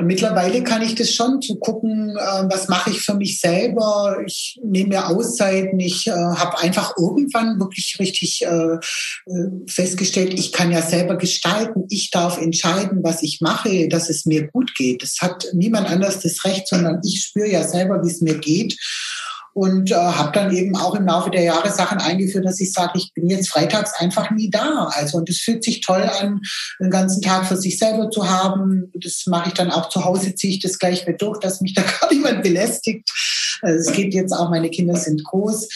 mittlerweile 0.03 0.63
kann 0.63 0.83
ich 0.83 0.95
das 0.95 1.13
schon 1.13 1.41
zu 1.41 1.57
gucken, 1.57 2.11
äh, 2.17 2.45
was 2.51 2.69
mache 2.69 2.91
ich 2.91 3.01
für 3.01 3.15
mich 3.15 3.41
selber. 3.41 4.19
Ich 4.27 4.59
nehme 4.63 4.91
mir 4.91 5.09
Auszeiten. 5.09 5.81
Ich 5.81 6.07
äh, 6.07 6.13
habe 6.13 6.59
einfach 6.59 6.95
irgendwann 6.99 7.59
wirklich 7.59 7.97
richtig 7.99 8.43
äh, 8.45 8.47
äh, 8.47 8.79
festgestellt, 9.67 10.35
ich 10.35 10.53
kann 10.53 10.71
ja 10.71 10.83
selber 10.83 11.17
gestalten. 11.17 11.85
Ich 11.89 12.11
darf 12.11 12.41
entscheiden, 12.41 13.01
was 13.03 13.23
ich 13.23 13.41
mache, 13.41 13.89
dass 13.89 14.11
es 14.11 14.27
mir 14.27 14.49
gut 14.49 14.75
geht. 14.75 15.03
Das 15.03 15.17
hat 15.21 15.47
niemand 15.55 15.89
anders 15.89 16.21
das 16.21 16.45
Recht, 16.45 16.69
sondern 16.69 17.01
ich 17.05 17.23
spüre 17.23 17.49
ja 17.49 17.67
selber, 17.67 18.03
wie 18.05 18.11
es 18.11 18.21
mir 18.21 18.39
geht. 18.39 18.77
Und 19.53 19.91
äh, 19.91 19.95
habe 19.95 20.33
dann 20.33 20.55
eben 20.55 20.77
auch 20.77 20.95
im 20.95 21.07
Laufe 21.07 21.31
der 21.31 21.43
Jahre 21.43 21.71
Sachen 21.71 21.99
eingeführt, 21.99 22.45
dass 22.45 22.61
ich 22.61 22.73
sage, 22.73 22.93
ich 22.97 23.13
bin 23.15 23.29
jetzt 23.29 23.51
freitags 23.51 23.93
einfach 23.99 24.31
nie 24.31 24.51
da. 24.51 24.91
Also 24.93 25.19
und 25.19 25.29
es 25.29 25.41
fühlt 25.41 25.65
sich 25.65 25.81
toll 25.81 26.03
an, 26.03 26.41
den 26.79 26.91
ganzen 26.91 27.23
Tag 27.23 27.47
für 27.47 27.57
sich 27.57 27.79
selber 27.79 28.11
zu 28.11 28.29
haben. 28.29 28.93
Das 28.95 29.25
mache 29.27 29.49
ich 29.49 29.55
dann 29.55 29.71
auch 29.71 29.89
zu 29.89 30.05
Hause, 30.05 30.35
ziehe 30.35 30.55
ich 30.55 30.61
das 30.61 30.79
gleich 30.79 31.07
mit 31.07 31.21
durch, 31.21 31.39
dass 31.41 31.61
mich 31.61 31.75
da 31.75 31.83
gar 32.01 32.13
niemand 32.13 32.43
belästigt. 32.43 33.11
Also 33.63 33.91
es 33.91 33.97
geht 33.97 34.15
jetzt 34.15 34.33
auch, 34.33 34.51
meine 34.51 34.71
Kinder 34.71 34.97
sind 34.97 35.25
groß. 35.25 35.69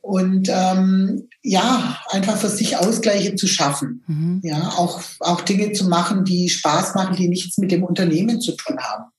Und 0.00 0.48
ähm, 0.50 1.28
ja, 1.42 1.98
einfach 2.08 2.36
für 2.38 2.48
sich 2.48 2.76
Ausgleiche 2.76 3.34
zu 3.34 3.46
schaffen. 3.46 4.04
Mhm. 4.06 4.40
Ja, 4.42 4.68
auch, 4.76 5.02
auch 5.20 5.42
Dinge 5.42 5.72
zu 5.72 5.86
machen, 5.88 6.24
die 6.24 6.48
Spaß 6.48 6.94
machen, 6.94 7.16
die 7.16 7.28
nichts 7.28 7.58
mit 7.58 7.70
dem 7.72 7.84
Unternehmen 7.84 8.40
zu 8.40 8.52
tun 8.52 8.78
haben. 8.80 9.10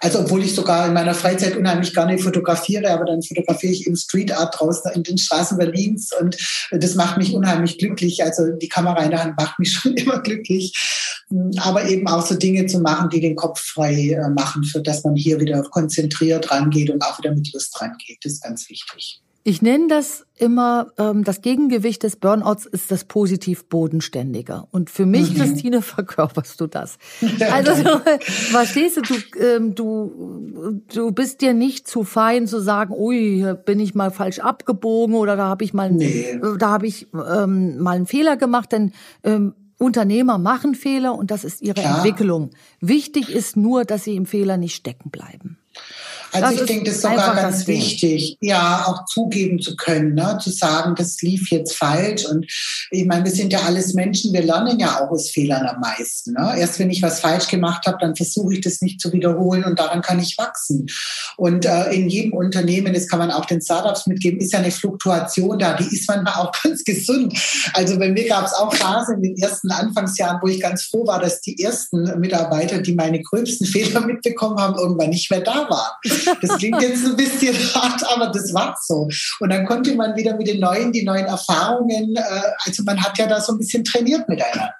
Also 0.00 0.20
obwohl 0.20 0.42
ich 0.42 0.54
sogar 0.54 0.86
in 0.86 0.94
meiner 0.94 1.14
Freizeit 1.14 1.56
unheimlich 1.56 1.94
gerne 1.94 2.18
fotografiere, 2.18 2.90
aber 2.90 3.04
dann 3.04 3.22
fotografiere 3.22 3.72
ich 3.72 3.86
im 3.86 3.96
Street 3.96 4.32
Art 4.32 4.58
draußen 4.58 4.92
in 4.92 5.02
den 5.02 5.18
Straßen 5.18 5.58
Berlins 5.58 6.10
und 6.18 6.36
das 6.70 6.94
macht 6.94 7.18
mich 7.18 7.34
unheimlich 7.34 7.78
glücklich. 7.78 8.22
Also 8.22 8.46
die 8.52 8.68
Kamera 8.68 9.02
in 9.02 9.10
der 9.10 9.24
Hand 9.24 9.36
macht 9.36 9.58
mich 9.58 9.72
schon 9.72 9.94
immer 9.94 10.20
glücklich. 10.20 10.72
Aber 11.58 11.86
eben 11.86 12.08
auch 12.08 12.24
so 12.24 12.36
Dinge 12.36 12.66
zu 12.66 12.80
machen, 12.80 13.10
die 13.10 13.20
den 13.20 13.36
Kopf 13.36 13.60
frei 13.60 14.12
äh, 14.12 14.30
machen, 14.30 14.64
für 14.64 14.80
dass 14.80 15.04
man 15.04 15.14
hier 15.14 15.38
wieder 15.40 15.62
konzentriert 15.62 16.50
rangeht 16.50 16.88
und 16.88 17.02
auch 17.02 17.18
wieder 17.18 17.34
mit 17.34 17.52
Lust 17.52 17.78
rangeht. 17.80 18.18
Das 18.22 18.32
ist 18.32 18.42
ganz 18.42 18.68
wichtig. 18.70 19.20
Ich 19.48 19.62
nenne 19.62 19.86
das 19.88 20.26
immer, 20.36 20.88
ähm, 20.98 21.24
das 21.24 21.40
Gegengewicht 21.40 22.02
des 22.02 22.16
Burnouts 22.16 22.66
ist 22.66 22.90
das 22.90 23.04
positiv 23.04 23.64
Bodenständiger. 23.64 24.68
Und 24.72 24.90
für 24.90 25.06
mich, 25.06 25.30
mhm. 25.30 25.36
Christine, 25.38 25.80
verkörperst 25.96 26.60
du 26.60 26.66
das. 26.66 26.98
Also, 27.50 27.98
verstehst 28.20 28.98
du, 28.98 29.00
du, 29.00 29.14
ähm, 29.42 29.74
du, 29.74 30.82
du 30.92 31.12
bist 31.12 31.40
dir 31.40 31.54
nicht 31.54 31.88
zu 31.88 32.04
fein 32.04 32.46
zu 32.46 32.60
sagen, 32.60 32.92
ui, 32.92 33.42
bin 33.64 33.80
ich 33.80 33.94
mal 33.94 34.10
falsch 34.10 34.40
abgebogen 34.40 35.14
oder 35.14 35.34
da 35.34 35.46
habe 35.46 35.64
ich 35.64 35.72
mal, 35.72 35.90
nee. 35.90 36.38
da 36.58 36.68
habe 36.68 36.86
ich 36.86 37.06
ähm, 37.14 37.78
mal 37.78 37.96
einen 37.96 38.06
Fehler 38.06 38.36
gemacht, 38.36 38.70
denn 38.72 38.92
ähm, 39.24 39.54
Unternehmer 39.78 40.36
machen 40.36 40.74
Fehler 40.74 41.14
und 41.14 41.30
das 41.30 41.44
ist 41.44 41.62
ihre 41.62 41.80
Klar. 41.80 41.96
Entwicklung. 41.96 42.50
Wichtig 42.82 43.30
ist 43.30 43.56
nur, 43.56 43.86
dass 43.86 44.04
sie 44.04 44.14
im 44.14 44.26
Fehler 44.26 44.58
nicht 44.58 44.74
stecken 44.74 45.08
bleiben. 45.08 45.56
Also 46.32 46.50
das 46.50 46.60
ich 46.60 46.66
denke, 46.66 46.84
das 46.84 46.96
ist 46.96 47.02
sogar 47.02 47.34
ganz 47.34 47.66
wichtig, 47.66 48.36
ja, 48.40 48.84
auch 48.86 49.06
zugeben 49.06 49.60
zu 49.60 49.76
können, 49.76 50.14
ne? 50.14 50.38
zu 50.42 50.50
sagen, 50.50 50.94
das 50.94 51.20
lief 51.22 51.50
jetzt 51.50 51.76
falsch. 51.76 52.26
Und 52.26 52.46
ich 52.90 53.06
meine, 53.06 53.24
wir 53.24 53.32
sind 53.32 53.52
ja 53.52 53.60
alles 53.60 53.94
Menschen, 53.94 54.32
wir 54.32 54.42
lernen 54.42 54.78
ja 54.78 55.00
auch 55.00 55.10
aus 55.10 55.30
Fehlern 55.30 55.66
am 55.66 55.80
meisten. 55.80 56.32
Ne? 56.32 56.54
Erst 56.58 56.78
wenn 56.78 56.90
ich 56.90 57.02
was 57.02 57.20
falsch 57.20 57.48
gemacht 57.48 57.86
habe, 57.86 57.98
dann 58.00 58.14
versuche 58.14 58.54
ich 58.54 58.60
das 58.60 58.82
nicht 58.82 59.00
zu 59.00 59.12
wiederholen 59.12 59.64
und 59.64 59.78
daran 59.78 60.02
kann 60.02 60.20
ich 60.20 60.36
wachsen. 60.36 60.86
Und 61.36 61.64
äh, 61.64 61.92
in 61.92 62.08
jedem 62.08 62.32
Unternehmen, 62.34 62.92
das 62.92 63.08
kann 63.08 63.18
man 63.18 63.30
auch 63.30 63.46
den 63.46 63.62
Startups 63.62 64.06
mitgeben, 64.06 64.40
ist 64.40 64.52
ja 64.52 64.58
eine 64.58 64.70
Fluktuation 64.70 65.58
da, 65.58 65.74
die 65.74 65.94
ist 65.94 66.08
manchmal 66.08 66.34
auch 66.34 66.52
ganz 66.62 66.84
gesund. 66.84 67.38
Also 67.72 67.98
bei 67.98 68.10
mir 68.10 68.28
gab 68.28 68.46
es 68.46 68.52
auch 68.52 68.74
Phasen 68.74 69.16
in 69.16 69.34
den 69.34 69.38
ersten 69.38 69.70
Anfangsjahren, 69.70 70.40
wo 70.42 70.48
ich 70.48 70.60
ganz 70.60 70.84
froh 70.84 71.06
war, 71.06 71.20
dass 71.20 71.40
die 71.40 71.62
ersten 71.62 72.18
Mitarbeiter, 72.20 72.80
die 72.80 72.94
meine 72.94 73.22
gröbsten 73.22 73.66
Fehler 73.66 74.00
mitbekommen 74.06 74.58
haben, 74.58 74.78
irgendwann 74.78 75.10
nicht 75.10 75.30
mehr 75.30 75.40
da 75.40 75.68
waren. 75.68 76.17
Das 76.40 76.58
klingt 76.58 76.80
jetzt 76.82 77.04
ein 77.04 77.16
bisschen 77.16 77.54
hart, 77.74 78.02
aber 78.10 78.28
das 78.28 78.52
war 78.54 78.76
so. 78.80 79.08
Und 79.40 79.50
dann 79.50 79.66
konnte 79.66 79.94
man 79.94 80.16
wieder 80.16 80.36
mit 80.36 80.48
den 80.48 80.60
neuen, 80.60 80.92
die 80.92 81.04
neuen 81.04 81.26
Erfahrungen, 81.26 82.16
äh, 82.16 82.22
also 82.64 82.82
man 82.84 83.02
hat 83.02 83.18
ja 83.18 83.26
da 83.26 83.40
so 83.40 83.52
ein 83.52 83.58
bisschen 83.58 83.84
trainiert 83.84 84.28
miteinander. 84.28 84.74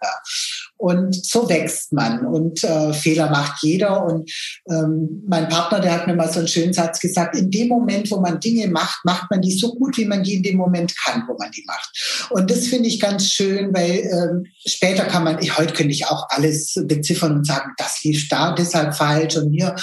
Und 0.79 1.27
so 1.27 1.49
wächst 1.49 1.93
man 1.93 2.25
und 2.25 2.63
äh, 2.63 2.93
Fehler 2.93 3.29
macht 3.31 3.63
jeder. 3.63 4.05
Und 4.05 4.31
ähm, 4.71 5.25
mein 5.27 5.49
Partner, 5.49 5.81
der 5.81 5.93
hat 5.93 6.07
mir 6.07 6.15
mal 6.15 6.33
so 6.33 6.39
einen 6.39 6.47
schönen 6.47 6.73
Satz 6.73 7.01
gesagt, 7.01 7.37
in 7.37 7.51
dem 7.51 7.67
Moment, 7.67 8.09
wo 8.13 8.21
man 8.21 8.39
Dinge 8.39 8.69
macht, 8.69 9.05
macht 9.05 9.29
man 9.29 9.43
die 9.43 9.51
so 9.51 9.75
gut, 9.75 9.97
wie 9.99 10.05
man 10.05 10.23
die 10.23 10.37
in 10.37 10.45
dem 10.45 10.57
Moment 10.57 10.95
kann, 11.05 11.25
wo 11.27 11.37
man 11.37 11.51
die 11.51 11.65
macht. 11.67 12.29
Und 12.31 12.49
das 12.49 12.69
finde 12.69 12.89
ich 12.89 13.01
ganz 13.01 13.29
schön, 13.29 13.75
weil 13.75 13.91
ähm, 13.91 14.47
später 14.65 15.05
kann 15.07 15.25
man, 15.25 15.43
ich, 15.43 15.59
heute 15.59 15.75
könnte 15.75 15.93
ich 15.93 16.07
auch 16.07 16.27
alles 16.31 16.75
beziffern 16.85 17.39
und 17.39 17.47
sagen, 17.47 17.73
das 17.77 18.05
lief 18.05 18.29
da 18.29 18.53
deshalb 18.53 18.95
falsch 18.95 19.37
und 19.37 19.51
mir 19.51 19.75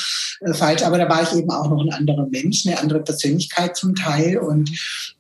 äh, 0.41 0.53
falsch. 0.53 0.83
Aber 0.83 0.97
da 0.97 1.09
war 1.09 1.23
ich 1.23 1.37
eben 1.37 1.49
auch 1.49 1.69
noch 1.69 1.83
ein 1.83 1.91
anderer 1.91 2.27
Mensch, 2.31 2.65
eine 2.65 2.79
andere 2.79 3.03
Persönlichkeit 3.03 3.75
zum 3.75 3.95
Teil. 3.95 4.37
Und 4.37 4.69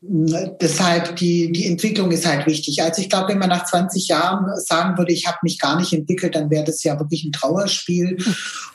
äh, 0.01 0.51
deshalb 0.61 1.17
die, 1.17 1.51
die 1.51 1.67
Entwicklung 1.67 2.11
ist 2.11 2.25
halt 2.25 2.45
wichtig. 2.45 2.81
Also 2.81 3.01
ich 3.01 3.09
glaube, 3.09 3.29
wenn 3.29 3.39
man 3.39 3.49
nach 3.49 3.65
20 3.65 4.07
Jahren 4.07 4.45
sagen 4.55 4.97
würde, 4.97 5.11
ich 5.11 5.27
habe 5.27 5.37
mich 5.43 5.59
gar 5.65 5.79
nicht 5.79 5.93
entwickelt, 5.93 6.35
dann 6.35 6.49
wäre 6.49 6.63
das 6.63 6.83
ja 6.83 6.99
wirklich 6.99 7.23
ein 7.23 7.31
Trauerspiel. 7.31 8.17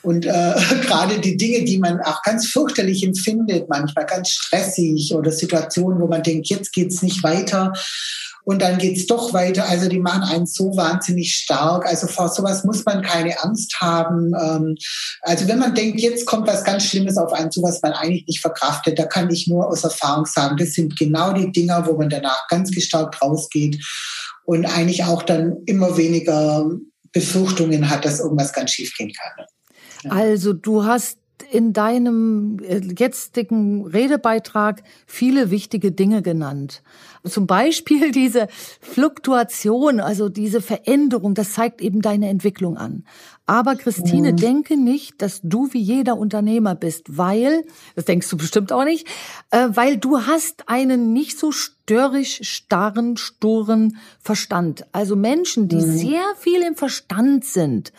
Und 0.01 0.25
äh, 0.25 0.53
gerade 0.81 1.19
die 1.19 1.37
Dinge, 1.37 1.63
die 1.63 1.77
man 1.77 2.01
auch 2.01 2.21
ganz 2.23 2.47
fürchterlich 2.47 3.03
empfindet, 3.03 3.69
manchmal 3.69 4.05
ganz 4.05 4.29
stressig 4.29 5.13
oder 5.15 5.31
Situationen, 5.31 6.01
wo 6.01 6.07
man 6.07 6.23
denkt, 6.23 6.47
jetzt 6.47 6.73
geht's 6.73 7.01
nicht 7.01 7.23
weiter, 7.23 7.73
und 8.43 8.61
dann 8.61 8.79
geht's 8.79 9.05
doch 9.05 9.33
weiter. 9.33 9.67
Also 9.69 9.87
die 9.87 9.99
machen 9.99 10.23
einen 10.23 10.47
so 10.47 10.75
wahnsinnig 10.75 11.35
stark. 11.35 11.85
Also 11.85 12.07
vor 12.07 12.29
sowas 12.29 12.63
muss 12.63 12.83
man 12.85 13.03
keine 13.03 13.41
Angst 13.43 13.75
haben. 13.79 14.33
Ähm, 14.33 14.75
also 15.21 15.47
wenn 15.47 15.59
man 15.59 15.75
denkt, 15.75 15.99
jetzt 15.99 16.25
kommt 16.25 16.47
was 16.47 16.63
ganz 16.63 16.85
Schlimmes 16.85 17.17
auf 17.17 17.33
einen 17.33 17.51
zu, 17.51 17.61
was 17.61 17.81
man 17.81 17.93
eigentlich 17.93 18.25
nicht 18.27 18.41
verkraftet, 18.41 18.97
da 18.97 19.05
kann 19.05 19.29
ich 19.29 19.47
nur 19.47 19.67
aus 19.67 19.83
Erfahrung 19.83 20.25
sagen, 20.25 20.57
das 20.57 20.73
sind 20.73 20.97
genau 20.97 21.33
die 21.33 21.51
Dinger, 21.51 21.85
wo 21.85 21.93
man 21.93 22.09
danach 22.09 22.47
ganz 22.47 22.71
gestärkt 22.71 23.21
rausgeht 23.21 23.77
und 24.51 24.65
eigentlich 24.65 25.05
auch 25.05 25.23
dann 25.23 25.63
immer 25.65 25.95
weniger 25.95 26.69
Befürchtungen 27.13 27.89
hat, 27.89 28.03
dass 28.03 28.19
irgendwas 28.19 28.51
ganz 28.51 28.71
schief 28.71 28.93
gehen 28.97 29.13
kann. 29.13 29.45
Ja. 30.03 30.11
Also 30.11 30.51
du 30.51 30.83
hast 30.83 31.19
in 31.43 31.73
deinem 31.73 32.59
äh, 32.59 32.79
jetzigen 32.97 33.85
Redebeitrag 33.85 34.83
viele 35.05 35.51
wichtige 35.51 35.91
Dinge 35.91 36.21
genannt. 36.21 36.81
Zum 37.23 37.47
Beispiel 37.47 38.11
diese 38.13 38.47
Fluktuation, 38.79 39.99
also 39.99 40.29
diese 40.29 40.61
Veränderung, 40.61 41.33
das 41.33 41.53
zeigt 41.53 41.81
eben 41.81 42.01
deine 42.01 42.29
Entwicklung 42.29 42.77
an. 42.77 43.03
Aber 43.45 43.75
Christine, 43.75 44.31
mhm. 44.31 44.37
denke 44.37 44.77
nicht, 44.77 45.21
dass 45.21 45.41
du 45.43 45.67
wie 45.73 45.81
jeder 45.81 46.17
Unternehmer 46.17 46.73
bist, 46.73 47.17
weil, 47.17 47.65
das 47.95 48.05
denkst 48.05 48.29
du 48.29 48.37
bestimmt 48.37 48.71
auch 48.71 48.85
nicht, 48.85 49.07
äh, 49.49 49.67
weil 49.73 49.97
du 49.97 50.21
hast 50.21 50.69
einen 50.69 51.11
nicht 51.11 51.37
so 51.37 51.51
störrisch 51.51 52.39
starren, 52.43 53.17
sturen 53.17 53.97
Verstand. 54.19 54.85
Also 54.93 55.15
Menschen, 55.15 55.67
die 55.67 55.75
mhm. 55.77 55.97
sehr 55.97 56.23
viel 56.37 56.61
im 56.61 56.75
Verstand 56.75 57.43
sind, 57.43 57.91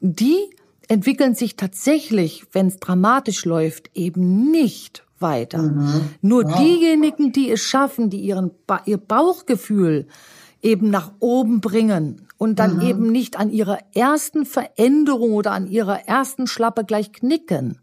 die 0.00 0.50
entwickeln 0.88 1.34
sich 1.34 1.56
tatsächlich, 1.56 2.44
wenn 2.52 2.68
es 2.68 2.78
dramatisch 2.78 3.44
läuft, 3.44 3.90
eben 3.94 4.50
nicht 4.50 5.04
weiter. 5.18 5.62
Mhm. 5.62 6.10
Nur 6.20 6.44
wow. 6.44 6.58
diejenigen, 6.58 7.32
die 7.32 7.50
es 7.50 7.60
schaffen, 7.60 8.10
die 8.10 8.20
ihren 8.20 8.50
ba 8.66 8.82
ihr 8.84 8.98
Bauchgefühl 8.98 10.06
eben 10.62 10.90
nach 10.90 11.12
oben 11.20 11.60
bringen 11.60 12.26
und 12.38 12.58
dann 12.58 12.76
mhm. 12.76 12.82
eben 12.82 13.12
nicht 13.12 13.38
an 13.38 13.50
ihrer 13.50 13.78
ersten 13.94 14.44
Veränderung 14.44 15.32
oder 15.32 15.52
an 15.52 15.66
ihrer 15.66 16.08
ersten 16.08 16.46
Schlappe 16.46 16.84
gleich 16.84 17.12
knicken. 17.12 17.78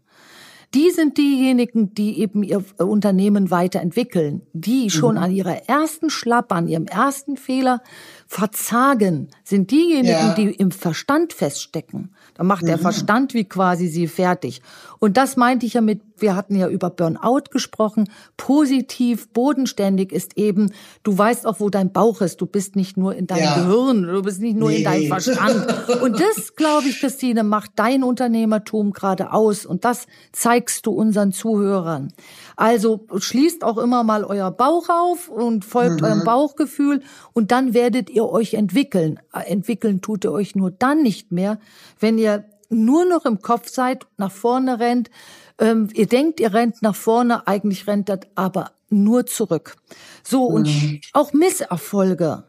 Die 0.74 0.90
sind 0.90 1.18
diejenigen, 1.18 1.94
die 1.94 2.18
eben 2.18 2.42
ihr 2.42 2.64
Unternehmen 2.78 3.52
weiterentwickeln, 3.52 4.42
die 4.52 4.90
schon 4.90 5.14
mhm. 5.14 5.22
an 5.22 5.30
ihrer 5.30 5.68
ersten 5.68 6.10
Schlappe, 6.10 6.56
an 6.56 6.66
ihrem 6.66 6.86
ersten 6.86 7.36
Fehler 7.36 7.80
verzagen, 8.26 9.28
sind 9.44 9.70
diejenigen, 9.70 10.08
ja. 10.08 10.34
die 10.34 10.50
im 10.50 10.72
Verstand 10.72 11.32
feststecken. 11.32 12.12
Da 12.34 12.42
macht 12.44 12.62
mhm. 12.62 12.66
der 12.68 12.78
Verstand 12.78 13.34
wie 13.34 13.44
quasi 13.44 13.88
sie 13.88 14.08
fertig. 14.08 14.60
Und 14.98 15.16
das 15.16 15.36
meinte 15.36 15.66
ich 15.66 15.74
ja 15.74 15.80
mit, 15.80 16.00
wir 16.18 16.34
hatten 16.34 16.56
ja 16.56 16.68
über 16.68 16.90
Burnout 16.90 17.50
gesprochen. 17.50 18.08
Positiv, 18.36 19.28
bodenständig 19.28 20.12
ist 20.12 20.36
eben, 20.36 20.72
du 21.02 21.16
weißt 21.16 21.46
auch, 21.46 21.60
wo 21.60 21.70
dein 21.70 21.92
Bauch 21.92 22.20
ist. 22.20 22.40
Du 22.40 22.46
bist 22.46 22.74
nicht 22.74 22.96
nur 22.96 23.14
in 23.14 23.26
deinem 23.26 23.44
ja. 23.44 23.54
Gehirn, 23.54 24.02
du 24.02 24.22
bist 24.22 24.40
nicht 24.40 24.56
nur 24.56 24.70
nee. 24.70 24.78
in 24.78 24.84
deinem 24.84 25.08
Verstand. 25.08 25.66
Und 26.02 26.20
das, 26.20 26.56
glaube 26.56 26.88
ich, 26.88 27.00
Christine, 27.00 27.44
macht 27.44 27.72
dein 27.76 28.02
Unternehmertum 28.02 28.92
gerade 28.92 29.32
aus. 29.32 29.66
Und 29.66 29.84
das 29.84 30.06
zeigst 30.32 30.86
du 30.86 30.92
unseren 30.92 31.32
Zuhörern. 31.32 32.12
Also 32.56 33.06
schließt 33.16 33.64
auch 33.64 33.78
immer 33.78 34.04
mal 34.04 34.24
euer 34.24 34.50
Bauch 34.50 34.88
auf 34.88 35.28
und 35.28 35.64
folgt 35.64 36.00
mhm. 36.00 36.06
eurem 36.06 36.24
Bauchgefühl 36.24 37.02
und 37.32 37.50
dann 37.50 37.74
werdet 37.74 38.10
ihr 38.10 38.26
euch 38.26 38.54
entwickeln. 38.54 39.20
Entwickeln 39.32 40.00
tut 40.00 40.24
ihr 40.24 40.32
euch 40.32 40.54
nur 40.54 40.70
dann 40.70 41.02
nicht 41.02 41.32
mehr, 41.32 41.58
wenn 41.98 42.18
ihr 42.18 42.44
nur 42.70 43.04
noch 43.04 43.24
im 43.24 43.40
Kopf 43.40 43.68
seid, 43.68 44.06
nach 44.16 44.32
vorne 44.32 44.80
rennt. 44.80 45.10
Ähm, 45.58 45.88
ihr 45.94 46.06
denkt, 46.06 46.40
ihr 46.40 46.52
rennt 46.52 46.82
nach 46.82 46.96
vorne, 46.96 47.46
eigentlich 47.46 47.86
rennt 47.86 48.08
das 48.08 48.20
aber 48.34 48.72
nur 48.88 49.26
zurück. 49.26 49.76
So, 50.22 50.44
und 50.44 50.66
mhm. 50.66 51.00
auch 51.12 51.32
Misserfolge 51.32 52.44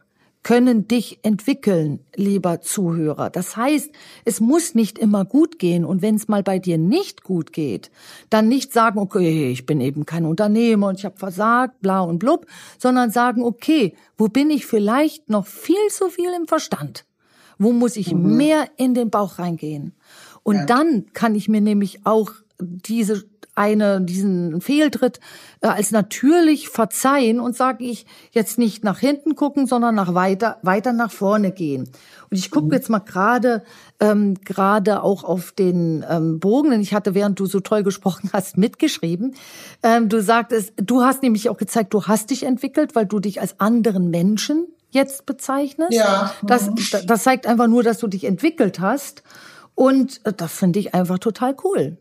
können 0.46 0.86
dich 0.86 1.18
entwickeln, 1.24 1.98
lieber 2.14 2.60
Zuhörer. 2.60 3.30
Das 3.30 3.56
heißt, 3.56 3.90
es 4.24 4.38
muss 4.38 4.76
nicht 4.76 4.96
immer 4.96 5.24
gut 5.24 5.58
gehen. 5.58 5.84
Und 5.84 6.02
wenn 6.02 6.14
es 6.14 6.28
mal 6.28 6.44
bei 6.44 6.60
dir 6.60 6.78
nicht 6.78 7.24
gut 7.24 7.52
geht, 7.52 7.90
dann 8.30 8.46
nicht 8.46 8.72
sagen, 8.72 9.00
okay, 9.00 9.50
ich 9.50 9.66
bin 9.66 9.80
eben 9.80 10.06
kein 10.06 10.24
Unternehmer 10.24 10.86
und 10.86 11.00
ich 11.00 11.04
habe 11.04 11.16
versagt, 11.16 11.80
bla 11.80 12.02
und 12.02 12.20
blub, 12.20 12.46
sondern 12.78 13.10
sagen, 13.10 13.42
okay, 13.42 13.96
wo 14.16 14.28
bin 14.28 14.50
ich 14.50 14.66
vielleicht 14.66 15.28
noch 15.28 15.48
viel 15.48 15.88
zu 15.90 16.10
viel 16.10 16.30
im 16.40 16.46
Verstand? 16.46 17.06
Wo 17.58 17.72
muss 17.72 17.96
ich 17.96 18.14
mhm. 18.14 18.36
mehr 18.36 18.68
in 18.76 18.94
den 18.94 19.10
Bauch 19.10 19.40
reingehen? 19.40 19.96
Und 20.44 20.54
ja. 20.54 20.66
dann 20.66 21.06
kann 21.12 21.34
ich 21.34 21.48
mir 21.48 21.60
nämlich 21.60 22.06
auch 22.06 22.30
diese 22.60 23.24
eine, 23.56 24.00
diesen 24.00 24.60
Fehltritt 24.60 25.18
äh, 25.60 25.68
als 25.68 25.90
natürlich 25.90 26.68
verzeihen 26.68 27.40
und 27.40 27.56
sage 27.56 27.84
ich 27.84 28.06
jetzt 28.30 28.58
nicht 28.58 28.84
nach 28.84 28.98
hinten 28.98 29.34
gucken, 29.34 29.66
sondern 29.66 29.94
nach 29.94 30.14
weiter, 30.14 30.58
weiter 30.62 30.92
nach 30.92 31.10
vorne 31.10 31.50
gehen. 31.50 31.88
Und 32.30 32.36
ich 32.36 32.50
gucke 32.50 32.66
mhm. 32.66 32.72
jetzt 32.72 32.90
mal 32.90 33.00
gerade 33.00 33.64
ähm, 33.98 34.34
gerade 34.44 35.02
auch 35.02 35.24
auf 35.24 35.52
den 35.52 36.04
ähm, 36.08 36.38
Bogen, 36.38 36.70
denn 36.70 36.80
ich 36.80 36.94
hatte, 36.94 37.14
während 37.14 37.40
du 37.40 37.46
so 37.46 37.60
toll 37.60 37.82
gesprochen 37.82 38.30
hast, 38.32 38.58
mitgeschrieben. 38.58 39.34
Ähm, 39.82 40.08
du 40.08 40.22
sagtest, 40.22 40.74
du 40.76 41.02
hast 41.02 41.22
nämlich 41.22 41.48
auch 41.48 41.56
gezeigt, 41.56 41.94
du 41.94 42.04
hast 42.04 42.30
dich 42.30 42.42
entwickelt, 42.42 42.94
weil 42.94 43.06
du 43.06 43.20
dich 43.20 43.40
als 43.40 43.58
anderen 43.58 44.10
Menschen 44.10 44.66
jetzt 44.90 45.26
bezeichnest. 45.26 45.92
Ja. 45.92 46.32
Das, 46.42 46.70
das 47.06 47.22
zeigt 47.22 47.46
einfach 47.46 47.66
nur, 47.66 47.82
dass 47.82 47.98
du 47.98 48.06
dich 48.06 48.24
entwickelt 48.24 48.80
hast. 48.80 49.22
Und 49.74 50.20
äh, 50.24 50.32
das 50.32 50.52
finde 50.52 50.78
ich 50.78 50.94
einfach 50.94 51.18
total 51.18 51.56
cool. 51.64 51.98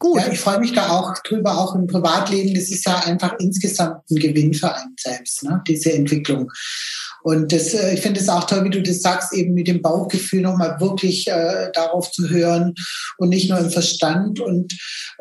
Gut. 0.00 0.18
Ja, 0.18 0.32
ich 0.32 0.40
freue 0.40 0.58
mich 0.58 0.72
da 0.72 0.88
auch 0.88 1.12
drüber, 1.18 1.58
auch 1.58 1.74
im 1.74 1.86
Privatleben. 1.86 2.54
Das 2.54 2.70
ist 2.70 2.86
ja 2.86 3.00
einfach 3.00 3.34
insgesamt 3.38 4.10
ein 4.10 4.16
Gewinn 4.16 4.54
für 4.54 4.74
einen 4.74 4.94
selbst, 4.98 5.42
ne? 5.42 5.62
diese 5.68 5.92
Entwicklung. 5.92 6.50
Und 7.22 7.52
das, 7.52 7.74
äh, 7.74 7.94
ich 7.94 8.00
finde 8.00 8.20
es 8.20 8.28
auch 8.28 8.44
toll, 8.44 8.64
wie 8.64 8.70
du 8.70 8.82
das 8.82 9.02
sagst, 9.02 9.32
eben 9.32 9.54
mit 9.54 9.68
dem 9.68 9.82
Bauchgefühl 9.82 10.40
nochmal 10.40 10.80
wirklich 10.80 11.28
äh, 11.28 11.70
darauf 11.72 12.10
zu 12.10 12.28
hören 12.28 12.74
und 13.18 13.30
nicht 13.30 13.50
nur 13.50 13.58
im 13.58 13.70
Verstand. 13.70 14.40
Und 14.40 14.72
äh, 14.72 14.76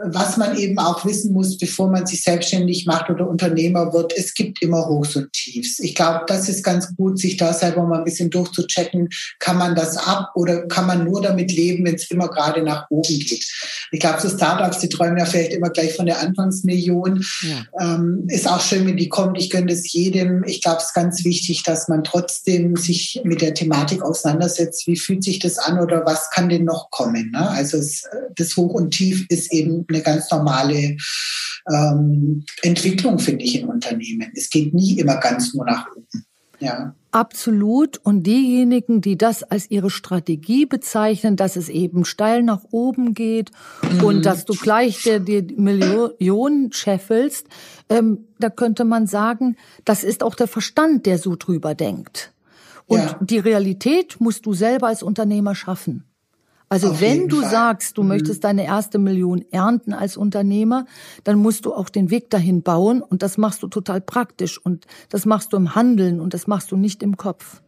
was 0.05 0.37
man 0.37 0.57
eben 0.57 0.79
auch 0.79 1.05
wissen 1.05 1.33
muss, 1.33 1.57
bevor 1.57 1.89
man 1.89 2.05
sich 2.05 2.23
selbstständig 2.23 2.85
macht 2.85 3.09
oder 3.09 3.27
Unternehmer 3.27 3.93
wird, 3.93 4.13
es 4.17 4.33
gibt 4.33 4.61
immer 4.61 4.87
Hochs 4.87 5.15
und 5.15 5.31
Tiefs. 5.33 5.79
Ich 5.79 5.95
glaube, 5.95 6.25
das 6.27 6.49
ist 6.49 6.63
ganz 6.63 6.95
gut, 6.95 7.19
sich 7.19 7.37
da 7.37 7.53
selber 7.53 7.83
mal 7.83 7.99
ein 7.99 8.05
bisschen 8.05 8.29
durchzuchecken. 8.29 9.09
Kann 9.39 9.57
man 9.57 9.75
das 9.75 9.97
ab 9.97 10.31
oder 10.35 10.67
kann 10.67 10.87
man 10.87 11.03
nur 11.03 11.21
damit 11.21 11.51
leben, 11.51 11.85
wenn 11.85 11.95
es 11.95 12.09
immer 12.11 12.29
gerade 12.29 12.63
nach 12.63 12.85
oben 12.89 13.19
geht? 13.19 13.45
Ich 13.91 13.99
glaube, 13.99 14.21
so 14.21 14.29
Startups, 14.29 14.79
die 14.79 14.89
träumen 14.89 15.17
ja 15.17 15.25
vielleicht 15.25 15.53
immer 15.53 15.69
gleich 15.69 15.95
von 15.95 16.05
der 16.05 16.19
Anfangsmillion. 16.19 17.23
Ja. 17.41 17.95
Ähm, 17.95 18.25
ist 18.27 18.47
auch 18.49 18.61
schön, 18.61 18.85
wenn 18.85 18.97
die 18.97 19.09
kommt. 19.09 19.37
Ich 19.37 19.49
gönne 19.49 19.67
das 19.67 19.91
jedem. 19.91 20.43
Ich 20.45 20.61
glaube, 20.61 20.77
es 20.77 20.85
ist 20.85 20.93
ganz 20.93 21.25
wichtig, 21.25 21.63
dass 21.63 21.88
man 21.89 22.03
trotzdem 22.03 22.77
sich 22.77 23.21
mit 23.23 23.41
der 23.41 23.53
Thematik 23.53 24.01
auseinandersetzt, 24.01 24.87
wie 24.87 24.95
fühlt 24.95 25.23
sich 25.23 25.39
das 25.39 25.57
an 25.57 25.79
oder 25.79 26.05
was 26.05 26.29
kann 26.29 26.47
denn 26.47 26.63
noch 26.63 26.89
kommen. 26.91 27.31
Ne? 27.31 27.49
Also 27.49 27.77
es, 27.77 28.03
das 28.35 28.55
Hoch 28.55 28.73
und 28.73 28.91
Tief 28.91 29.25
ist 29.29 29.51
eben 29.51 29.85
eine 29.89 30.01
ganz 30.01 30.31
normale 30.31 30.95
ähm, 31.69 32.45
Entwicklung, 32.61 33.19
finde 33.19 33.43
ich, 33.43 33.59
in 33.59 33.67
Unternehmen. 33.67 34.31
Es 34.35 34.49
geht 34.49 34.73
nie 34.73 34.99
immer 34.99 35.17
ganz 35.17 35.53
nur 35.53 35.65
nach 35.65 35.87
oben. 35.95 36.25
Ja. 36.59 36.93
Absolut. 37.11 37.97
Und 38.03 38.23
diejenigen, 38.23 39.01
die 39.01 39.17
das 39.17 39.43
als 39.43 39.71
ihre 39.71 39.89
Strategie 39.89 40.65
bezeichnen, 40.65 41.35
dass 41.35 41.55
es 41.55 41.67
eben 41.69 42.05
steil 42.05 42.43
nach 42.43 42.61
oben 42.69 43.13
geht 43.15 43.51
mhm. 43.81 44.03
und 44.03 44.25
dass 44.25 44.45
du 44.45 44.53
gleich 44.53 45.01
dir 45.01 45.19
die 45.19 45.41
Millionen 45.57 46.71
scheffelst, 46.71 47.47
ähm, 47.89 48.25
da 48.39 48.49
könnte 48.49 48.85
man 48.85 49.07
sagen, 49.07 49.55
das 49.85 50.03
ist 50.03 50.21
auch 50.21 50.35
der 50.35 50.47
Verstand, 50.47 51.07
der 51.07 51.17
so 51.17 51.35
drüber 51.35 51.73
denkt. 51.73 52.31
Und 52.85 52.99
ja. 52.99 53.17
die 53.21 53.39
Realität 53.39 54.19
musst 54.19 54.45
du 54.45 54.53
selber 54.53 54.87
als 54.87 55.01
Unternehmer 55.01 55.55
schaffen. 55.55 56.08
Also 56.69 56.91
Auf 56.91 57.01
wenn 57.01 57.27
du 57.27 57.41
Fall. 57.41 57.49
sagst, 57.49 57.97
du 57.97 58.03
mhm. 58.03 58.09
möchtest 58.09 58.43
deine 58.43 58.65
erste 58.65 58.99
Million 58.99 59.43
ernten 59.51 59.93
als 59.93 60.17
Unternehmer, 60.17 60.85
dann 61.23 61.39
musst 61.39 61.65
du 61.65 61.73
auch 61.73 61.89
den 61.89 62.11
Weg 62.11 62.29
dahin 62.29 62.61
bauen 62.61 63.01
und 63.01 63.23
das 63.23 63.37
machst 63.39 63.63
du 63.63 63.67
total 63.67 64.01
praktisch 64.01 64.63
und 64.63 64.85
das 65.09 65.25
machst 65.25 65.51
du 65.51 65.57
im 65.57 65.73
Handeln 65.73 66.19
und 66.19 66.35
das 66.35 66.45
machst 66.45 66.71
du 66.71 66.77
nicht 66.77 67.01
im 67.01 67.17
Kopf. 67.17 67.61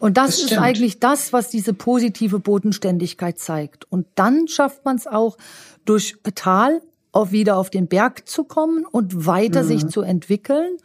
Und 0.00 0.16
das, 0.16 0.40
das 0.40 0.50
ist 0.50 0.58
eigentlich 0.58 0.98
das, 0.98 1.32
was 1.32 1.48
diese 1.48 1.74
positive 1.74 2.40
Bodenständigkeit 2.40 3.38
zeigt. 3.38 3.86
Und 3.88 4.08
dann 4.16 4.48
schafft 4.48 4.84
man 4.84 4.96
es 4.96 5.06
auch 5.06 5.36
durch 5.84 6.16
Tal 6.34 6.82
auch 7.12 7.30
wieder 7.30 7.56
auf 7.56 7.70
den 7.70 7.86
Berg 7.86 8.28
zu 8.28 8.42
kommen 8.42 8.84
und 8.84 9.26
weiter 9.26 9.62
mhm. 9.62 9.68
sich 9.68 9.86
zu 9.86 10.00
entwickeln 10.00 10.76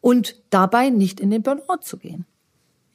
und 0.00 0.42
dabei 0.50 0.90
nicht 0.90 1.20
in 1.20 1.30
den 1.30 1.42
Burnout 1.42 1.82
zu 1.82 1.98
gehen. 1.98 2.26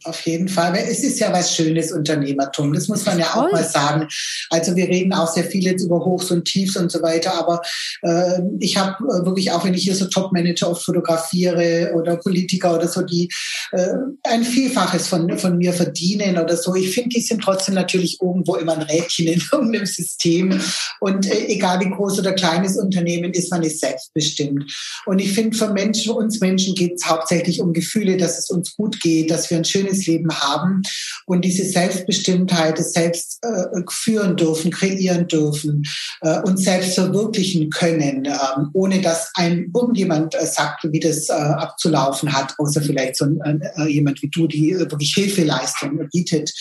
Auf 0.05 0.21
jeden 0.21 0.47
Fall. 0.47 0.73
Es 0.89 1.03
ist 1.03 1.19
ja 1.19 1.33
was 1.33 1.53
Schönes, 1.53 1.91
Unternehmertum. 1.91 2.71
Das 2.71 2.87
muss 2.87 3.05
man 3.05 3.19
ja 3.19 3.35
auch 3.35 3.51
mal 3.51 3.65
sagen. 3.65 4.07
Also 4.49 4.73
wir 4.77 4.87
reden 4.87 5.11
auch 5.11 5.27
sehr 5.27 5.43
viel 5.43 5.61
jetzt 5.63 5.83
über 5.83 6.05
Hochs 6.05 6.31
und 6.31 6.45
Tiefs 6.45 6.77
und 6.77 6.89
so 6.89 7.01
weiter. 7.01 7.33
Aber 7.33 7.61
äh, 8.03 8.39
ich 8.59 8.77
habe 8.77 8.95
äh, 9.03 9.25
wirklich, 9.25 9.51
auch 9.51 9.65
wenn 9.65 9.73
ich 9.73 9.83
hier 9.83 9.95
so 9.95 10.05
Top-Manager 10.05 10.71
oft 10.71 10.85
fotografiere 10.85 11.91
oder 11.95 12.15
Politiker 12.15 12.75
oder 12.75 12.87
so, 12.87 13.01
die 13.01 13.29
äh, 13.73 13.87
ein 14.23 14.45
Vielfaches 14.45 15.07
von, 15.07 15.37
von 15.37 15.57
mir 15.57 15.73
verdienen 15.73 16.37
oder 16.37 16.55
so. 16.55 16.75
Ich 16.75 16.93
finde, 16.93 17.09
die 17.09 17.21
sind 17.21 17.41
trotzdem 17.43 17.75
natürlich 17.75 18.19
irgendwo 18.21 18.55
immer 18.55 18.77
ein 18.77 18.83
Rädchen 18.83 19.27
in 19.27 19.43
irgendeinem 19.51 19.85
System. 19.85 20.61
Und 21.01 21.29
äh, 21.29 21.47
egal 21.47 21.81
wie 21.81 21.89
groß 21.89 22.19
oder 22.19 22.31
kleines 22.31 22.77
Unternehmen 22.77 23.33
ist, 23.33 23.51
man 23.51 23.63
ist 23.63 23.81
selbstbestimmt. 23.81 24.63
Und 25.05 25.19
ich 25.19 25.33
finde, 25.33 25.57
für 25.57 25.73
Menschen, 25.73 26.13
uns 26.13 26.39
Menschen 26.39 26.73
geht 26.73 26.93
es 26.95 27.05
hauptsächlich 27.05 27.59
um 27.59 27.73
Gefühle, 27.73 28.15
dass 28.15 28.39
es 28.39 28.49
uns 28.49 28.77
gut 28.77 29.01
geht, 29.01 29.29
dass 29.29 29.49
wir 29.49 29.57
ein 29.57 29.65
schönes 29.65 29.88
schönes 29.89 30.07
Leben 30.07 30.31
haben 30.31 30.81
und 31.25 31.43
diese 31.43 31.65
Selbstbestimmtheit, 31.65 32.77
selbst 32.77 33.39
äh, 33.43 33.81
führen 33.89 34.35
dürfen, 34.35 34.71
kreieren 34.71 35.27
dürfen, 35.27 35.83
äh, 36.21 36.39
uns 36.41 36.63
selbst 36.63 36.95
verwirklichen 36.95 37.69
können, 37.69 38.25
äh, 38.25 38.37
ohne 38.73 39.01
dass 39.01 39.31
ein 39.35 39.71
irgendjemand 39.73 40.35
äh, 40.35 40.45
sagt, 40.45 40.87
wie 40.91 40.99
das 40.99 41.29
äh, 41.29 41.33
abzulaufen 41.33 42.33
hat, 42.33 42.53
außer 42.57 42.81
vielleicht 42.81 43.15
so 43.15 43.25
äh, 43.25 43.87
jemand 43.87 44.21
wie 44.21 44.29
du, 44.29 44.47
die 44.47 44.77
wirklich 44.77 45.13
Hilfeleistung 45.13 45.99
bietet. 46.11 46.51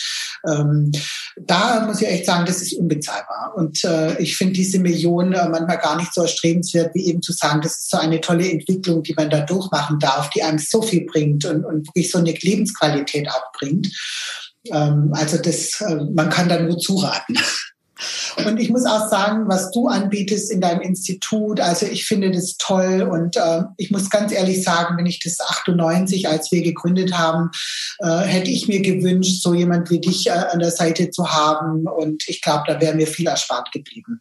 Ähm, 0.47 0.91
da 1.37 1.85
muss 1.85 2.01
ich 2.01 2.07
echt 2.07 2.25
sagen, 2.25 2.45
das 2.45 2.61
ist 2.61 2.73
unbezahlbar. 2.73 3.53
Und 3.55 3.83
ich 4.17 4.35
finde 4.35 4.53
diese 4.53 4.79
Millionen 4.79 5.31
manchmal 5.31 5.77
gar 5.77 5.95
nicht 5.95 6.13
so 6.13 6.21
erstrebenswert, 6.21 6.93
wie 6.93 7.05
eben 7.05 7.21
zu 7.21 7.31
sagen, 7.31 7.61
das 7.61 7.79
ist 7.79 7.89
so 7.89 7.97
eine 7.97 8.19
tolle 8.19 8.49
Entwicklung, 8.49 9.03
die 9.03 9.13
man 9.13 9.29
da 9.29 9.41
durchmachen 9.41 9.99
darf, 9.99 10.29
die 10.31 10.43
einem 10.43 10.59
so 10.59 10.81
viel 10.81 11.05
bringt 11.05 11.45
und, 11.45 11.63
und 11.63 11.87
wirklich 11.87 12.11
so 12.11 12.17
eine 12.17 12.31
Lebensqualität 12.31 13.09
Qualität 13.09 13.29
abbringt. 13.29 13.87
Ähm, 14.71 15.11
also 15.13 15.37
das, 15.37 15.81
äh, 15.81 15.95
man 16.13 16.29
kann 16.29 16.49
da 16.49 16.59
nur 16.59 16.77
zuraten. 16.77 17.37
Und 18.45 18.59
ich 18.59 18.69
muss 18.69 18.85
auch 18.85 19.09
sagen, 19.09 19.47
was 19.47 19.71
du 19.71 19.87
anbietest 19.87 20.51
in 20.51 20.61
deinem 20.61 20.81
Institut, 20.81 21.59
also 21.59 21.85
ich 21.85 22.05
finde 22.05 22.31
das 22.31 22.55
toll 22.57 23.01
und 23.01 23.35
äh, 23.35 23.63
ich 23.77 23.91
muss 23.91 24.09
ganz 24.09 24.31
ehrlich 24.31 24.63
sagen, 24.63 24.97
wenn 24.97 25.05
ich 25.05 25.19
das 25.19 25.39
98, 25.39 26.27
als 26.27 26.51
wir 26.51 26.61
gegründet 26.61 27.17
haben, 27.17 27.49
äh, 27.99 28.19
hätte 28.19 28.51
ich 28.51 28.67
mir 28.67 28.81
gewünscht, 28.81 29.41
so 29.41 29.53
jemand 29.53 29.89
wie 29.89 29.99
dich 29.99 30.27
äh, 30.27 30.31
an 30.31 30.59
der 30.59 30.71
Seite 30.71 31.11
zu 31.11 31.29
haben 31.29 31.87
und 31.87 32.23
ich 32.27 32.41
glaube, 32.41 32.63
da 32.67 32.79
wäre 32.79 32.95
mir 32.95 33.07
viel 33.07 33.27
erspart 33.27 33.71
geblieben. 33.71 34.19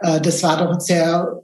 Äh, 0.00 0.20
das 0.20 0.42
war 0.42 0.56
doch 0.58 0.80
sehr 0.80 1.42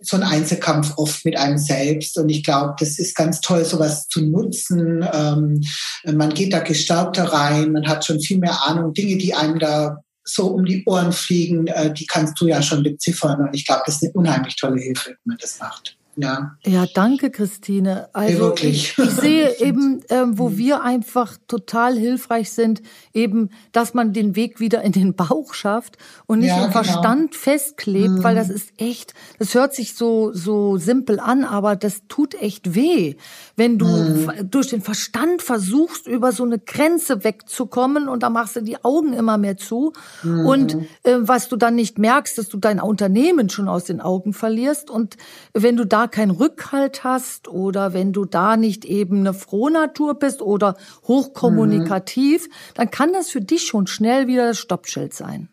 so 0.00 0.16
ein 0.16 0.22
Einzelkampf 0.22 0.94
oft 0.96 1.24
mit 1.24 1.36
einem 1.36 1.58
selbst. 1.58 2.16
Und 2.16 2.28
ich 2.28 2.44
glaube, 2.44 2.74
das 2.78 2.98
ist 2.98 3.16
ganz 3.16 3.40
toll, 3.40 3.64
sowas 3.64 4.08
zu 4.08 4.24
nutzen. 4.24 5.04
Ähm, 5.12 5.62
man 6.04 6.32
geht 6.32 6.52
da 6.52 6.60
gestärkter 6.60 7.24
rein, 7.24 7.72
man 7.72 7.88
hat 7.88 8.04
schon 8.04 8.20
viel 8.20 8.38
mehr 8.38 8.66
Ahnung. 8.66 8.94
Dinge, 8.94 9.16
die 9.16 9.34
einem 9.34 9.58
da 9.58 9.98
so 10.28 10.48
um 10.48 10.64
die 10.64 10.84
Ohren 10.86 11.12
fliegen, 11.12 11.66
äh, 11.66 11.92
die 11.92 12.06
kannst 12.06 12.40
du 12.40 12.46
ja 12.46 12.62
schon 12.62 12.82
beziffern. 12.82 13.40
Und 13.40 13.54
ich 13.54 13.66
glaube, 13.66 13.82
das 13.86 13.96
ist 13.96 14.04
eine 14.04 14.12
unheimlich 14.12 14.56
tolle 14.56 14.80
Hilfe, 14.80 15.10
wenn 15.10 15.18
man 15.24 15.38
das 15.40 15.58
macht. 15.58 15.97
Ja. 16.20 16.56
ja, 16.64 16.84
danke, 16.92 17.30
Christine. 17.30 18.08
Also 18.12 18.48
ja, 18.48 18.54
ich, 18.62 18.98
ich, 18.98 19.10
sehe 19.10 19.56
eben, 19.60 20.02
ähm, 20.08 20.36
wo 20.36 20.48
mhm. 20.48 20.58
wir 20.58 20.82
einfach 20.82 21.36
total 21.46 21.96
hilfreich 21.96 22.50
sind, 22.50 22.82
eben, 23.14 23.50
dass 23.70 23.94
man 23.94 24.12
den 24.12 24.34
Weg 24.34 24.58
wieder 24.58 24.82
in 24.82 24.90
den 24.90 25.14
Bauch 25.14 25.54
schafft 25.54 25.96
und 26.26 26.40
nicht 26.40 26.48
ja, 26.48 26.56
im 26.56 26.72
genau. 26.72 26.82
Verstand 26.82 27.36
festklebt, 27.36 28.10
mhm. 28.10 28.24
weil 28.24 28.34
das 28.34 28.50
ist 28.50 28.72
echt, 28.78 29.14
das 29.38 29.54
hört 29.54 29.76
sich 29.76 29.94
so 29.94 30.32
so 30.32 30.76
simpel 30.76 31.20
an, 31.20 31.44
aber 31.44 31.76
das 31.76 32.02
tut 32.08 32.34
echt 32.34 32.74
weh, 32.74 33.14
wenn 33.54 33.78
du 33.78 33.86
mhm. 33.86 34.50
durch 34.50 34.66
den 34.66 34.82
Verstand 34.82 35.40
versuchst, 35.40 36.08
über 36.08 36.32
so 36.32 36.42
eine 36.42 36.58
Grenze 36.58 37.22
wegzukommen 37.22 38.08
und 38.08 38.24
da 38.24 38.30
machst 38.30 38.56
du 38.56 38.60
die 38.60 38.84
Augen 38.84 39.12
immer 39.12 39.38
mehr 39.38 39.56
zu 39.56 39.92
mhm. 40.24 40.46
und 40.46 40.74
äh, 41.04 41.14
was 41.20 41.48
du 41.48 41.56
dann 41.56 41.76
nicht 41.76 41.98
merkst, 41.98 42.38
dass 42.38 42.48
du 42.48 42.56
dein 42.56 42.80
Unternehmen 42.80 43.50
schon 43.50 43.68
aus 43.68 43.84
den 43.84 44.00
Augen 44.00 44.32
verlierst 44.32 44.90
und 44.90 45.16
wenn 45.54 45.76
du 45.76 45.86
da 45.86 46.07
keinen 46.08 46.30
Rückhalt 46.30 47.04
hast 47.04 47.48
oder 47.48 47.92
wenn 47.92 48.12
du 48.12 48.24
da 48.24 48.56
nicht 48.56 48.84
eben 48.84 49.20
eine 49.20 49.34
Frohnatur 49.34 50.14
bist 50.14 50.42
oder 50.42 50.76
hochkommunikativ, 51.06 52.48
mhm. 52.48 52.52
dann 52.74 52.90
kann 52.90 53.12
das 53.12 53.30
für 53.30 53.40
dich 53.40 53.66
schon 53.66 53.86
schnell 53.86 54.26
wieder 54.26 54.48
das 54.48 54.58
Stoppschild 54.58 55.14
sein. 55.14 55.48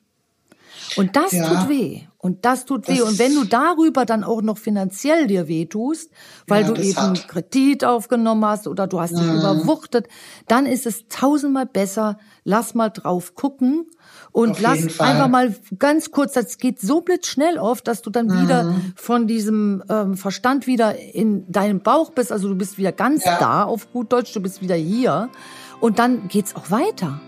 Und 0.97 1.16
das 1.16 1.32
ja. 1.32 1.47
tut 1.47 1.70
weh. 1.70 2.01
Und 2.18 2.45
das 2.45 2.66
tut 2.66 2.88
weh. 2.88 3.01
Und 3.01 3.20
wenn 3.20 3.36
du 3.36 3.43
darüber 3.43 4.06
dann 4.06 4.24
auch 4.24 4.41
noch 4.41 4.58
finanziell 4.58 5.28
dir 5.28 5.47
weh 5.47 5.66
tust, 5.66 6.12
weil 6.47 6.64
ja, 6.64 6.72
du 6.72 6.82
eben 6.82 6.97
hat. 6.97 7.28
Kredit 7.28 7.86
aufgenommen 7.86 8.45
hast 8.45 8.68
oder 8.68 8.88
du 8.88 8.99
hast 8.99 9.12
dich 9.12 9.22
mhm. 9.22 9.39
überwuchtet, 9.39 10.08
dann 10.47 10.66
ist 10.66 10.86
es 10.86 11.08
tausendmal 11.08 11.66
besser, 11.66 12.18
lass 12.43 12.74
mal 12.74 12.89
drauf 12.89 13.36
gucken 13.36 13.86
und 14.36 14.51
Auf 14.51 14.59
lass 14.59 14.99
einfach 14.99 15.29
mal 15.29 15.55
ganz 15.79 16.11
kurz, 16.11 16.33
das 16.33 16.57
geht 16.57 16.81
so 16.81 16.99
blitzschnell 16.99 17.57
oft, 17.57 17.88
dass 17.88 18.01
du 18.01 18.09
dann 18.09 18.25
mhm. 18.25 18.41
wieder 18.41 18.75
von 18.97 19.27
diesem 19.27 19.81
ähm, 19.88 20.17
Verstand 20.17 20.67
wieder 20.67 20.93
in 20.99 21.49
deinem 21.49 21.79
Bauch 21.79 22.11
bist. 22.11 22.33
Also 22.33 22.49
du 22.49 22.55
bist 22.55 22.77
wieder 22.77 22.91
ganz 22.91 23.23
ja. 23.23 23.38
da 23.39 23.63
auf 23.63 23.93
gut 23.93 24.11
Deutsch, 24.11 24.33
du 24.33 24.41
bist 24.41 24.61
wieder 24.61 24.75
hier. 24.75 25.29
Und 25.79 25.99
dann 25.99 26.27
geht's 26.27 26.53
auch 26.53 26.69
weiter. 26.69 27.21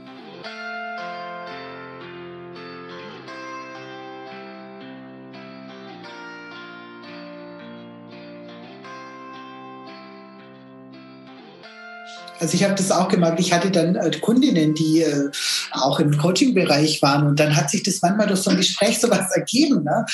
Also 12.40 12.54
ich 12.54 12.64
habe 12.64 12.76
das 12.76 12.92
auch 12.92 13.08
gemerkt. 13.08 13.40
Ich 13.40 13.54
hatte 13.54 13.72
dann 13.72 13.96
äh, 13.96 14.12
Kundinnen, 14.20 14.74
die 14.74 15.02
äh, 15.02 15.30
auch 15.72 16.00
im 16.00 16.18
Coaching-Bereich 16.18 17.02
waren 17.02 17.28
und 17.28 17.40
dann 17.40 17.56
hat 17.56 17.70
sich 17.70 17.84
das 17.84 18.02
manchmal 18.02 18.28
durch 18.28 18.42
so 18.42 18.52
ein 18.52 18.58
Gespräch 18.58 19.00
sowas 19.02 19.32
ergeben. 19.36 19.84
Ne? 19.84 20.06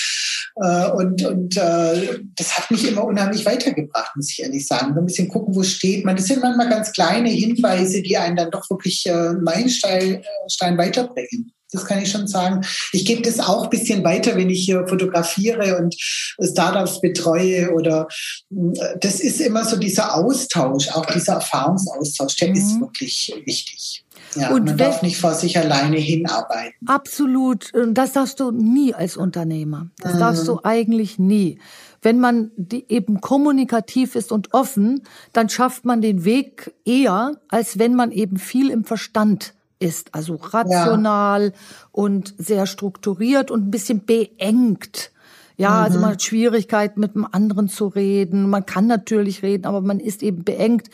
Äh, 0.55 0.91
und 0.91 1.26
und 1.26 1.57
äh, 1.57 2.19
das 2.36 2.57
hat 2.57 2.71
mich 2.71 2.88
immer 2.88 3.03
unheimlich 3.03 3.45
weitergebracht, 3.45 4.15
muss 4.15 4.32
ich 4.32 4.41
ehrlich 4.41 4.67
sagen. 4.67 4.97
Ein 4.97 5.05
bisschen 5.05 5.28
gucken, 5.28 5.55
wo 5.55 5.63
steht 5.63 6.05
man. 6.05 6.15
Das 6.15 6.26
sind 6.26 6.41
manchmal 6.41 6.69
ganz 6.69 6.91
kleine 6.91 7.30
Hinweise, 7.30 8.01
die 8.01 8.17
einen 8.17 8.36
dann 8.36 8.51
doch 8.51 8.69
wirklich 8.69 9.05
äh, 9.05 9.34
Meilenstein 9.34 10.15
äh, 10.15 10.24
Stein 10.47 10.78
weiterbringen. 10.78 11.51
Das 11.74 11.86
kann 11.86 12.01
ich 12.01 12.11
schon 12.11 12.28
sagen. 12.28 12.65
Ich 12.91 13.05
gebe 13.05 13.21
das 13.21 13.39
auch 13.39 13.63
ein 13.63 13.69
bisschen 13.69 14.03
weiter, 14.03 14.36
wenn 14.36 14.49
ich 14.49 14.65
hier 14.65 14.88
fotografiere 14.88 15.78
und 15.78 15.95
Startups 16.41 17.01
betreue 17.01 17.71
oder 17.74 18.07
äh, 18.51 18.97
das 18.99 19.19
ist 19.19 19.41
immer 19.41 19.65
so 19.65 19.78
dieser 19.78 20.15
Austausch, 20.15 20.89
auch 20.89 21.05
dieser 21.05 21.34
Erfahrungsaustausch, 21.34 22.36
der 22.38 22.49
mhm. 22.49 22.55
ist 22.55 22.80
wirklich 22.80 23.34
wichtig. 23.45 24.05
Ja, 24.36 24.51
und 24.51 24.65
man 24.65 24.78
darf 24.78 25.01
nicht 25.01 25.17
vor 25.17 25.34
sich 25.34 25.57
alleine 25.57 25.97
hinarbeiten. 25.97 26.88
Absolut. 26.88 27.71
Das 27.89 28.13
darfst 28.13 28.39
du 28.39 28.51
nie 28.51 28.93
als 28.93 29.17
Unternehmer. 29.17 29.89
Das 29.97 30.15
mhm. 30.15 30.19
darfst 30.19 30.47
du 30.47 30.59
eigentlich 30.63 31.19
nie. 31.19 31.59
Wenn 32.01 32.19
man 32.19 32.51
eben 32.89 33.21
kommunikativ 33.21 34.15
ist 34.15 34.32
und 34.32 34.53
offen, 34.53 35.03
dann 35.32 35.49
schafft 35.49 35.86
man 35.86 36.01
den 36.01 36.26
Weg 36.26 36.74
eher, 36.86 37.39
als 37.47 37.80
wenn 37.80 37.95
man 37.95 38.11
eben 38.11 38.38
viel 38.38 38.69
im 38.69 38.84
Verstand 38.84 39.53
ist, 39.84 40.15
also 40.15 40.36
rational 40.36 41.47
ja. 41.47 41.51
und 41.91 42.34
sehr 42.38 42.65
strukturiert 42.65 43.51
und 43.51 43.67
ein 43.67 43.71
bisschen 43.71 44.05
beengt. 44.05 45.11
Ja, 45.57 45.71
mhm. 45.71 45.84
also 45.84 45.99
man 45.99 46.11
hat 46.11 46.23
Schwierigkeiten, 46.23 46.99
mit 46.99 47.15
dem 47.15 47.27
anderen 47.29 47.67
zu 47.67 47.88
reden. 47.88 48.49
Man 48.49 48.65
kann 48.65 48.88
natürlich 48.88 49.43
reden, 49.43 49.65
aber 49.65 49.81
man 49.81 49.99
ist 49.99 50.23
eben 50.23 50.43
beengt. 50.43 50.89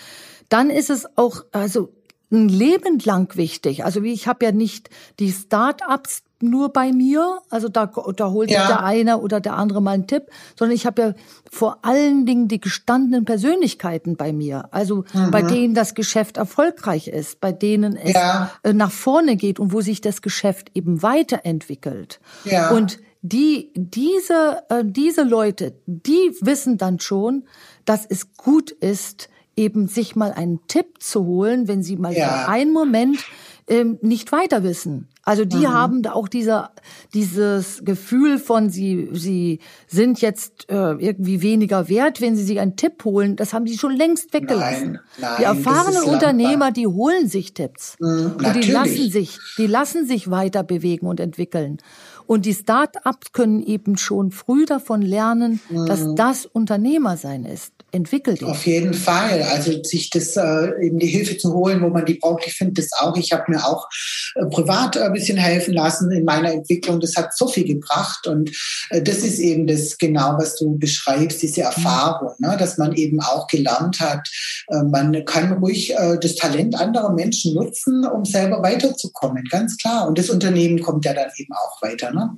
Dann 0.49 0.69
ist 0.69 0.89
es 0.89 1.05
auch, 1.17 1.45
also 1.51 1.93
ein 2.31 2.49
Leben 2.49 2.99
lang 2.99 3.35
wichtig. 3.37 3.85
Also 3.85 4.03
wie 4.03 4.13
ich 4.13 4.27
habe 4.27 4.45
ja 4.45 4.51
nicht 4.51 4.89
die 5.19 5.31
Start-ups 5.31 6.23
nur 6.41 6.69
bei 6.69 6.91
mir, 6.91 7.39
also 7.49 7.69
da, 7.69 7.91
da 8.15 8.29
holt 8.29 8.49
ja. 8.49 8.59
sich 8.59 8.67
der 8.67 8.83
eine 8.83 9.19
oder 9.19 9.39
der 9.39 9.55
andere 9.55 9.81
mal 9.81 9.91
einen 9.91 10.07
Tipp, 10.07 10.23
sondern 10.57 10.75
ich 10.75 10.85
habe 10.85 11.01
ja 11.01 11.13
vor 11.51 11.79
allen 11.83 12.25
Dingen 12.25 12.47
die 12.47 12.59
gestandenen 12.59 13.25
Persönlichkeiten 13.25 14.15
bei 14.15 14.31
mir, 14.33 14.69
also 14.71 15.03
mhm. 15.13 15.31
bei 15.31 15.41
denen 15.41 15.73
das 15.73 15.95
Geschäft 15.95 16.37
erfolgreich 16.37 17.07
ist, 17.07 17.39
bei 17.41 17.51
denen 17.51 17.95
es 17.95 18.13
ja. 18.13 18.51
Äh, 18.63 18.73
nach 18.73 18.91
vorne 18.91 19.35
geht 19.35 19.59
und 19.59 19.73
wo 19.73 19.81
sich 19.81 20.01
das 20.01 20.21
Geschäft 20.21 20.71
eben 20.73 21.03
weiterentwickelt. 21.03 22.19
Ja. 22.45 22.71
Und 22.71 22.99
die, 23.21 23.71
diese, 23.75 24.63
äh, 24.69 24.83
diese 24.85 25.23
Leute, 25.23 25.73
die 25.85 26.31
wissen 26.41 26.77
dann 26.77 26.99
schon, 26.99 27.43
dass 27.85 28.05
es 28.05 28.33
gut 28.33 28.71
ist, 28.71 29.29
eben 29.55 29.87
sich 29.87 30.15
mal 30.15 30.31
einen 30.31 30.65
Tipp 30.67 31.01
zu 31.01 31.25
holen, 31.25 31.67
wenn 31.67 31.83
sie 31.83 31.97
mal 31.97 32.13
ja. 32.13 32.27
für 32.27 32.49
einen 32.49 32.71
Moment 32.71 33.19
ähm, 33.67 33.99
nicht 34.01 34.31
weiter 34.31 34.63
wissen. 34.63 35.09
Also 35.29 35.45
die 35.45 35.57
mhm. 35.57 35.73
haben 35.73 36.01
da 36.01 36.13
auch 36.13 36.27
dieser, 36.27 36.71
dieses 37.13 37.85
Gefühl 37.85 38.39
von, 38.39 38.71
sie, 38.71 39.09
sie 39.11 39.59
sind 39.87 40.21
jetzt 40.21 40.67
äh, 40.71 40.93
irgendwie 40.93 41.43
weniger 41.43 41.87
wert, 41.87 42.19
wenn 42.19 42.35
sie 42.35 42.41
sich 42.41 42.59
einen 42.59 42.77
Tipp 42.77 43.05
holen. 43.05 43.35
Das 43.35 43.53
haben 43.53 43.65
die 43.65 43.77
schon 43.77 43.95
längst 43.95 44.33
weggelassen. 44.33 44.93
Nein, 44.93 45.01
nein, 45.21 45.35
die 45.37 45.43
erfahrenen 45.43 46.01
Unternehmer, 46.01 46.71
die 46.71 46.87
holen 46.87 47.27
sich 47.27 47.53
Tipps. 47.53 47.95
Mhm, 47.99 48.37
und 48.43 48.55
die 48.55 48.71
lassen 48.71 49.11
sich, 49.11 49.37
die 49.59 49.67
lassen 49.67 50.07
sich 50.07 50.31
weiter 50.31 50.63
bewegen 50.63 51.05
und 51.05 51.19
entwickeln. 51.19 51.77
Und 52.25 52.47
die 52.47 52.55
Start-ups 52.55 53.31
können 53.31 53.61
eben 53.61 53.97
schon 53.97 54.31
früh 54.31 54.65
davon 54.65 55.03
lernen, 55.03 55.59
mhm. 55.69 55.85
dass 55.85 56.15
das 56.15 56.47
Unternehmersein 56.47 57.45
ist 57.45 57.78
entwickelt. 57.91 58.43
Auf 58.43 58.65
jeden 58.65 58.93
Fall. 58.93 59.43
Also 59.43 59.83
sich 59.83 60.09
das 60.09 60.35
äh, 60.37 60.85
eben 60.85 60.99
die 60.99 61.07
Hilfe 61.07 61.37
zu 61.37 61.53
holen, 61.53 61.81
wo 61.81 61.89
man 61.89 62.05
die 62.05 62.15
braucht. 62.15 62.45
Ich 62.45 62.53
finde 62.53 62.81
das 62.81 62.91
auch. 62.99 63.15
Ich 63.17 63.31
habe 63.31 63.45
mir 63.47 63.65
auch 63.65 63.87
äh, 64.35 64.45
privat 64.45 64.97
ein 64.97 65.13
bisschen 65.13 65.37
helfen 65.37 65.73
lassen 65.73 66.11
in 66.11 66.25
meiner 66.25 66.51
Entwicklung. 66.51 66.99
Das 66.99 67.15
hat 67.15 67.35
so 67.35 67.47
viel 67.47 67.65
gebracht 67.65 68.27
und 68.27 68.51
äh, 68.89 69.01
das 69.01 69.17
ist 69.19 69.39
eben 69.39 69.67
das 69.67 69.97
genau, 69.97 70.35
was 70.37 70.55
du 70.57 70.77
beschreibst, 70.77 71.41
diese 71.41 71.61
Erfahrung, 71.61 72.33
ne? 72.39 72.55
dass 72.59 72.77
man 72.77 72.93
eben 72.93 73.19
auch 73.21 73.47
gelernt 73.47 73.99
hat, 73.99 74.27
äh, 74.67 74.83
man 74.83 75.25
kann 75.25 75.53
ruhig 75.53 75.93
äh, 75.93 76.17
das 76.19 76.35
Talent 76.35 76.79
anderer 76.79 77.13
Menschen 77.13 77.55
nutzen, 77.55 78.05
um 78.05 78.25
selber 78.25 78.61
weiterzukommen. 78.61 79.43
Ganz 79.49 79.77
klar. 79.77 80.07
Und 80.07 80.17
das 80.17 80.29
Unternehmen 80.29 80.81
kommt 80.81 81.05
ja 81.05 81.13
dann 81.13 81.29
eben 81.37 81.53
auch 81.53 81.81
weiter. 81.81 82.11
Ne? 82.11 82.37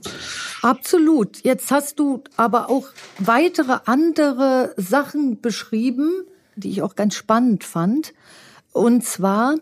Absolut. 0.62 1.43
Jetzt 1.43 1.72
hast 1.72 1.99
du 1.99 2.24
aber 2.38 2.70
auch 2.70 2.88
weitere 3.18 3.80
andere 3.86 4.74
Sachen 4.78 5.41
beschrieben, 5.42 6.24
die 6.56 6.70
ich 6.70 6.82
auch 6.82 6.96
ganz 6.96 7.16
spannend 7.16 7.64
fand. 7.64 8.14
Und 8.74 9.04
zwar, 9.04 9.56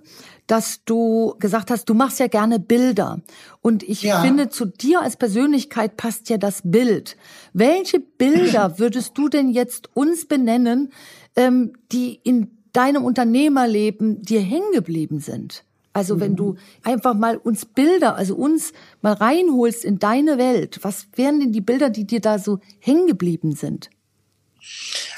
dass 0.47 0.84
du 0.84 1.36
gesagt 1.39 1.71
hast, 1.71 1.86
du 1.89 1.93
machst 1.93 2.19
ja 2.19 2.27
gerne 2.27 2.59
Bilder. 2.59 3.21
Und 3.61 3.84
ich 3.84 4.03
ja. 4.03 4.21
finde, 4.21 4.49
zu 4.49 4.65
dir 4.65 5.01
als 5.01 5.15
Persönlichkeit 5.15 5.97
passt 5.97 6.30
ja 6.30 6.38
das 6.38 6.61
Bild. 6.63 7.17
Welche 7.53 7.99
Bilder 7.99 8.77
würdest 8.80 9.17
du 9.17 9.30
denn 9.30 9.49
jetzt 9.49 9.89
uns 9.95 10.27
benennen, 10.27 10.91
ähm, 11.36 11.73
die 11.91 12.19
in 12.23 12.57
deinem 12.73 13.03
Unternehmerleben 13.03 14.21
dir 14.21 14.41
hängen 14.41 14.71
geblieben 14.73 15.19
sind? 15.19 15.63
Also 15.91 16.19
wenn 16.19 16.36
du 16.36 16.51
mhm. 16.53 16.57
einfach 16.84 17.13
mal 17.15 17.38
uns 17.38 17.65
Bilder, 17.65 18.15
also 18.15 18.36
uns 18.36 18.73
mal 19.01 19.13
reinholst 19.13 19.84
in 19.84 19.99
deine 19.99 20.38
Welt, 20.38 20.80
was 20.84 21.07
wären 21.15 21.39
denn 21.39 21.51
die 21.51 21.61
Bilder, 21.61 21.89
die 21.89 22.05
dir 22.05 22.21
da 22.21 22.38
so 22.38 22.59
hängen 22.80 23.07
geblieben 23.07 23.53
sind? 23.53 23.89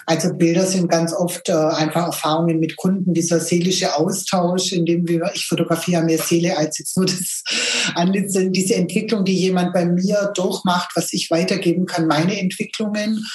Also 0.05 0.33
Bilder 0.33 0.65
sind 0.65 0.89
ganz 0.89 1.13
oft 1.13 1.49
äh, 1.49 1.53
einfach 1.53 2.07
Erfahrungen 2.07 2.59
mit 2.59 2.75
Kunden, 2.75 3.13
dieser 3.13 3.39
seelische 3.39 3.95
Austausch, 3.95 4.71
in 4.71 4.85
dem 4.85 5.07
wir, 5.07 5.31
ich 5.33 5.45
fotografiere 5.45 6.03
mehr 6.03 6.17
Seele 6.17 6.57
als 6.57 6.79
jetzt 6.79 6.97
nur 6.97 7.05
das 7.05 7.43
Antlitz, 7.95 8.35
diese 8.37 8.75
Entwicklung, 8.75 9.25
die 9.25 9.35
jemand 9.35 9.73
bei 9.73 9.85
mir 9.85 10.31
durchmacht, 10.35 10.91
was 10.95 11.13
ich 11.13 11.29
weitergeben 11.31 11.85
kann, 11.85 12.07
meine 12.07 12.39
Entwicklungen 12.39 13.25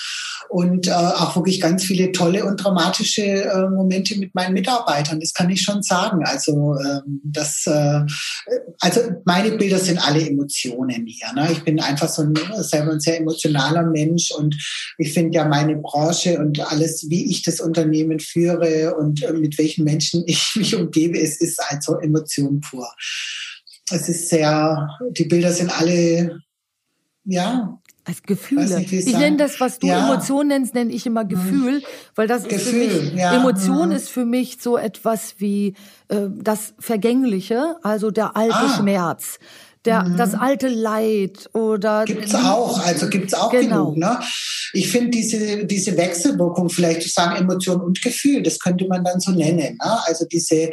und 0.49 0.87
äh, 0.87 0.93
auch 0.93 1.37
wirklich 1.37 1.61
ganz 1.61 1.85
viele 1.85 2.13
tolle 2.13 2.45
und 2.45 2.57
dramatische 2.57 3.23
äh, 3.23 3.69
Momente 3.69 4.17
mit 4.19 4.35
meinen 4.35 4.55
Mitarbeitern. 4.55 5.21
Das 5.21 5.35
kann 5.35 5.51
ich 5.51 5.63
schon 5.63 5.83
sagen. 5.83 6.25
Also 6.25 6.77
ähm, 6.79 7.21
das, 7.25 7.67
äh, 7.67 8.01
also 8.81 9.01
meine 9.25 9.53
Bilder 9.53 9.79
sind 9.79 9.99
alle 10.07 10.27
Emotionen 10.27 11.07
hier. 11.07 11.33
Ne? 11.35 11.49
Ich 11.53 11.65
bin 11.65 11.81
einfach 11.81 12.09
so 12.09 12.23
ein, 12.23 12.35
selber 12.59 12.93
ein 12.93 13.01
sehr 13.01 13.21
emotionaler 13.21 13.83
Mensch 13.83 14.31
und 14.31 14.55
ich 14.99 15.13
finde 15.13 15.37
ja 15.37 15.45
meine 15.47 15.77
Branche 15.77 15.95
und 16.38 16.61
alles, 16.61 17.07
wie 17.09 17.30
ich 17.30 17.42
das 17.42 17.61
Unternehmen 17.61 18.20
führe 18.20 18.94
und 18.97 19.22
äh, 19.22 19.32
mit 19.32 19.59
welchen 19.59 19.84
Menschen 19.84 20.24
ich 20.26 20.53
mich 20.57 20.74
umgebe, 20.74 21.18
es 21.18 21.40
ist 21.40 21.61
also 21.68 21.99
Emotion 21.99 22.61
pur. 22.61 22.88
Es 23.90 24.09
ist 24.09 24.28
sehr, 24.28 24.88
die 25.12 25.24
Bilder 25.24 25.53
sind 25.53 25.70
alle 25.70 26.40
ja, 27.24 27.78
als 28.07 28.22
Gefühle. 28.22 28.78
Nicht, 28.78 28.92
ich 28.92 29.18
nenne 29.18 29.36
das, 29.36 29.59
was 29.61 29.78
du 29.78 29.88
ja. 29.88 30.07
Emotion 30.07 30.49
nennst, 30.49 30.74
nenne 30.74 30.92
ich 30.92 31.07
immer 31.07 31.24
Gefühl, 31.24 31.82
weil 32.14 32.28
das 32.28 32.44
Gefühl, 32.44 32.82
ist 32.82 32.97
für 32.97 33.03
mich, 33.03 33.14
ja. 33.14 33.34
Emotion 33.34 33.88
mhm. 33.88 33.97
ist 33.97 34.09
für 34.09 34.24
mich 34.24 34.59
so 34.61 34.76
etwas 34.76 35.34
wie 35.38 35.74
äh, 36.09 36.28
das 36.30 36.74
Vergängliche, 36.78 37.76
also 37.82 38.11
der 38.11 38.36
alte 38.36 38.55
ah. 38.55 38.76
Schmerz 38.76 39.38
der, 39.87 40.05
mhm. 40.05 40.16
das 40.16 40.34
alte 40.34 40.68
Leid 40.68 41.49
oder. 41.53 42.05
Gibt's 42.05 42.34
auch, 42.34 42.78
also 42.84 43.09
gibt's 43.09 43.34
auch 43.34 43.51
genau. 43.51 43.93
genug, 43.93 43.97
ne? 43.99 44.20
Ich 44.72 44.91
finde 44.91 45.11
diese, 45.11 45.64
diese 45.64 45.97
Wechselwirkung, 45.97 46.68
vielleicht 46.68 47.03
zu 47.03 47.09
sagen 47.09 47.37
Emotion 47.37 47.80
und 47.80 48.03
Gefühl, 48.03 48.43
das 48.43 48.59
könnte 48.59 48.87
man 48.89 49.05
dann 49.05 49.20
so 49.20 49.30
nennen, 49.30 49.78
ne? 49.82 50.07
Also 50.07 50.26
diese, 50.26 50.57
äh, 50.57 50.72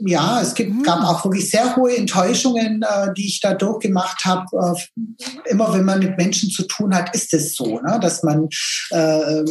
ja, 0.00 0.40
es 0.42 0.54
gibt, 0.54 0.72
mhm. 0.72 0.82
gab 0.82 1.02
auch 1.02 1.24
wirklich 1.24 1.50
sehr 1.50 1.76
hohe 1.76 1.96
Enttäuschungen, 1.96 2.82
äh, 2.82 3.12
die 3.16 3.26
ich 3.26 3.40
da 3.40 3.54
durchgemacht 3.54 4.24
habe. 4.24 4.46
Äh, 4.52 5.50
immer 5.50 5.72
wenn 5.72 5.84
man 5.84 6.00
mit 6.00 6.18
Menschen 6.18 6.50
zu 6.50 6.64
tun 6.64 6.94
hat, 6.94 7.14
ist 7.14 7.32
es 7.32 7.54
so, 7.54 7.78
ne? 7.80 7.98
Dass 8.00 8.22
man, 8.22 8.48
äh, 8.90 9.44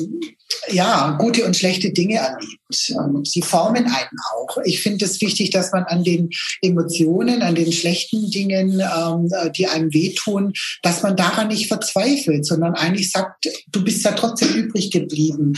ja, 0.70 1.16
gute 1.18 1.46
und 1.46 1.56
schlechte 1.56 1.92
Dinge 1.92 2.18
erlebt. 2.18 3.28
Sie 3.28 3.42
formen 3.42 3.86
einen 3.86 4.20
auch. 4.36 4.58
Ich 4.66 4.82
finde 4.82 5.06
es 5.06 5.22
wichtig, 5.22 5.50
dass 5.52 5.72
man 5.72 5.84
an 5.86 6.04
den 6.04 6.30
Emotionen, 6.62 7.42
an 7.42 7.56
den 7.56 7.72
schlechten 7.72 8.30
Dingen, 8.30 8.41
ähm, 8.50 9.30
die 9.56 9.68
einem 9.68 9.94
wehtun, 9.94 10.54
dass 10.82 11.04
man 11.04 11.16
daran 11.16 11.50
nicht 11.50 11.68
verzweifelt, 11.68 12.46
sondern 12.46 12.74
eigentlich 12.74 13.12
sagt, 13.12 13.48
du 13.72 13.84
bist 13.84 14.04
ja 14.04 14.12
trotzdem 14.12 14.50
übrig 14.50 14.92
geblieben 14.92 15.54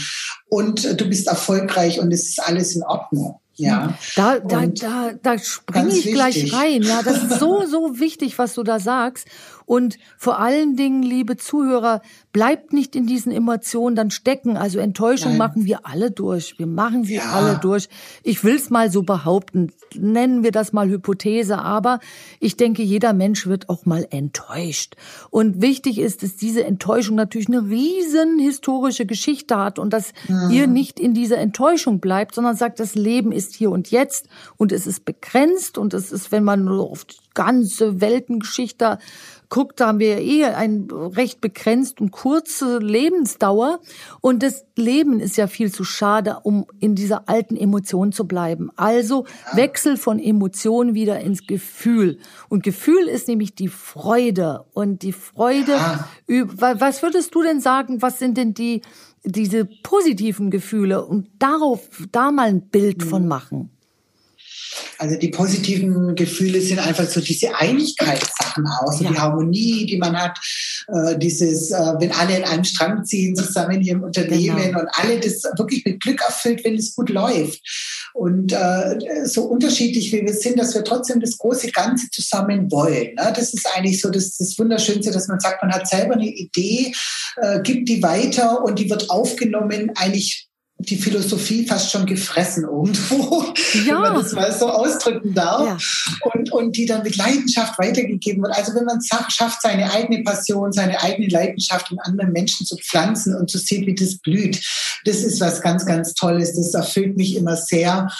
und 0.48 1.00
du 1.00 1.08
bist 1.08 1.26
erfolgreich 1.26 2.00
und 2.00 2.12
es 2.12 2.28
ist 2.28 2.40
alles 2.40 2.74
in 2.74 2.82
Ordnung. 2.82 3.40
Ja. 3.56 3.96
Da, 4.16 4.40
da, 4.40 4.66
da, 4.66 5.12
da 5.22 5.38
springe 5.38 5.88
ich 5.88 6.06
wichtig. 6.06 6.14
gleich 6.14 6.52
rein. 6.52 6.82
Ja, 6.82 7.02
das 7.02 7.22
ist 7.22 7.38
so, 7.38 7.64
so 7.70 8.00
wichtig, 8.00 8.38
was 8.38 8.54
du 8.54 8.62
da 8.62 8.80
sagst. 8.80 9.28
Und 9.66 9.98
vor 10.18 10.38
allen 10.38 10.76
Dingen, 10.76 11.02
liebe 11.02 11.36
Zuhörer, 11.36 12.02
bleibt 12.32 12.72
nicht 12.72 12.96
in 12.96 13.06
diesen 13.06 13.32
Emotionen 13.32 13.96
dann 13.96 14.10
stecken. 14.10 14.56
Also 14.56 14.78
Enttäuschung 14.78 15.32
Nein. 15.32 15.38
machen 15.38 15.64
wir 15.64 15.86
alle 15.86 16.10
durch. 16.10 16.58
Wir 16.58 16.66
machen 16.66 17.04
sie 17.04 17.16
ja. 17.16 17.32
alle 17.32 17.58
durch. 17.58 17.88
Ich 18.22 18.44
will's 18.44 18.70
mal 18.70 18.90
so 18.90 19.02
behaupten. 19.02 19.72
Nennen 19.94 20.42
wir 20.42 20.50
das 20.50 20.72
mal 20.72 20.88
Hypothese. 20.88 21.58
Aber 21.58 22.00
ich 22.40 22.56
denke, 22.56 22.82
jeder 22.82 23.12
Mensch 23.12 23.46
wird 23.46 23.68
auch 23.68 23.86
mal 23.86 24.06
enttäuscht. 24.10 24.96
Und 25.30 25.62
wichtig 25.62 25.98
ist, 25.98 26.22
dass 26.22 26.36
diese 26.36 26.64
Enttäuschung 26.64 27.16
natürlich 27.16 27.48
eine 27.48 27.68
riesen 27.68 28.38
historische 28.38 29.06
Geschichte 29.06 29.56
hat 29.56 29.78
und 29.78 29.92
dass 29.92 30.12
mhm. 30.28 30.50
ihr 30.50 30.66
nicht 30.66 31.00
in 31.00 31.14
dieser 31.14 31.38
Enttäuschung 31.38 32.00
bleibt, 32.00 32.34
sondern 32.34 32.56
sagt, 32.56 32.80
das 32.80 32.94
Leben 32.94 33.32
ist 33.32 33.54
hier 33.54 33.70
und 33.70 33.90
jetzt 33.90 34.28
und 34.56 34.72
es 34.72 34.86
ist 34.86 35.04
begrenzt 35.04 35.78
und 35.78 35.94
es 35.94 36.12
ist, 36.12 36.32
wenn 36.32 36.44
man 36.44 36.64
nur 36.64 36.90
auf 36.90 37.04
die 37.04 37.16
ganze 37.34 38.00
Weltengeschichte 38.00 38.98
guckt, 39.54 39.78
da 39.78 39.86
haben 39.86 40.00
wir 40.00 40.18
eh 40.18 40.46
ein 40.46 40.88
recht 40.90 41.40
begrenzt 41.40 42.00
und 42.00 42.10
kurze 42.10 42.78
Lebensdauer. 42.78 43.78
Und 44.20 44.42
das 44.42 44.66
Leben 44.74 45.20
ist 45.20 45.36
ja 45.36 45.46
viel 45.46 45.70
zu 45.70 45.84
schade, 45.84 46.38
um 46.42 46.66
in 46.80 46.96
dieser 46.96 47.28
alten 47.28 47.56
Emotion 47.56 48.10
zu 48.10 48.26
bleiben. 48.26 48.70
Also 48.74 49.26
Wechsel 49.52 49.96
von 49.96 50.18
Emotion 50.18 50.94
wieder 50.94 51.20
ins 51.20 51.46
Gefühl. 51.46 52.18
Und 52.48 52.64
Gefühl 52.64 53.06
ist 53.06 53.28
nämlich 53.28 53.54
die 53.54 53.68
Freude. 53.68 54.64
Und 54.72 55.02
die 55.02 55.12
Freude, 55.12 55.78
ja. 56.26 56.50
was 56.58 57.04
würdest 57.04 57.32
du 57.36 57.42
denn 57.42 57.60
sagen, 57.60 58.02
was 58.02 58.18
sind 58.18 58.36
denn 58.36 58.54
die, 58.54 58.82
diese 59.22 59.66
positiven 59.84 60.50
Gefühle 60.50 61.04
und 61.06 61.28
darauf 61.38 61.88
da 62.10 62.32
mal 62.32 62.48
ein 62.48 62.70
Bild 62.70 63.04
von 63.04 63.22
hm. 63.22 63.28
machen? 63.28 63.73
Also 64.98 65.16
die 65.16 65.28
positiven 65.28 66.14
Gefühle 66.14 66.60
sind 66.60 66.78
einfach 66.78 67.06
so 67.08 67.20
diese 67.20 67.54
Einigkeitssachen 67.54 68.64
aus, 68.80 69.00
ja. 69.00 69.10
die 69.10 69.18
Harmonie, 69.18 69.86
die 69.86 69.98
man 69.98 70.16
hat, 70.16 70.38
äh, 70.88 71.18
dieses, 71.18 71.70
äh, 71.70 71.94
wenn 71.98 72.12
alle 72.12 72.38
in 72.38 72.44
einem 72.44 72.64
Strang 72.64 73.04
ziehen 73.04 73.36
zusammen 73.36 73.80
hier 73.80 73.94
im 73.94 74.02
Unternehmen 74.02 74.62
genau. 74.62 74.80
und 74.80 74.88
alle 74.92 75.20
das 75.20 75.42
wirklich 75.56 75.84
mit 75.84 76.00
Glück 76.00 76.20
erfüllt, 76.22 76.64
wenn 76.64 76.76
es 76.76 76.94
gut 76.94 77.10
läuft. 77.10 77.60
Und 78.14 78.52
äh, 78.52 79.26
so 79.26 79.44
unterschiedlich 79.44 80.12
wie 80.12 80.22
wir 80.22 80.34
sind, 80.34 80.58
dass 80.58 80.74
wir 80.74 80.84
trotzdem 80.84 81.20
das 81.20 81.36
große 81.36 81.70
Ganze 81.72 82.08
zusammen 82.10 82.70
wollen. 82.70 83.14
Ne? 83.14 83.32
Das 83.34 83.52
ist 83.52 83.66
eigentlich 83.74 84.00
so 84.00 84.10
das, 84.10 84.36
das 84.36 84.58
Wunderschönste, 84.58 85.10
dass 85.10 85.28
man 85.28 85.40
sagt, 85.40 85.62
man 85.62 85.72
hat 85.72 85.88
selber 85.88 86.14
eine 86.14 86.28
Idee, 86.28 86.92
äh, 87.36 87.60
gibt 87.62 87.88
die 87.88 88.02
weiter 88.02 88.62
und 88.62 88.78
die 88.78 88.88
wird 88.88 89.10
aufgenommen, 89.10 89.90
eigentlich 89.96 90.48
die 90.78 90.96
Philosophie 90.96 91.66
fast 91.66 91.90
schon 91.90 92.04
gefressen 92.04 92.64
irgendwo, 92.64 93.44
ja. 93.74 93.86
wenn 93.86 94.00
man 94.00 94.14
das 94.14 94.32
mal 94.32 94.52
so 94.52 94.68
ausdrücken 94.68 95.32
darf. 95.32 95.64
Ja. 95.64 96.30
Und, 96.32 96.52
und 96.52 96.76
die 96.76 96.86
dann 96.86 97.02
mit 97.02 97.16
Leidenschaft 97.16 97.78
weitergegeben 97.78 98.42
wird. 98.42 98.56
Also 98.56 98.74
wenn 98.74 98.84
man 98.84 98.98
es 98.98 99.08
schafft, 99.08 99.62
seine 99.62 99.90
eigene 99.92 100.22
Passion, 100.22 100.72
seine 100.72 101.00
eigene 101.00 101.28
Leidenschaft 101.28 101.90
in 101.90 101.98
anderen 102.00 102.32
Menschen 102.32 102.66
zu 102.66 102.76
pflanzen 102.76 103.36
und 103.36 103.50
zu 103.50 103.58
sehen, 103.58 103.86
wie 103.86 103.94
das 103.94 104.18
blüht, 104.18 104.60
das 105.04 105.18
ist 105.18 105.40
was 105.40 105.60
ganz, 105.60 105.86
ganz 105.86 106.14
Tolles. 106.14 106.54
Das 106.54 106.74
erfüllt 106.74 107.16
mich 107.16 107.36
immer 107.36 107.56
sehr. 107.56 108.10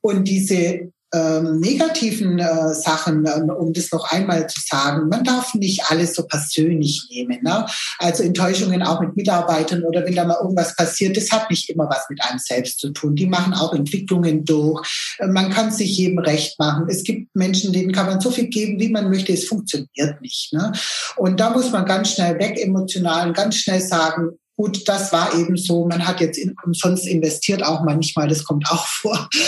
Und 0.00 0.28
diese 0.28 0.92
ähm, 1.14 1.60
negativen 1.60 2.38
äh, 2.38 2.74
Sachen, 2.74 3.26
äh, 3.26 3.40
um 3.52 3.72
das 3.72 3.90
noch 3.92 4.10
einmal 4.10 4.46
zu 4.46 4.60
sagen, 4.64 5.08
man 5.08 5.24
darf 5.24 5.54
nicht 5.54 5.84
alles 5.90 6.14
so 6.14 6.26
persönlich 6.26 7.06
nehmen. 7.10 7.40
Ne? 7.42 7.66
Also 7.98 8.22
Enttäuschungen 8.22 8.82
auch 8.82 9.00
mit 9.00 9.14
Mitarbeitern 9.16 9.84
oder 9.84 10.04
wenn 10.04 10.14
da 10.14 10.24
mal 10.24 10.38
irgendwas 10.40 10.74
passiert, 10.74 11.16
das 11.16 11.30
hat 11.30 11.50
nicht 11.50 11.68
immer 11.68 11.88
was 11.90 12.06
mit 12.08 12.22
einem 12.24 12.38
selbst 12.38 12.80
zu 12.80 12.90
tun. 12.90 13.14
Die 13.14 13.26
machen 13.26 13.52
auch 13.52 13.74
Entwicklungen 13.74 14.44
durch. 14.44 15.16
Äh, 15.18 15.26
man 15.26 15.50
kann 15.50 15.70
sich 15.70 15.98
jedem 15.98 16.18
recht 16.18 16.58
machen. 16.58 16.86
Es 16.88 17.04
gibt 17.04 17.34
Menschen, 17.34 17.72
denen 17.72 17.92
kann 17.92 18.06
man 18.06 18.20
so 18.20 18.30
viel 18.30 18.48
geben, 18.48 18.80
wie 18.80 18.88
man 18.88 19.10
möchte. 19.10 19.32
Es 19.32 19.44
funktioniert 19.44 20.20
nicht. 20.20 20.52
Ne? 20.52 20.72
Und 21.16 21.40
da 21.40 21.50
muss 21.50 21.70
man 21.70 21.84
ganz 21.84 22.12
schnell 22.12 22.38
weg 22.38 22.58
emotional, 22.58 23.32
ganz 23.32 23.56
schnell 23.56 23.80
sagen, 23.80 24.30
Gut, 24.56 24.86
das 24.86 25.12
war 25.12 25.34
eben 25.34 25.56
so. 25.56 25.86
Man 25.86 26.06
hat 26.06 26.20
jetzt 26.20 26.38
umsonst 26.64 27.06
investiert, 27.06 27.64
auch 27.64 27.82
manchmal, 27.84 28.28
das 28.28 28.44
kommt 28.44 28.70
auch 28.70 28.86
vor. 28.86 29.28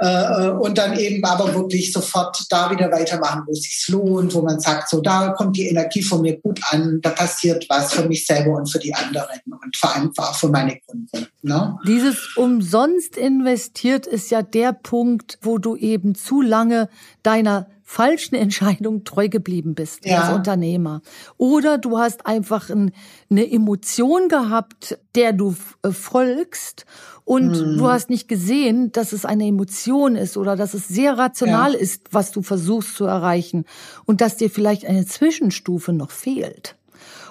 Äh, 0.00 0.50
und 0.50 0.78
dann 0.78 0.96
eben 0.96 1.24
aber 1.24 1.52
wirklich 1.54 1.92
sofort 1.92 2.38
da 2.50 2.70
wieder 2.70 2.92
weitermachen, 2.92 3.42
wo 3.46 3.50
es 3.50 3.62
sich 3.62 3.88
lohnt, 3.88 4.32
wo 4.32 4.42
man 4.42 4.60
sagt, 4.60 4.88
so 4.88 5.00
da 5.00 5.30
kommt 5.30 5.56
die 5.56 5.66
Energie 5.66 6.02
von 6.02 6.20
mir 6.20 6.38
gut 6.40 6.60
an, 6.70 7.00
da 7.02 7.10
passiert 7.10 7.66
was 7.68 7.94
für 7.94 8.06
mich 8.06 8.24
selber 8.24 8.52
und 8.52 8.70
für 8.70 8.78
die 8.78 8.94
anderen 8.94 9.40
und 9.46 9.76
vor 9.76 9.92
allem 9.92 10.12
auch 10.16 10.36
für 10.36 10.48
meine 10.50 10.78
Kunden. 10.86 11.26
Ne? 11.42 11.76
Dieses 11.84 12.36
umsonst 12.36 13.16
investiert 13.16 14.06
ist 14.06 14.30
ja 14.30 14.42
der 14.42 14.72
Punkt, 14.72 15.38
wo 15.42 15.58
du 15.58 15.74
eben 15.74 16.14
zu 16.14 16.40
lange 16.40 16.88
deiner 17.24 17.66
falschen 17.90 18.34
Entscheidung 18.34 19.04
treu 19.04 19.30
geblieben 19.30 19.74
bist 19.74 20.04
ja. 20.04 20.20
als 20.20 20.34
Unternehmer. 20.34 21.00
Oder 21.38 21.78
du 21.78 21.98
hast 21.98 22.26
einfach 22.26 22.68
ein, 22.68 22.92
eine 23.30 23.50
Emotion 23.50 24.28
gehabt, 24.28 24.98
der 25.14 25.32
du 25.32 25.56
äh, 25.82 25.90
folgst 25.90 26.84
und 27.24 27.56
hm. 27.56 27.78
du 27.78 27.88
hast 27.88 28.10
nicht 28.10 28.28
gesehen, 28.28 28.92
dass 28.92 29.14
es 29.14 29.24
eine 29.24 29.46
Emotion 29.46 30.16
ist 30.16 30.36
oder 30.36 30.54
dass 30.54 30.74
es 30.74 30.86
sehr 30.86 31.16
rational 31.16 31.72
ja. 31.72 31.78
ist, 31.78 32.12
was 32.12 32.30
du 32.30 32.42
versuchst 32.42 32.94
zu 32.94 33.06
erreichen 33.06 33.64
und 34.04 34.20
dass 34.20 34.36
dir 34.36 34.50
vielleicht 34.50 34.84
eine 34.84 35.06
Zwischenstufe 35.06 35.94
noch 35.94 36.10
fehlt. 36.10 36.76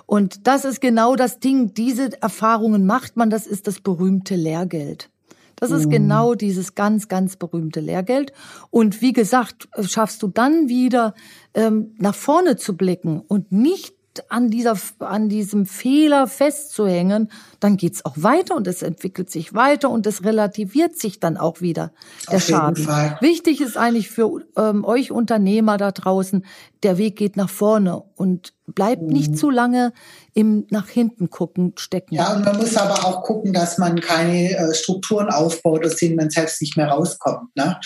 Und 0.07 0.47
das 0.47 0.65
ist 0.65 0.81
genau 0.81 1.15
das 1.15 1.39
Ding. 1.39 1.75
Diese 1.75 2.19
Erfahrungen 2.19 2.87
macht 2.87 3.15
man. 3.15 3.29
Das 3.29 3.45
ist 3.45 3.67
das 3.67 3.79
berühmte 3.79 4.35
Lehrgeld. 4.35 5.11
Das 5.57 5.71
ist 5.71 5.87
mhm. 5.87 5.91
genau 5.91 6.35
dieses 6.35 6.75
ganz, 6.75 7.07
ganz 7.07 7.35
berühmte 7.35 7.81
Lehrgeld. 7.81 8.31
Und 8.69 9.01
wie 9.01 9.11
gesagt, 9.11 9.67
schaffst 9.81 10.23
du 10.23 10.27
dann 10.27 10.69
wieder 10.69 11.13
ähm, 11.53 11.95
nach 11.97 12.15
vorne 12.15 12.55
zu 12.55 12.77
blicken 12.77 13.19
und 13.19 13.51
nicht 13.51 13.93
an 14.29 14.49
dieser, 14.49 14.77
an 14.99 15.29
diesem 15.29 15.65
Fehler 15.65 16.27
festzuhängen, 16.27 17.29
dann 17.59 17.77
geht's 17.77 18.05
auch 18.05 18.15
weiter 18.17 18.55
und 18.55 18.67
es 18.67 18.81
entwickelt 18.81 19.29
sich 19.29 19.53
weiter 19.53 19.89
und 19.89 20.05
es 20.07 20.23
relativiert 20.23 20.97
sich 20.97 21.19
dann 21.19 21.37
auch 21.37 21.61
wieder 21.61 21.91
der 22.29 22.37
Auf 22.37 22.43
Schaden. 22.43 22.87
Wichtig 23.21 23.61
ist 23.61 23.77
eigentlich 23.77 24.09
für 24.09 24.45
ähm, 24.55 24.83
euch 24.85 25.11
Unternehmer 25.11 25.77
da 25.77 25.91
draußen, 25.91 26.45
der 26.83 26.97
Weg 26.97 27.15
geht 27.15 27.37
nach 27.37 27.49
vorne 27.49 28.03
und 28.15 28.53
bleibt 28.67 29.01
mhm. 29.01 29.09
nicht 29.09 29.37
zu 29.37 29.49
lange 29.49 29.93
im 30.33 30.67
nach 30.69 30.89
hinten 30.89 31.29
gucken 31.29 31.73
stecken. 31.77 32.15
Ja, 32.15 32.33
und 32.33 32.45
man 32.45 32.57
muss 32.57 32.75
aber 32.75 33.05
auch 33.05 33.23
gucken, 33.23 33.53
dass 33.53 33.77
man 33.77 33.99
keine 34.01 34.55
äh, 34.55 34.73
Strukturen 34.75 35.29
aufbaut, 35.29 35.85
aus 35.85 35.95
denen 35.95 36.15
man 36.15 36.29
selbst 36.29 36.61
nicht 36.61 36.75
mehr 36.77 36.89
rauskommt. 36.89 37.55
Ne? 37.55 37.79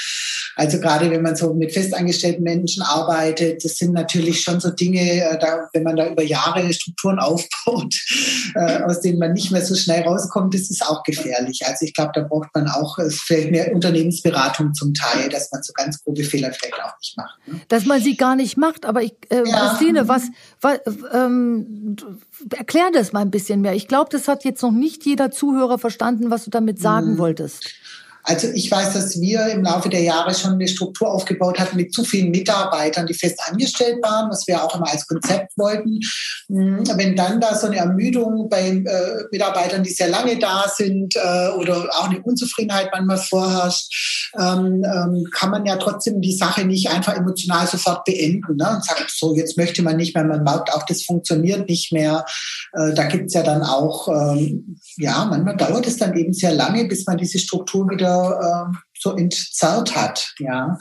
Also 0.55 0.80
gerade 0.80 1.09
wenn 1.11 1.22
man 1.22 1.36
so 1.36 1.53
mit 1.53 1.72
festangestellten 1.72 2.43
Menschen 2.43 2.84
arbeitet, 2.84 3.63
das 3.63 3.76
sind 3.76 3.93
natürlich 3.93 4.41
schon 4.41 4.59
so 4.59 4.72
Dinge, 4.72 5.24
äh, 5.24 5.39
da, 5.39 5.69
wenn 5.72 5.84
man 5.84 5.95
da 5.95 6.09
über 6.09 6.24
Jahre 6.24 6.74
Strukturen 6.74 7.19
aufbaut, 7.19 7.95
äh, 8.55 8.84
aus 8.84 9.01
denen 9.01 9.19
man 9.19 9.34
nicht 9.34 9.51
mehr 9.51 9.61
so 9.62 9.76
schnell 9.76 10.03
rauskommt, 10.03 10.53
das 10.53 10.70
ist 10.70 10.86
auch 10.86 11.03
gefährlich. 11.03 11.62
Also 11.66 11.86
ich 11.86 11.93
glaube, 11.93 12.12
da 12.14 12.22
braucht 12.22 12.49
man 12.53 12.68
auch 12.68 12.97
vielleicht 13.09 13.51
mehr 13.51 13.74
Unternehmensberatung 13.74 14.74
zum 14.74 14.93
Teil, 14.93 15.30
dass 15.30 15.51
man 15.51 15.64
so 15.64 15.74
ganz 15.74 16.03
grobe 16.03 16.24
Fehler 16.24 16.51
vielleicht 16.51 16.82
auch 16.84 16.97
nicht 16.99 17.18
macht. 17.18 17.39
Ne? 17.47 17.62
Dass 17.68 17.86
man 17.86 18.01
sie 18.01 18.16
gar 18.18 18.36
nicht 18.36 18.57
macht, 18.57 18.86
aber 18.86 19.03
ich, 19.03 19.14
äh, 19.30 19.43
ja. 19.47 19.70
Christine, 19.70 20.07
was, 20.07 20.24
was 20.59 20.80
ähm, 21.14 21.95
erklär 22.55 22.89
das 22.93 23.14
mal 23.14 23.22
ein 23.22 23.32
bisschen 23.32 23.62
mehr. 23.62 23.74
Ich 23.74 23.88
glaube, 23.88 24.09
das 24.12 24.28
hat 24.28 24.43
jetzt 24.43 24.62
noch 24.62 24.72
nicht 24.72 25.05
jeder 25.05 25.32
Zuhörer 25.32 25.78
verstanden, 25.78 26.32
was 26.32 26.45
du 26.45 26.51
damit 26.51 26.80
sagen 26.80 27.14
mhm. 27.14 27.18
wolltest. 27.18 27.70
Also 28.24 28.47
ich 28.53 28.69
weiß, 28.69 28.93
dass 28.93 29.19
wir 29.19 29.47
im 29.47 29.63
Laufe 29.63 29.89
der 29.89 30.01
Jahre 30.01 30.34
schon 30.34 30.53
eine 30.53 30.67
Struktur 30.67 31.11
aufgebaut 31.11 31.59
hatten 31.59 31.78
mit 31.78 31.93
zu 31.93 32.03
vielen 32.03 32.32
Mitarbeitern, 32.32 33.07
die 33.07 33.13
fest 33.13 33.39
angestellt 33.47 33.97
waren, 34.03 34.30
was 34.30 34.47
wir 34.47 34.63
auch 34.63 34.76
immer 34.76 34.89
als 34.89 35.07
Konzept 35.07 35.57
wollten. 35.57 35.99
Hm, 36.47 36.84
wenn 36.95 37.15
dann 37.15 37.41
da 37.41 37.55
so 37.55 37.67
eine 37.67 37.78
Ermüdung 37.78 38.49
bei 38.49 38.69
äh, 38.69 39.24
Mitarbeitern, 39.32 39.84
die 39.84 39.91
sehr 39.91 40.09
lange 40.09 40.38
da 40.38 40.65
sind 40.74 41.15
äh, 41.15 41.49
oder 41.57 41.89
auch 41.97 42.09
eine 42.09 42.22
Unzufriedenheit 42.22 42.89
manchmal 42.91 43.17
vorherrscht, 43.17 44.32
ähm, 44.39 44.84
ähm, 44.86 45.28
kann 45.32 45.51
man 45.51 45.65
ja 45.65 45.78
trotzdem 45.78 46.22
die 46.22 46.36
Sache 46.36 46.63
nicht 46.65 46.89
einfach 46.89 47.15
emotional 47.15 47.67
sofort 47.67 48.05
beenden 48.05 48.55
ne? 48.57 48.69
und 48.76 48.86
sagt, 48.86 49.11
so 49.11 49.36
jetzt 49.36 49.57
möchte 49.57 49.82
man 49.82 49.97
nicht 49.97 50.15
mehr, 50.15 50.24
man 50.24 50.43
merkt 50.43 50.74
auch, 50.74 50.86
das 50.86 51.03
funktioniert 51.03 51.67
nicht 51.67 51.91
mehr. 51.91 52.26
Äh, 52.74 52.93
da 52.93 53.05
gibt's 53.05 53.34
ja 53.34 53.43
dann 53.43 53.63
auch, 53.63 54.07
ähm, 54.07 54.78
ja, 54.97 55.26
manchmal 55.26 55.57
dauert 55.57 55.88
es 55.88 55.97
dann 55.97 56.15
eben 56.15 56.34
sehr 56.34 56.53
lange, 56.53 56.86
bis 56.86 57.05
man 57.05 57.17
diese 57.17 57.39
Struktur 57.39 57.89
wieder 57.89 58.11
äh, 58.12 58.78
so 58.97 59.16
entzerrt 59.16 59.95
hat, 59.95 60.34
ja. 60.39 60.78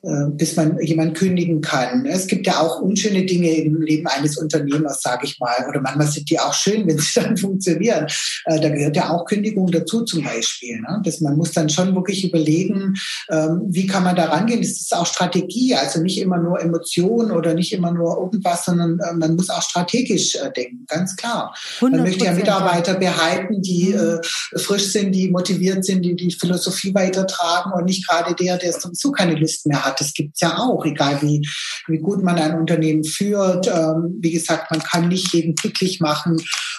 Äh, 0.00 0.30
bis 0.30 0.54
man 0.54 0.78
jemand 0.80 1.16
kündigen 1.16 1.60
kann. 1.60 2.06
Es 2.06 2.28
gibt 2.28 2.46
ja 2.46 2.60
auch 2.60 2.80
unschöne 2.80 3.26
Dinge 3.26 3.50
im 3.50 3.82
Leben 3.82 4.06
eines 4.06 4.38
Unternehmers, 4.38 5.00
sage 5.02 5.26
ich 5.26 5.40
mal. 5.40 5.66
Oder 5.68 5.80
manchmal 5.80 6.06
sind 6.06 6.30
die 6.30 6.38
auch 6.38 6.54
schön, 6.54 6.86
wenn 6.86 6.98
sie 6.98 7.20
dann 7.20 7.36
funktionieren. 7.36 8.06
Äh, 8.44 8.60
da 8.60 8.68
gehört 8.68 8.94
ja 8.94 9.10
auch 9.10 9.24
Kündigung 9.24 9.66
dazu 9.72 10.04
zum 10.04 10.22
Beispiel. 10.22 10.80
Ne? 10.82 11.02
Das, 11.04 11.20
man 11.20 11.36
muss 11.36 11.50
dann 11.50 11.68
schon 11.68 11.96
wirklich 11.96 12.24
überlegen, 12.24 12.94
ähm, 13.28 13.62
wie 13.70 13.88
kann 13.88 14.04
man 14.04 14.14
da 14.14 14.26
rangehen. 14.26 14.60
Das 14.60 14.70
ist 14.70 14.94
auch 14.94 15.04
Strategie, 15.04 15.74
also 15.74 16.00
nicht 16.00 16.20
immer 16.20 16.38
nur 16.38 16.60
Emotion 16.60 17.32
oder 17.32 17.54
nicht 17.54 17.72
immer 17.72 17.90
nur 17.90 18.18
irgendwas, 18.18 18.66
sondern 18.66 19.00
äh, 19.00 19.14
man 19.14 19.34
muss 19.34 19.50
auch 19.50 19.62
strategisch 19.62 20.38
denken, 20.56 20.84
ganz 20.86 21.16
klar. 21.16 21.56
100%. 21.80 21.90
Man 21.90 22.02
möchte 22.02 22.24
ja 22.24 22.34
Mitarbeiter 22.34 22.94
behalten, 22.94 23.62
die 23.62 23.96
mhm. 23.96 24.20
frisch 24.60 24.92
sind, 24.92 25.10
die 25.10 25.28
motiviert 25.28 25.84
sind, 25.84 26.02
die 26.02 26.14
die 26.14 26.30
Philosophie 26.30 26.94
weitertragen 26.94 27.72
und 27.72 27.86
nicht 27.86 28.06
gerade 28.06 28.36
der, 28.36 28.58
der 28.58 28.72
sowieso 28.72 29.10
keine 29.10 29.34
Lust 29.34 29.66
mehr 29.66 29.84
hat 29.84 29.87
hat. 29.88 30.00
Das 30.00 30.12
gibt's 30.12 30.40
ja 30.40 30.58
auch, 30.58 30.84
egal 30.84 31.20
wie, 31.22 31.46
wie 31.86 31.98
gut 31.98 32.22
man 32.22 32.38
ein 32.38 32.58
Unternehmen 32.58 33.04
führt. 33.04 33.66
Ähm, 33.66 34.18
wie 34.20 34.32
gesagt, 34.32 34.70
man 34.70 34.82
kann 34.82 35.08
nicht 35.08 35.32
jeden 35.32 35.54
glücklich 35.54 36.00
machen 36.00 36.36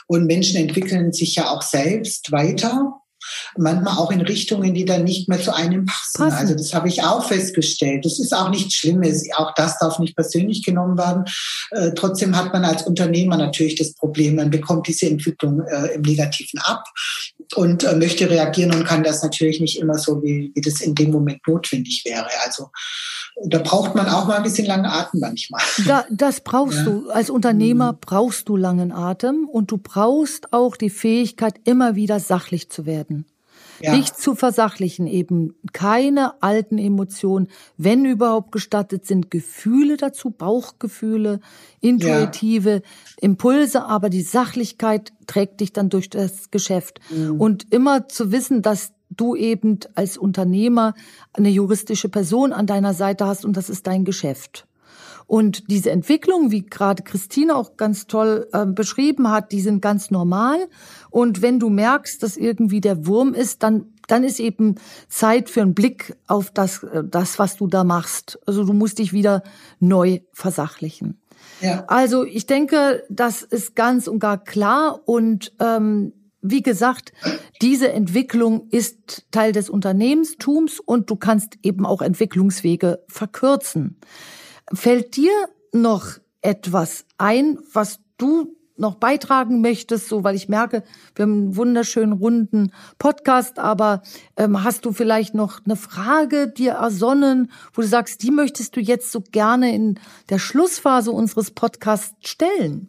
und 0.08 0.26
Menschen 0.26 0.58
entwickeln 0.58 1.12
sich 1.14 1.36
ja 1.36 1.50
auch 1.50 1.62
selbst 1.62 2.32
weiter 2.32 3.00
manchmal 3.58 3.98
auch 3.98 4.12
in 4.12 4.22
Richtungen, 4.22 4.74
die 4.74 4.86
dann 4.86 5.04
nicht 5.04 5.30
mehr 5.30 5.42
zu 5.42 5.54
einem 5.54 5.86
passen. 5.86 6.18
passen. 6.18 6.38
Also 6.38 6.56
das 6.56 6.74
habe 6.74 6.88
ich 6.88 7.04
auch 7.04 7.28
festgestellt. 7.28 8.06
Das 8.06 8.20
ist 8.20 8.34
auch 8.34 8.50
nichts 8.50 8.76
Schlimmes. 8.76 9.28
Auch 9.36 9.54
das 9.56 9.78
darf 9.80 10.00
nicht 10.00 10.16
persönlich 10.16 10.64
genommen 10.64 10.98
werden. 10.98 11.26
Äh, 11.72 11.92
trotzdem 11.96 12.36
hat 12.36 12.54
man 12.54 12.66
als 12.66 12.84
Unternehmer 12.84 13.38
natürlich 13.38 13.76
das 13.76 13.94
Problem, 13.94 14.36
man 14.36 14.50
bekommt 14.50 14.88
diese 14.88 15.08
Entwicklung 15.08 15.62
äh, 15.62 15.96
im 15.96 16.02
Negativen 16.02 16.60
ab 16.60 16.84
und 17.56 17.84
äh, 17.84 17.96
möchte 17.96 18.30
reagieren 18.30 18.74
und 18.74 18.86
kann 18.86 19.04
das 19.04 19.24
natürlich 19.24 19.60
nicht 19.60 19.80
immer 19.80 19.98
so, 19.98 20.22
wie, 20.22 20.52
wie 20.54 20.62
das 20.62 20.82
in 20.82 20.96
dem 20.96 21.12
Moment 21.12 21.40
notwendig 21.48 22.04
wäre. 22.06 22.28
Also 22.46 22.70
da 23.46 23.60
braucht 23.60 23.96
man 23.96 24.08
auch 24.08 24.28
mal 24.28 24.38
ein 24.38 24.44
bisschen 24.44 24.68
langen 24.68 24.86
Atem 24.86 25.20
manchmal. 25.20 25.62
Da, 25.88 26.06
das 26.12 26.42
brauchst 26.42 26.80
ja. 26.80 26.84
du. 26.84 27.10
Als 27.10 27.30
Unternehmer 27.30 27.94
mhm. 27.94 27.98
brauchst 28.02 28.50
du 28.50 28.58
langen 28.58 28.92
Atem 28.92 29.48
und 29.48 29.72
du 29.72 29.78
brauchst 29.78 30.54
auch 30.54 30.76
die 30.76 30.90
Fähigkeit, 30.90 31.56
immer 31.64 31.96
wieder 31.96 32.20
sachlich 32.20 32.70
zu 32.70 32.86
werden. 32.86 33.26
Ja. 33.82 33.96
Nicht 33.96 34.18
zu 34.20 34.36
versachlichen, 34.36 35.08
eben 35.08 35.56
keine 35.74 36.42
alten 36.42 36.78
Emotionen. 36.78 37.48
Wenn 37.78 38.06
überhaupt 38.06 38.52
gestattet 38.52 39.06
sind 39.06 39.32
Gefühle 39.32 39.98
dazu, 39.98 40.32
Bauchgefühle, 40.32 41.40
intuitive 41.80 42.72
ja. 42.72 42.82
Impulse, 43.22 43.86
aber 43.86 44.10
die 44.10 44.22
Sachlichkeit 44.22 45.14
trägt 45.28 45.62
dich 45.62 45.74
dann 45.74 45.90
durch 45.90 46.10
das 46.10 46.52
Geschäft. 46.52 47.00
Mhm. 47.10 47.40
Und 47.40 47.74
immer 47.74 48.08
zu 48.08 48.32
wissen, 48.32 48.62
dass 48.62 48.94
du 49.10 49.36
eben 49.36 49.80
als 49.96 50.18
Unternehmer 50.18 50.94
eine 51.34 51.50
juristische 51.50 52.10
Person 52.10 52.54
an 52.54 52.68
deiner 52.68 52.94
Seite 52.94 53.26
hast 53.26 53.46
und 53.46 53.58
das 53.58 53.70
ist 53.70 53.88
dein 53.88 54.06
Geschäft. 54.06 54.68
Und 55.30 55.70
diese 55.70 55.92
Entwicklung, 55.92 56.50
wie 56.50 56.66
gerade 56.66 57.04
Christine 57.04 57.56
auch 57.56 57.78
ganz 57.78 58.08
toll 58.08 58.48
äh, 58.52 58.66
beschrieben 58.66 59.30
hat, 59.30 59.52
die 59.52 59.62
sind 59.62 59.80
ganz 59.80 60.10
normal. 60.10 60.58
Und 61.12 61.44
wenn 61.44 61.60
du 61.60 61.70
merkst, 61.70 62.24
dass 62.24 62.36
irgendwie 62.36 62.82
der 62.82 63.06
Wurm 63.06 63.36
ist, 63.36 63.62
dann 63.62 63.94
dann 64.08 64.24
ist 64.24 64.40
eben 64.40 64.74
Zeit 65.08 65.52
für 65.52 65.62
einen 65.62 65.76
Blick 65.76 66.16
auf 66.26 66.50
das, 66.50 66.82
äh, 66.82 67.04
das, 67.06 67.38
was 67.38 67.58
du 67.58 67.68
da 67.68 67.84
machst. 67.84 68.40
Also 68.48 68.64
du 68.64 68.74
musst 68.74 68.98
dich 68.98 69.14
wieder 69.14 69.44
neu 69.80 70.22
versachlichen. 70.34 71.22
Ja. 71.62 71.84
Also 71.86 72.26
ich 72.26 72.48
denke, 72.48 73.04
das 73.10 73.44
ist 73.44 73.76
ganz 73.76 74.08
und 74.08 74.18
gar 74.18 74.44
klar 74.44 75.02
und 75.06 75.54
ähm, 75.60 76.12
wie 76.42 76.64
gesagt, 76.64 77.14
diese 77.62 77.92
Entwicklung 77.92 78.68
ist 78.72 79.28
Teil 79.30 79.52
des 79.52 79.70
Unternehmenstums 79.70 80.80
und 80.80 81.12
du 81.12 81.18
kannst 81.18 81.60
eben 81.62 81.86
auch 81.86 82.02
Entwicklungswege 82.02 83.04
verkürzen. 83.08 83.98
Fällt 84.74 85.16
dir 85.16 85.32
noch 85.74 86.20
etwas 86.42 87.06
ein, 87.18 87.60
was 87.74 88.00
du 88.18 88.56
noch 88.80 88.96
beitragen 88.96 89.62
möchtest, 89.62 90.08
so 90.08 90.24
weil 90.24 90.36
ich 90.36 90.48
merke, 90.48 90.84
wir 91.16 91.24
haben 91.24 91.34
einen 91.34 91.56
wunderschönen 91.56 92.14
runden 92.14 92.72
Podcast, 92.98 93.60
aber 93.60 94.02
ähm, 94.38 94.64
hast 94.64 94.86
du 94.86 94.94
vielleicht 94.94 95.36
noch 95.36 95.60
eine 95.66 95.76
Frage 95.76 96.48
dir 96.48 96.74
ersonnen, 96.74 97.52
wo 97.74 97.82
du 97.82 97.88
sagst, 97.88 98.24
die 98.24 98.32
möchtest 98.32 98.76
du 98.76 98.80
jetzt 98.80 99.12
so 99.12 99.22
gerne 99.32 99.76
in 99.76 100.00
der 100.30 100.40
Schlussphase 100.40 101.12
unseres 101.12 101.52
Podcasts 101.52 102.16
stellen? 102.28 102.88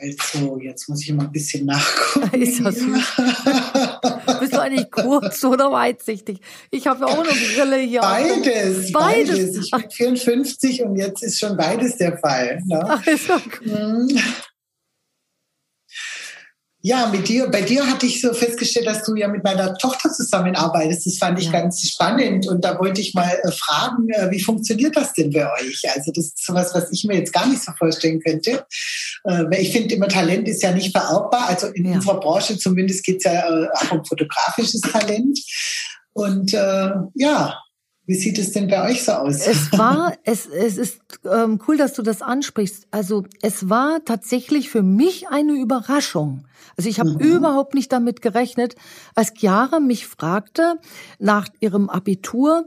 Also, 0.00 0.58
jetzt 0.60 0.86
muss 0.88 1.02
ich 1.02 1.12
mal 1.14 1.24
ein 1.24 1.32
bisschen 1.32 1.64
nachgucken. 1.64 2.30
Ist 2.40 2.60
das 2.62 2.76
du 4.58 4.62
eigentlich 4.62 4.90
kurz 4.90 5.44
oder 5.44 5.72
weitsichtig? 5.72 6.40
Ich 6.70 6.86
habe 6.86 7.00
ja 7.00 7.06
auch 7.06 7.18
eine 7.18 7.28
Brille 7.28 7.76
hier. 7.78 8.00
Beides, 8.00 8.92
beides. 8.92 8.92
beides. 8.92 9.56
Ich 9.56 9.70
bin 9.70 10.16
54 10.16 10.82
und 10.82 10.96
jetzt 10.96 11.22
ist 11.22 11.38
schon 11.38 11.56
beides 11.56 11.96
der 11.96 12.18
Fall. 12.18 12.60
Ne? 12.66 12.84
Ach, 12.86 13.06
ist 13.06 13.30
okay. 13.30 14.20
Ja, 16.88 17.06
mit 17.08 17.28
dir, 17.28 17.50
bei 17.50 17.60
dir 17.60 17.86
hatte 17.86 18.06
ich 18.06 18.22
so 18.22 18.32
festgestellt, 18.32 18.86
dass 18.86 19.02
du 19.02 19.14
ja 19.14 19.28
mit 19.28 19.44
meiner 19.44 19.74
Tochter 19.74 20.10
zusammenarbeitest. 20.10 21.04
Das 21.04 21.18
fand 21.18 21.38
ich 21.38 21.44
ja. 21.44 21.52
ganz 21.52 21.82
spannend. 21.82 22.48
Und 22.48 22.64
da 22.64 22.78
wollte 22.78 23.02
ich 23.02 23.12
mal 23.12 23.28
äh, 23.28 23.52
fragen, 23.52 24.08
äh, 24.08 24.30
wie 24.30 24.40
funktioniert 24.40 24.96
das 24.96 25.12
denn 25.12 25.30
bei 25.30 25.46
euch? 25.52 25.82
Also 25.94 26.12
das 26.12 26.28
ist 26.28 26.46
sowas, 26.46 26.70
was 26.72 26.90
ich 26.90 27.04
mir 27.04 27.18
jetzt 27.18 27.34
gar 27.34 27.46
nicht 27.46 27.62
so 27.62 27.72
vorstellen 27.78 28.22
könnte. 28.22 28.64
Äh, 29.24 29.44
weil 29.50 29.60
ich 29.60 29.70
finde 29.70 29.96
immer, 29.96 30.08
Talent 30.08 30.48
ist 30.48 30.62
ja 30.62 30.72
nicht 30.72 30.92
vererbbar. 30.92 31.50
Also 31.50 31.66
in 31.66 31.84
ja. 31.84 31.96
unserer 31.96 32.20
Branche 32.20 32.56
zumindest 32.56 33.04
geht 33.04 33.18
es 33.18 33.24
ja 33.24 33.44
auch 33.74 33.92
um 33.92 34.02
fotografisches 34.06 34.80
Talent. 34.80 35.38
Und 36.14 36.54
äh, 36.54 36.90
ja, 37.16 37.58
wie 38.08 38.14
sieht 38.14 38.38
es 38.38 38.52
denn 38.52 38.68
bei 38.68 38.90
euch 38.90 39.04
so 39.04 39.12
aus? 39.12 39.46
Es 39.46 39.70
war, 39.78 40.14
es, 40.24 40.46
es 40.46 40.78
ist 40.78 41.00
ähm, 41.30 41.60
cool, 41.68 41.76
dass 41.76 41.92
du 41.92 42.00
das 42.00 42.22
ansprichst. 42.22 42.88
Also 42.90 43.24
es 43.42 43.68
war 43.68 44.02
tatsächlich 44.02 44.70
für 44.70 44.82
mich 44.82 45.28
eine 45.28 45.52
Überraschung. 45.52 46.46
Also 46.78 46.88
ich 46.88 47.00
habe 47.00 47.10
mhm. 47.10 47.18
überhaupt 47.20 47.74
nicht 47.74 47.92
damit 47.92 48.22
gerechnet, 48.22 48.76
als 49.14 49.34
Chiara 49.36 49.78
mich 49.78 50.06
fragte 50.06 50.76
nach 51.18 51.48
ihrem 51.60 51.90
Abitur, 51.90 52.66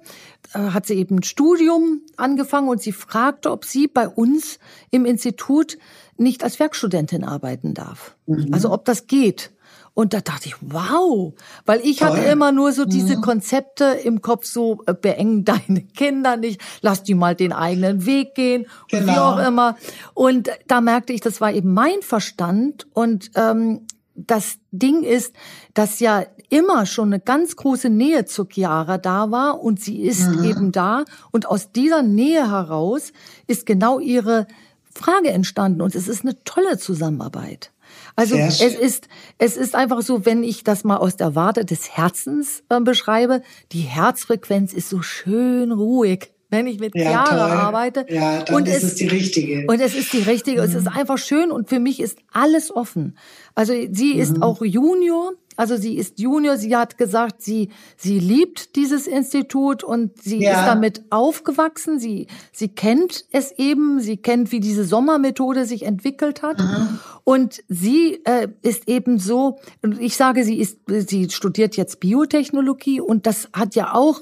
äh, 0.53 0.59
hat 0.59 0.85
sie 0.85 0.93
eben 0.93 1.17
ein 1.17 1.23
Studium 1.23 2.01
angefangen 2.17 2.69
und 2.69 2.79
sie 2.79 2.91
fragte, 2.91 3.49
ob 3.49 3.65
sie 3.65 3.87
bei 3.87 4.07
uns 4.07 4.59
im 4.91 5.05
Institut 5.05 5.79
nicht 6.17 6.43
als 6.43 6.59
Werkstudentin 6.59 7.23
arbeiten 7.23 7.73
darf. 7.73 8.15
Mhm. 8.27 8.49
Also 8.51 8.71
ob 8.71 8.85
das 8.85 9.07
geht. 9.07 9.51
Und 9.93 10.13
da 10.13 10.21
dachte 10.21 10.47
ich, 10.47 10.55
wow, 10.61 11.33
weil 11.65 11.81
ich 11.81 11.97
Toll. 11.97 12.09
hatte 12.09 12.21
immer 12.21 12.51
nur 12.51 12.71
so 12.71 12.85
diese 12.85 13.17
mhm. 13.17 13.21
Konzepte 13.21 13.83
im 14.03 14.21
Kopf, 14.21 14.45
so 14.45 14.83
äh, 14.87 14.93
beengen 14.93 15.43
deine 15.45 15.81
Kinder 15.81 16.37
nicht, 16.37 16.61
lass 16.81 17.03
die 17.03 17.13
mal 17.13 17.35
den 17.35 17.51
eigenen 17.51 18.05
Weg 18.05 18.35
gehen 18.35 18.63
und 18.91 18.99
genau. 18.99 19.13
wie 19.13 19.17
auch 19.17 19.47
immer. 19.47 19.75
Und 20.13 20.49
da 20.67 20.81
merkte 20.81 21.13
ich, 21.13 21.21
das 21.21 21.41
war 21.41 21.51
eben 21.51 21.73
mein 21.73 22.01
Verstand 22.01 22.87
und 22.93 23.31
ähm, 23.35 23.85
das 24.15 24.57
Ding 24.71 25.03
ist, 25.03 25.33
dass 25.73 25.99
ja 25.99 26.23
immer 26.49 26.85
schon 26.85 27.09
eine 27.09 27.19
ganz 27.19 27.55
große 27.55 27.89
Nähe 27.89 28.25
zu 28.25 28.45
Chiara 28.45 28.97
da 28.97 29.31
war 29.31 29.61
und 29.61 29.81
sie 29.81 30.01
ist 30.01 30.27
mhm. 30.27 30.43
eben 30.43 30.71
da 30.71 31.05
und 31.31 31.47
aus 31.47 31.71
dieser 31.71 32.01
Nähe 32.01 32.49
heraus 32.49 33.13
ist 33.47 33.65
genau 33.65 33.99
ihre 33.99 34.47
Frage 34.93 35.29
entstanden 35.29 35.81
und 35.81 35.95
es 35.95 36.07
ist 36.07 36.23
eine 36.23 36.41
tolle 36.43 36.77
Zusammenarbeit. 36.77 37.70
Also 38.15 38.35
es 38.35 38.61
ist, 38.61 39.07
es 39.37 39.57
ist 39.57 39.75
einfach 39.75 40.01
so, 40.01 40.25
wenn 40.25 40.43
ich 40.43 40.63
das 40.63 40.83
mal 40.83 40.97
aus 40.97 41.15
der 41.15 41.35
Warte 41.35 41.65
des 41.65 41.91
Herzens 41.91 42.63
äh, 42.69 42.79
beschreibe, 42.79 43.41
die 43.71 43.81
Herzfrequenz 43.81 44.73
ist 44.73 44.89
so 44.89 45.01
schön 45.01 45.71
ruhig 45.71 46.31
wenn 46.51 46.67
ich 46.67 46.79
mit 46.79 46.93
ja, 46.95 47.03
Chiara 47.03 47.47
toll. 47.47 47.57
arbeite. 47.57 48.05
Ja, 48.09 48.43
dann 48.43 48.57
und 48.57 48.67
ist 48.67 48.83
es, 48.83 48.95
die 48.95 49.07
richtige. 49.07 49.65
Und 49.67 49.79
es 49.79 49.95
ist 49.95 50.11
die 50.13 50.21
richtige. 50.21 50.61
Mhm. 50.61 50.67
Es 50.67 50.75
ist 50.75 50.87
einfach 50.87 51.17
schön 51.17 51.49
und 51.49 51.69
für 51.69 51.79
mich 51.79 51.99
ist 52.01 52.19
alles 52.31 52.75
offen. 52.75 53.17
Also 53.55 53.73
sie 53.89 54.13
ist 54.17 54.35
mhm. 54.35 54.43
auch 54.43 54.61
Junior. 54.61 55.31
Also 55.57 55.75
sie 55.75 55.97
ist 55.97 56.19
Junior. 56.19 56.57
Sie 56.57 56.75
hat 56.75 56.97
gesagt, 56.97 57.41
sie, 57.41 57.69
sie 57.97 58.19
liebt 58.19 58.75
dieses 58.75 59.07
Institut 59.07 59.83
und 59.83 60.21
sie 60.21 60.39
ja. 60.39 60.59
ist 60.59 60.67
damit 60.67 61.03
aufgewachsen. 61.09 61.99
Sie, 61.99 62.27
sie 62.51 62.69
kennt 62.69 63.25
es 63.31 63.51
eben. 63.57 63.99
Sie 63.99 64.17
kennt, 64.17 64.51
wie 64.51 64.59
diese 64.59 64.85
Sommermethode 64.85 65.65
sich 65.65 65.83
entwickelt 65.83 66.41
hat. 66.41 66.59
Mhm. 66.59 66.99
Und 67.23 67.63
sie 67.67 68.21
äh, 68.25 68.47
ist 68.61 68.87
eben 68.87 69.19
so, 69.19 69.59
ich 69.99 70.15
sage, 70.15 70.43
sie 70.43 70.59
ist, 70.59 70.79
sie 70.87 71.29
studiert 71.29 71.75
jetzt 71.77 71.99
Biotechnologie 71.99 73.01
und 73.01 73.27
das 73.27 73.49
hat 73.53 73.75
ja 73.75 73.93
auch 73.93 74.21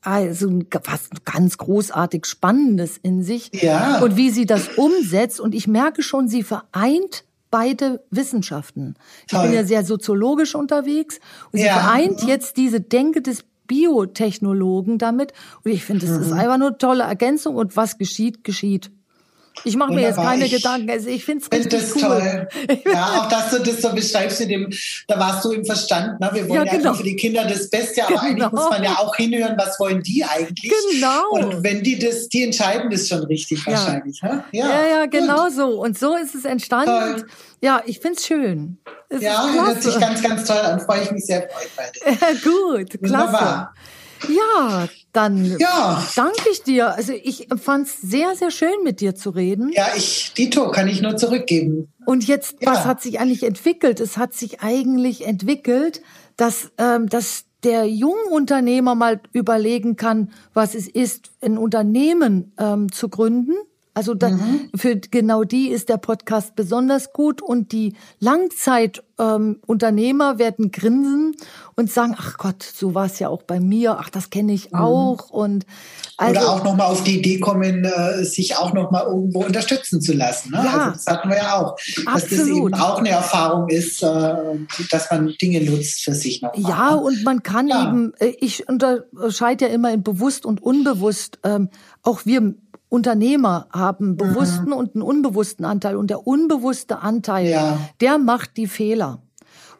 also 0.00 0.60
was 0.84 1.10
ganz 1.24 1.58
großartig 1.58 2.24
Spannendes 2.24 2.98
in 2.98 3.22
sich. 3.22 3.50
Ja. 3.52 4.00
Und 4.00 4.16
wie 4.16 4.30
sie 4.30 4.46
das 4.46 4.68
umsetzt. 4.76 5.40
Und 5.40 5.54
ich 5.54 5.66
merke 5.66 6.02
schon, 6.02 6.28
sie 6.28 6.42
vereint 6.42 7.24
beide 7.50 8.04
Wissenschaften. 8.10 8.94
Toll. 9.28 9.40
Ich 9.40 9.46
bin 9.46 9.54
ja 9.54 9.64
sehr 9.64 9.84
soziologisch 9.84 10.54
unterwegs. 10.54 11.20
Und 11.52 11.60
sie 11.60 11.66
ja. 11.66 11.78
vereint 11.78 12.22
jetzt 12.24 12.56
diese 12.56 12.80
Denke 12.80 13.22
des 13.22 13.44
Biotechnologen 13.66 14.98
damit. 14.98 15.32
Und 15.64 15.70
ich 15.70 15.84
finde, 15.84 16.06
das 16.06 16.16
mhm. 16.16 16.22
ist 16.24 16.32
einfach 16.32 16.58
nur 16.58 16.68
eine 16.68 16.78
tolle 16.78 17.04
Ergänzung. 17.04 17.56
Und 17.56 17.76
was 17.76 17.98
geschieht, 17.98 18.44
geschieht. 18.44 18.90
Ich 19.64 19.76
mache 19.76 19.92
mir 19.92 20.02
jetzt 20.02 20.16
keine 20.16 20.46
ich, 20.46 20.52
Gedanken. 20.52 20.90
Also 20.90 21.08
ich 21.08 21.24
finde 21.24 21.44
es 21.44 21.52
richtig 21.52 21.80
das 21.80 21.96
cool. 21.96 22.02
Toll. 22.02 22.48
Ja, 22.92 23.20
auch 23.20 23.28
dass 23.28 23.50
du 23.50 23.58
das 23.58 23.82
so 23.82 23.92
beschreibst, 23.92 24.40
in 24.40 24.48
dem, 24.48 24.70
da 25.06 25.18
warst 25.18 25.44
du 25.44 25.52
im 25.52 25.64
Verstand. 25.64 26.20
Ne? 26.20 26.30
Wir 26.32 26.48
wollen 26.48 26.66
ja, 26.66 26.72
genau. 26.72 26.90
ja 26.90 26.94
für 26.94 27.02
die 27.02 27.16
Kinder 27.16 27.44
das 27.44 27.68
Beste, 27.70 28.02
aber 28.02 28.14
genau. 28.14 28.22
eigentlich 28.22 28.52
muss 28.52 28.70
man 28.70 28.84
ja 28.84 28.98
auch 28.98 29.14
hinhören, 29.16 29.56
was 29.58 29.78
wollen 29.80 30.02
die 30.02 30.24
eigentlich. 30.24 30.72
Genau. 30.92 31.30
Und 31.30 31.62
wenn 31.62 31.82
die 31.82 31.98
das, 31.98 32.28
die 32.28 32.44
entscheiden 32.44 32.90
das 32.90 33.08
schon 33.08 33.24
richtig 33.24 33.64
ja. 33.64 33.72
wahrscheinlich. 33.72 34.22
Ne? 34.22 34.44
Ja, 34.52 34.68
ja, 34.68 34.86
ja 34.86 35.06
genau 35.06 35.48
so. 35.48 35.82
Und 35.82 35.98
so 35.98 36.16
ist 36.16 36.34
es 36.34 36.44
entstanden. 36.44 37.24
Ja, 37.60 37.82
ich 37.86 37.98
finde 38.00 38.18
es 38.18 38.26
schön. 38.26 38.78
ja, 39.18 39.48
hört 39.52 39.82
sich 39.82 39.98
ganz, 39.98 40.22
ganz 40.22 40.44
toll 40.44 40.58
an. 40.58 40.80
Freue 40.80 41.02
ich 41.02 41.10
mich 41.10 41.26
sehr 41.26 41.48
beide. 41.76 42.38
Gut, 42.42 42.90
klasse. 43.02 43.02
Wunderbar. 43.02 43.74
Ja, 44.28 44.88
dann 45.12 45.58
ja. 45.58 46.04
danke 46.14 46.48
ich 46.52 46.62
dir. 46.62 46.94
Also 46.94 47.12
ich 47.12 47.48
fand 47.60 47.86
es 47.88 48.00
sehr, 48.00 48.36
sehr 48.36 48.50
schön, 48.50 48.84
mit 48.84 49.00
dir 49.00 49.14
zu 49.14 49.30
reden. 49.30 49.70
Ja, 49.72 49.88
ich, 49.96 50.32
Dito, 50.36 50.70
kann 50.70 50.88
ich 50.88 51.00
nur 51.00 51.16
zurückgeben. 51.16 51.92
Und 52.04 52.26
jetzt, 52.26 52.56
ja. 52.60 52.70
was 52.70 52.84
hat 52.84 53.02
sich 53.02 53.20
eigentlich 53.20 53.42
entwickelt? 53.42 54.00
Es 54.00 54.16
hat 54.16 54.34
sich 54.34 54.60
eigentlich 54.60 55.26
entwickelt, 55.26 56.02
dass, 56.36 56.70
ähm, 56.78 57.08
dass 57.08 57.44
der 57.64 57.86
Jungunternehmer 57.86 58.94
mal 58.94 59.20
überlegen 59.32 59.96
kann, 59.96 60.30
was 60.54 60.74
es 60.74 60.86
ist, 60.86 61.30
ein 61.40 61.58
Unternehmen 61.58 62.52
ähm, 62.58 62.92
zu 62.92 63.08
gründen. 63.08 63.54
Also 63.94 64.14
da, 64.14 64.30
mhm. 64.30 64.70
für 64.76 64.96
genau 64.96 65.44
die 65.44 65.68
ist 65.68 65.88
der 65.88 65.96
Podcast 65.96 66.54
besonders 66.54 67.12
gut 67.12 67.42
und 67.42 67.72
die 67.72 67.94
Langzeitunternehmer 68.20 70.32
ähm, 70.32 70.38
werden 70.38 70.70
grinsen 70.70 71.34
und 71.74 71.90
sagen, 71.90 72.14
ach 72.16 72.38
Gott, 72.38 72.62
so 72.62 72.94
war 72.94 73.06
es 73.06 73.18
ja 73.18 73.28
auch 73.28 73.42
bei 73.42 73.58
mir, 73.58 73.98
ach 73.98 74.10
das 74.10 74.30
kenne 74.30 74.52
ich 74.52 74.70
mhm. 74.70 74.78
auch 74.78 75.30
und 75.30 75.66
also, 76.16 76.40
oder 76.40 76.50
auch 76.50 76.62
noch 76.64 76.76
mal 76.76 76.86
auf 76.86 77.02
die 77.04 77.18
Idee 77.18 77.40
kommen, 77.40 77.84
äh, 77.84 78.24
sich 78.24 78.56
auch 78.56 78.72
noch 78.72 78.90
mal 78.90 79.04
irgendwo 79.04 79.44
unterstützen 79.44 80.00
zu 80.00 80.12
lassen. 80.12 80.50
Ne? 80.50 80.62
Ja, 80.64 80.78
also 80.78 80.90
das 80.92 81.06
hatten 81.06 81.28
wir 81.28 81.36
ja 81.36 81.60
auch, 81.60 81.76
absolut. 82.06 82.06
dass 82.06 82.28
das 82.28 82.48
eben 82.48 82.74
auch 82.74 82.98
eine 82.98 83.10
Erfahrung 83.10 83.68
ist, 83.68 84.02
äh, 84.02 84.34
dass 84.90 85.10
man 85.10 85.34
Dinge 85.40 85.60
nutzt 85.62 86.02
für 86.02 86.14
sich 86.14 86.42
noch. 86.42 86.56
Mal. 86.56 86.70
Ja, 86.70 86.94
und 86.94 87.24
man 87.24 87.42
kann 87.42 87.68
ja. 87.68 87.88
eben, 87.88 88.12
äh, 88.18 88.34
ich 88.40 88.68
unterscheide 88.68 89.66
ja 89.66 89.72
immer 89.72 89.92
in 89.92 90.02
bewusst 90.02 90.46
und 90.46 90.62
unbewusst. 90.62 91.38
Ähm, 91.44 91.68
auch 92.02 92.24
wir 92.24 92.54
Unternehmer 92.88 93.66
haben 93.70 94.16
bewussten 94.16 94.66
mhm. 94.66 94.72
und 94.72 94.94
einen 94.94 95.02
unbewussten 95.02 95.64
Anteil. 95.64 95.96
Und 95.96 96.08
der 96.08 96.26
unbewusste 96.26 97.00
Anteil, 97.00 97.48
ja. 97.48 97.78
der 98.00 98.18
macht 98.18 98.56
die 98.56 98.66
Fehler. 98.66 99.20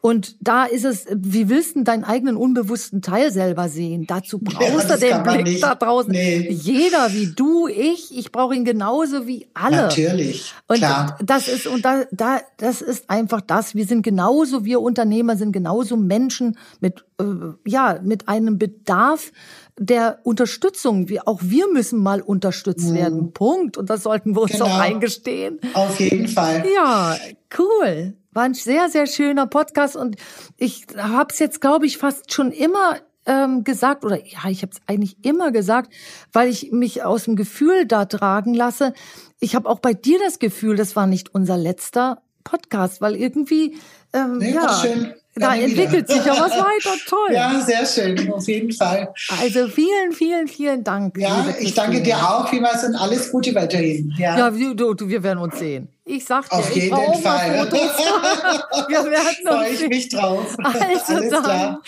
Und 0.00 0.36
da 0.40 0.64
ist 0.64 0.84
es, 0.84 1.06
wie 1.12 1.48
willst 1.48 1.76
du 1.76 1.82
deinen 1.82 2.04
eigenen 2.04 2.36
unbewussten 2.36 3.02
Teil 3.02 3.32
selber 3.32 3.68
sehen? 3.68 4.06
Dazu 4.06 4.38
brauchst 4.42 4.88
ja, 4.88 4.96
du 4.96 5.00
den 5.00 5.44
Blick 5.44 5.60
da 5.60 5.74
draußen. 5.74 6.10
Nee. 6.10 6.48
Jeder 6.50 7.12
wie 7.12 7.32
du, 7.34 7.68
ich, 7.68 8.16
ich 8.16 8.30
brauche 8.32 8.54
ihn 8.54 8.64
genauso 8.64 9.26
wie 9.26 9.48
alle. 9.54 9.76
Natürlich. 9.76 10.52
Und 10.66 10.78
klar. 10.78 11.18
das 11.22 11.48
ist, 11.48 11.66
und 11.66 11.84
da, 11.84 12.04
da, 12.12 12.40
das 12.58 12.82
ist 12.82 13.10
einfach 13.10 13.40
das. 13.40 13.74
Wir 13.74 13.86
sind 13.86 14.02
genauso, 14.02 14.64
wir 14.64 14.80
Unternehmer 14.80 15.36
sind 15.36 15.52
genauso 15.52 15.96
Menschen 15.96 16.58
mit, 16.80 17.04
äh, 17.20 17.24
ja, 17.66 17.98
mit 18.02 18.28
einem 18.28 18.58
Bedarf 18.58 19.32
der 19.78 20.20
Unterstützung. 20.24 21.08
Wir, 21.08 21.26
auch 21.26 21.40
wir 21.42 21.72
müssen 21.72 22.02
mal 22.02 22.20
unterstützt 22.20 22.90
mhm. 22.90 22.94
werden. 22.94 23.32
Punkt. 23.32 23.76
Und 23.76 23.90
das 23.90 24.02
sollten 24.02 24.34
wir 24.34 24.42
uns 24.42 24.52
genau. 24.52 24.66
auch 24.66 24.78
eingestehen. 24.78 25.60
Auf 25.74 25.98
jeden 26.00 26.28
Fall. 26.28 26.64
Ja, 26.74 27.16
cool. 27.58 28.14
War 28.32 28.44
ein 28.44 28.54
sehr, 28.54 28.88
sehr 28.88 29.06
schöner 29.06 29.46
Podcast 29.46 29.96
und 29.96 30.16
ich 30.56 30.86
habe 30.96 31.32
es 31.32 31.38
jetzt, 31.38 31.60
glaube 31.60 31.86
ich, 31.86 31.98
fast 31.98 32.32
schon 32.32 32.52
immer 32.52 32.96
ähm, 33.26 33.64
gesagt, 33.64 34.04
oder 34.04 34.16
ja, 34.24 34.48
ich 34.48 34.62
habe 34.62 34.72
es 34.72 34.80
eigentlich 34.86 35.16
immer 35.24 35.50
gesagt, 35.50 35.92
weil 36.32 36.48
ich 36.48 36.72
mich 36.72 37.04
aus 37.04 37.24
dem 37.24 37.36
Gefühl 37.36 37.86
da 37.86 38.06
tragen 38.06 38.54
lasse. 38.54 38.94
Ich 39.40 39.54
habe 39.54 39.68
auch 39.68 39.80
bei 39.80 39.92
dir 39.92 40.18
das 40.18 40.38
Gefühl, 40.38 40.76
das 40.76 40.96
war 40.96 41.06
nicht 41.06 41.34
unser 41.34 41.56
letzter 41.56 42.22
Podcast, 42.44 43.00
weil 43.00 43.16
irgendwie 43.16 43.76
ähm, 44.12 44.38
nee, 44.38 44.54
ja, 44.54 44.80
schön 44.80 45.14
da 45.38 45.54
entwickelt 45.54 46.08
sich 46.08 46.24
ja 46.24 46.32
was 46.32 46.52
weiter. 46.52 46.96
Toll. 47.06 47.32
Ja, 47.32 47.60
sehr 47.60 47.86
schön, 47.86 48.32
auf 48.32 48.46
jeden 48.48 48.72
Fall. 48.72 49.12
Also 49.40 49.68
vielen, 49.68 50.12
vielen, 50.12 50.48
vielen 50.48 50.84
Dank. 50.84 51.16
Ja, 51.18 51.46
ich 51.58 51.74
danke 51.74 52.02
dir 52.02 52.16
auch 52.16 52.48
vielmals 52.48 52.84
und 52.84 52.94
alles 52.94 53.30
Gute 53.30 53.54
weiterhin. 53.54 54.12
Ja, 54.18 54.38
ja 54.38 54.56
wir, 54.56 54.74
du, 54.74 54.94
wir 54.98 55.22
werden 55.22 55.38
uns 55.38 55.58
sehen. 55.58 55.88
Ich 56.10 56.24
sag 56.24 56.48
dir, 56.48 56.56
auf 56.56 56.74
jeden 56.74 56.86
ich 56.86 57.20
Fall. 57.20 57.70
wir 57.70 59.04
werden 59.10 59.46
uns 59.46 59.58
Freue 59.58 59.68
ich 59.68 59.88
mich 59.88 60.08
drauf. 60.08 60.56
Also 60.58 60.78
alles 60.78 61.30
dann. 61.30 61.42
klar. 61.42 61.82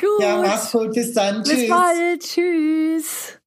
Gut. 0.00 0.08
Ja, 0.20 0.36
mach's 0.38 0.72
gut. 0.72 0.92
Bis 0.92 1.12
dann. 1.12 1.44
Bis 1.44 1.52
Tschüss. 1.52 1.68
bald. 1.68 2.20
Tschüss. 2.20 3.38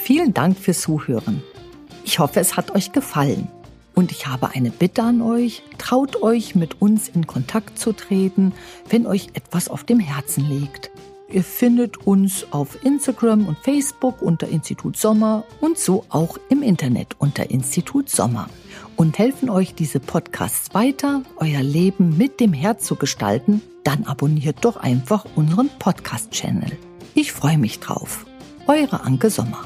Vielen 0.00 0.34
Dank 0.34 0.58
fürs 0.58 0.82
Zuhören. 0.82 1.42
Ich 2.04 2.18
hoffe, 2.18 2.38
es 2.40 2.58
hat 2.58 2.74
euch 2.74 2.92
gefallen. 2.92 3.48
Und 3.94 4.12
ich 4.12 4.26
habe 4.26 4.50
eine 4.50 4.70
Bitte 4.70 5.02
an 5.02 5.22
euch, 5.22 5.62
traut 5.78 6.22
euch 6.22 6.54
mit 6.54 6.82
uns 6.82 7.08
in 7.08 7.26
Kontakt 7.26 7.78
zu 7.78 7.94
treten, 7.94 8.52
wenn 8.90 9.06
euch 9.06 9.30
etwas 9.32 9.70
auf 9.70 9.82
dem 9.84 9.98
Herzen 9.98 10.46
liegt. 10.46 10.90
Ihr 11.28 11.42
findet 11.42 12.06
uns 12.06 12.46
auf 12.52 12.84
Instagram 12.84 13.48
und 13.48 13.58
Facebook 13.58 14.22
unter 14.22 14.48
Institut 14.48 14.96
Sommer 14.96 15.44
und 15.60 15.76
so 15.76 16.04
auch 16.08 16.38
im 16.50 16.62
Internet 16.62 17.16
unter 17.18 17.50
Institut 17.50 18.08
Sommer 18.08 18.48
und 18.94 19.18
helfen 19.18 19.50
euch 19.50 19.74
diese 19.74 19.98
Podcasts 19.98 20.72
weiter, 20.72 21.22
euer 21.36 21.62
Leben 21.62 22.16
mit 22.16 22.38
dem 22.38 22.52
Herz 22.52 22.86
zu 22.86 22.94
gestalten, 22.94 23.60
dann 23.82 24.04
abonniert 24.04 24.64
doch 24.64 24.76
einfach 24.76 25.26
unseren 25.34 25.68
Podcast-Channel. 25.80 26.78
Ich 27.14 27.32
freue 27.32 27.58
mich 27.58 27.80
drauf. 27.80 28.24
Eure 28.68 29.02
Anke 29.02 29.28
Sommer. 29.28 29.64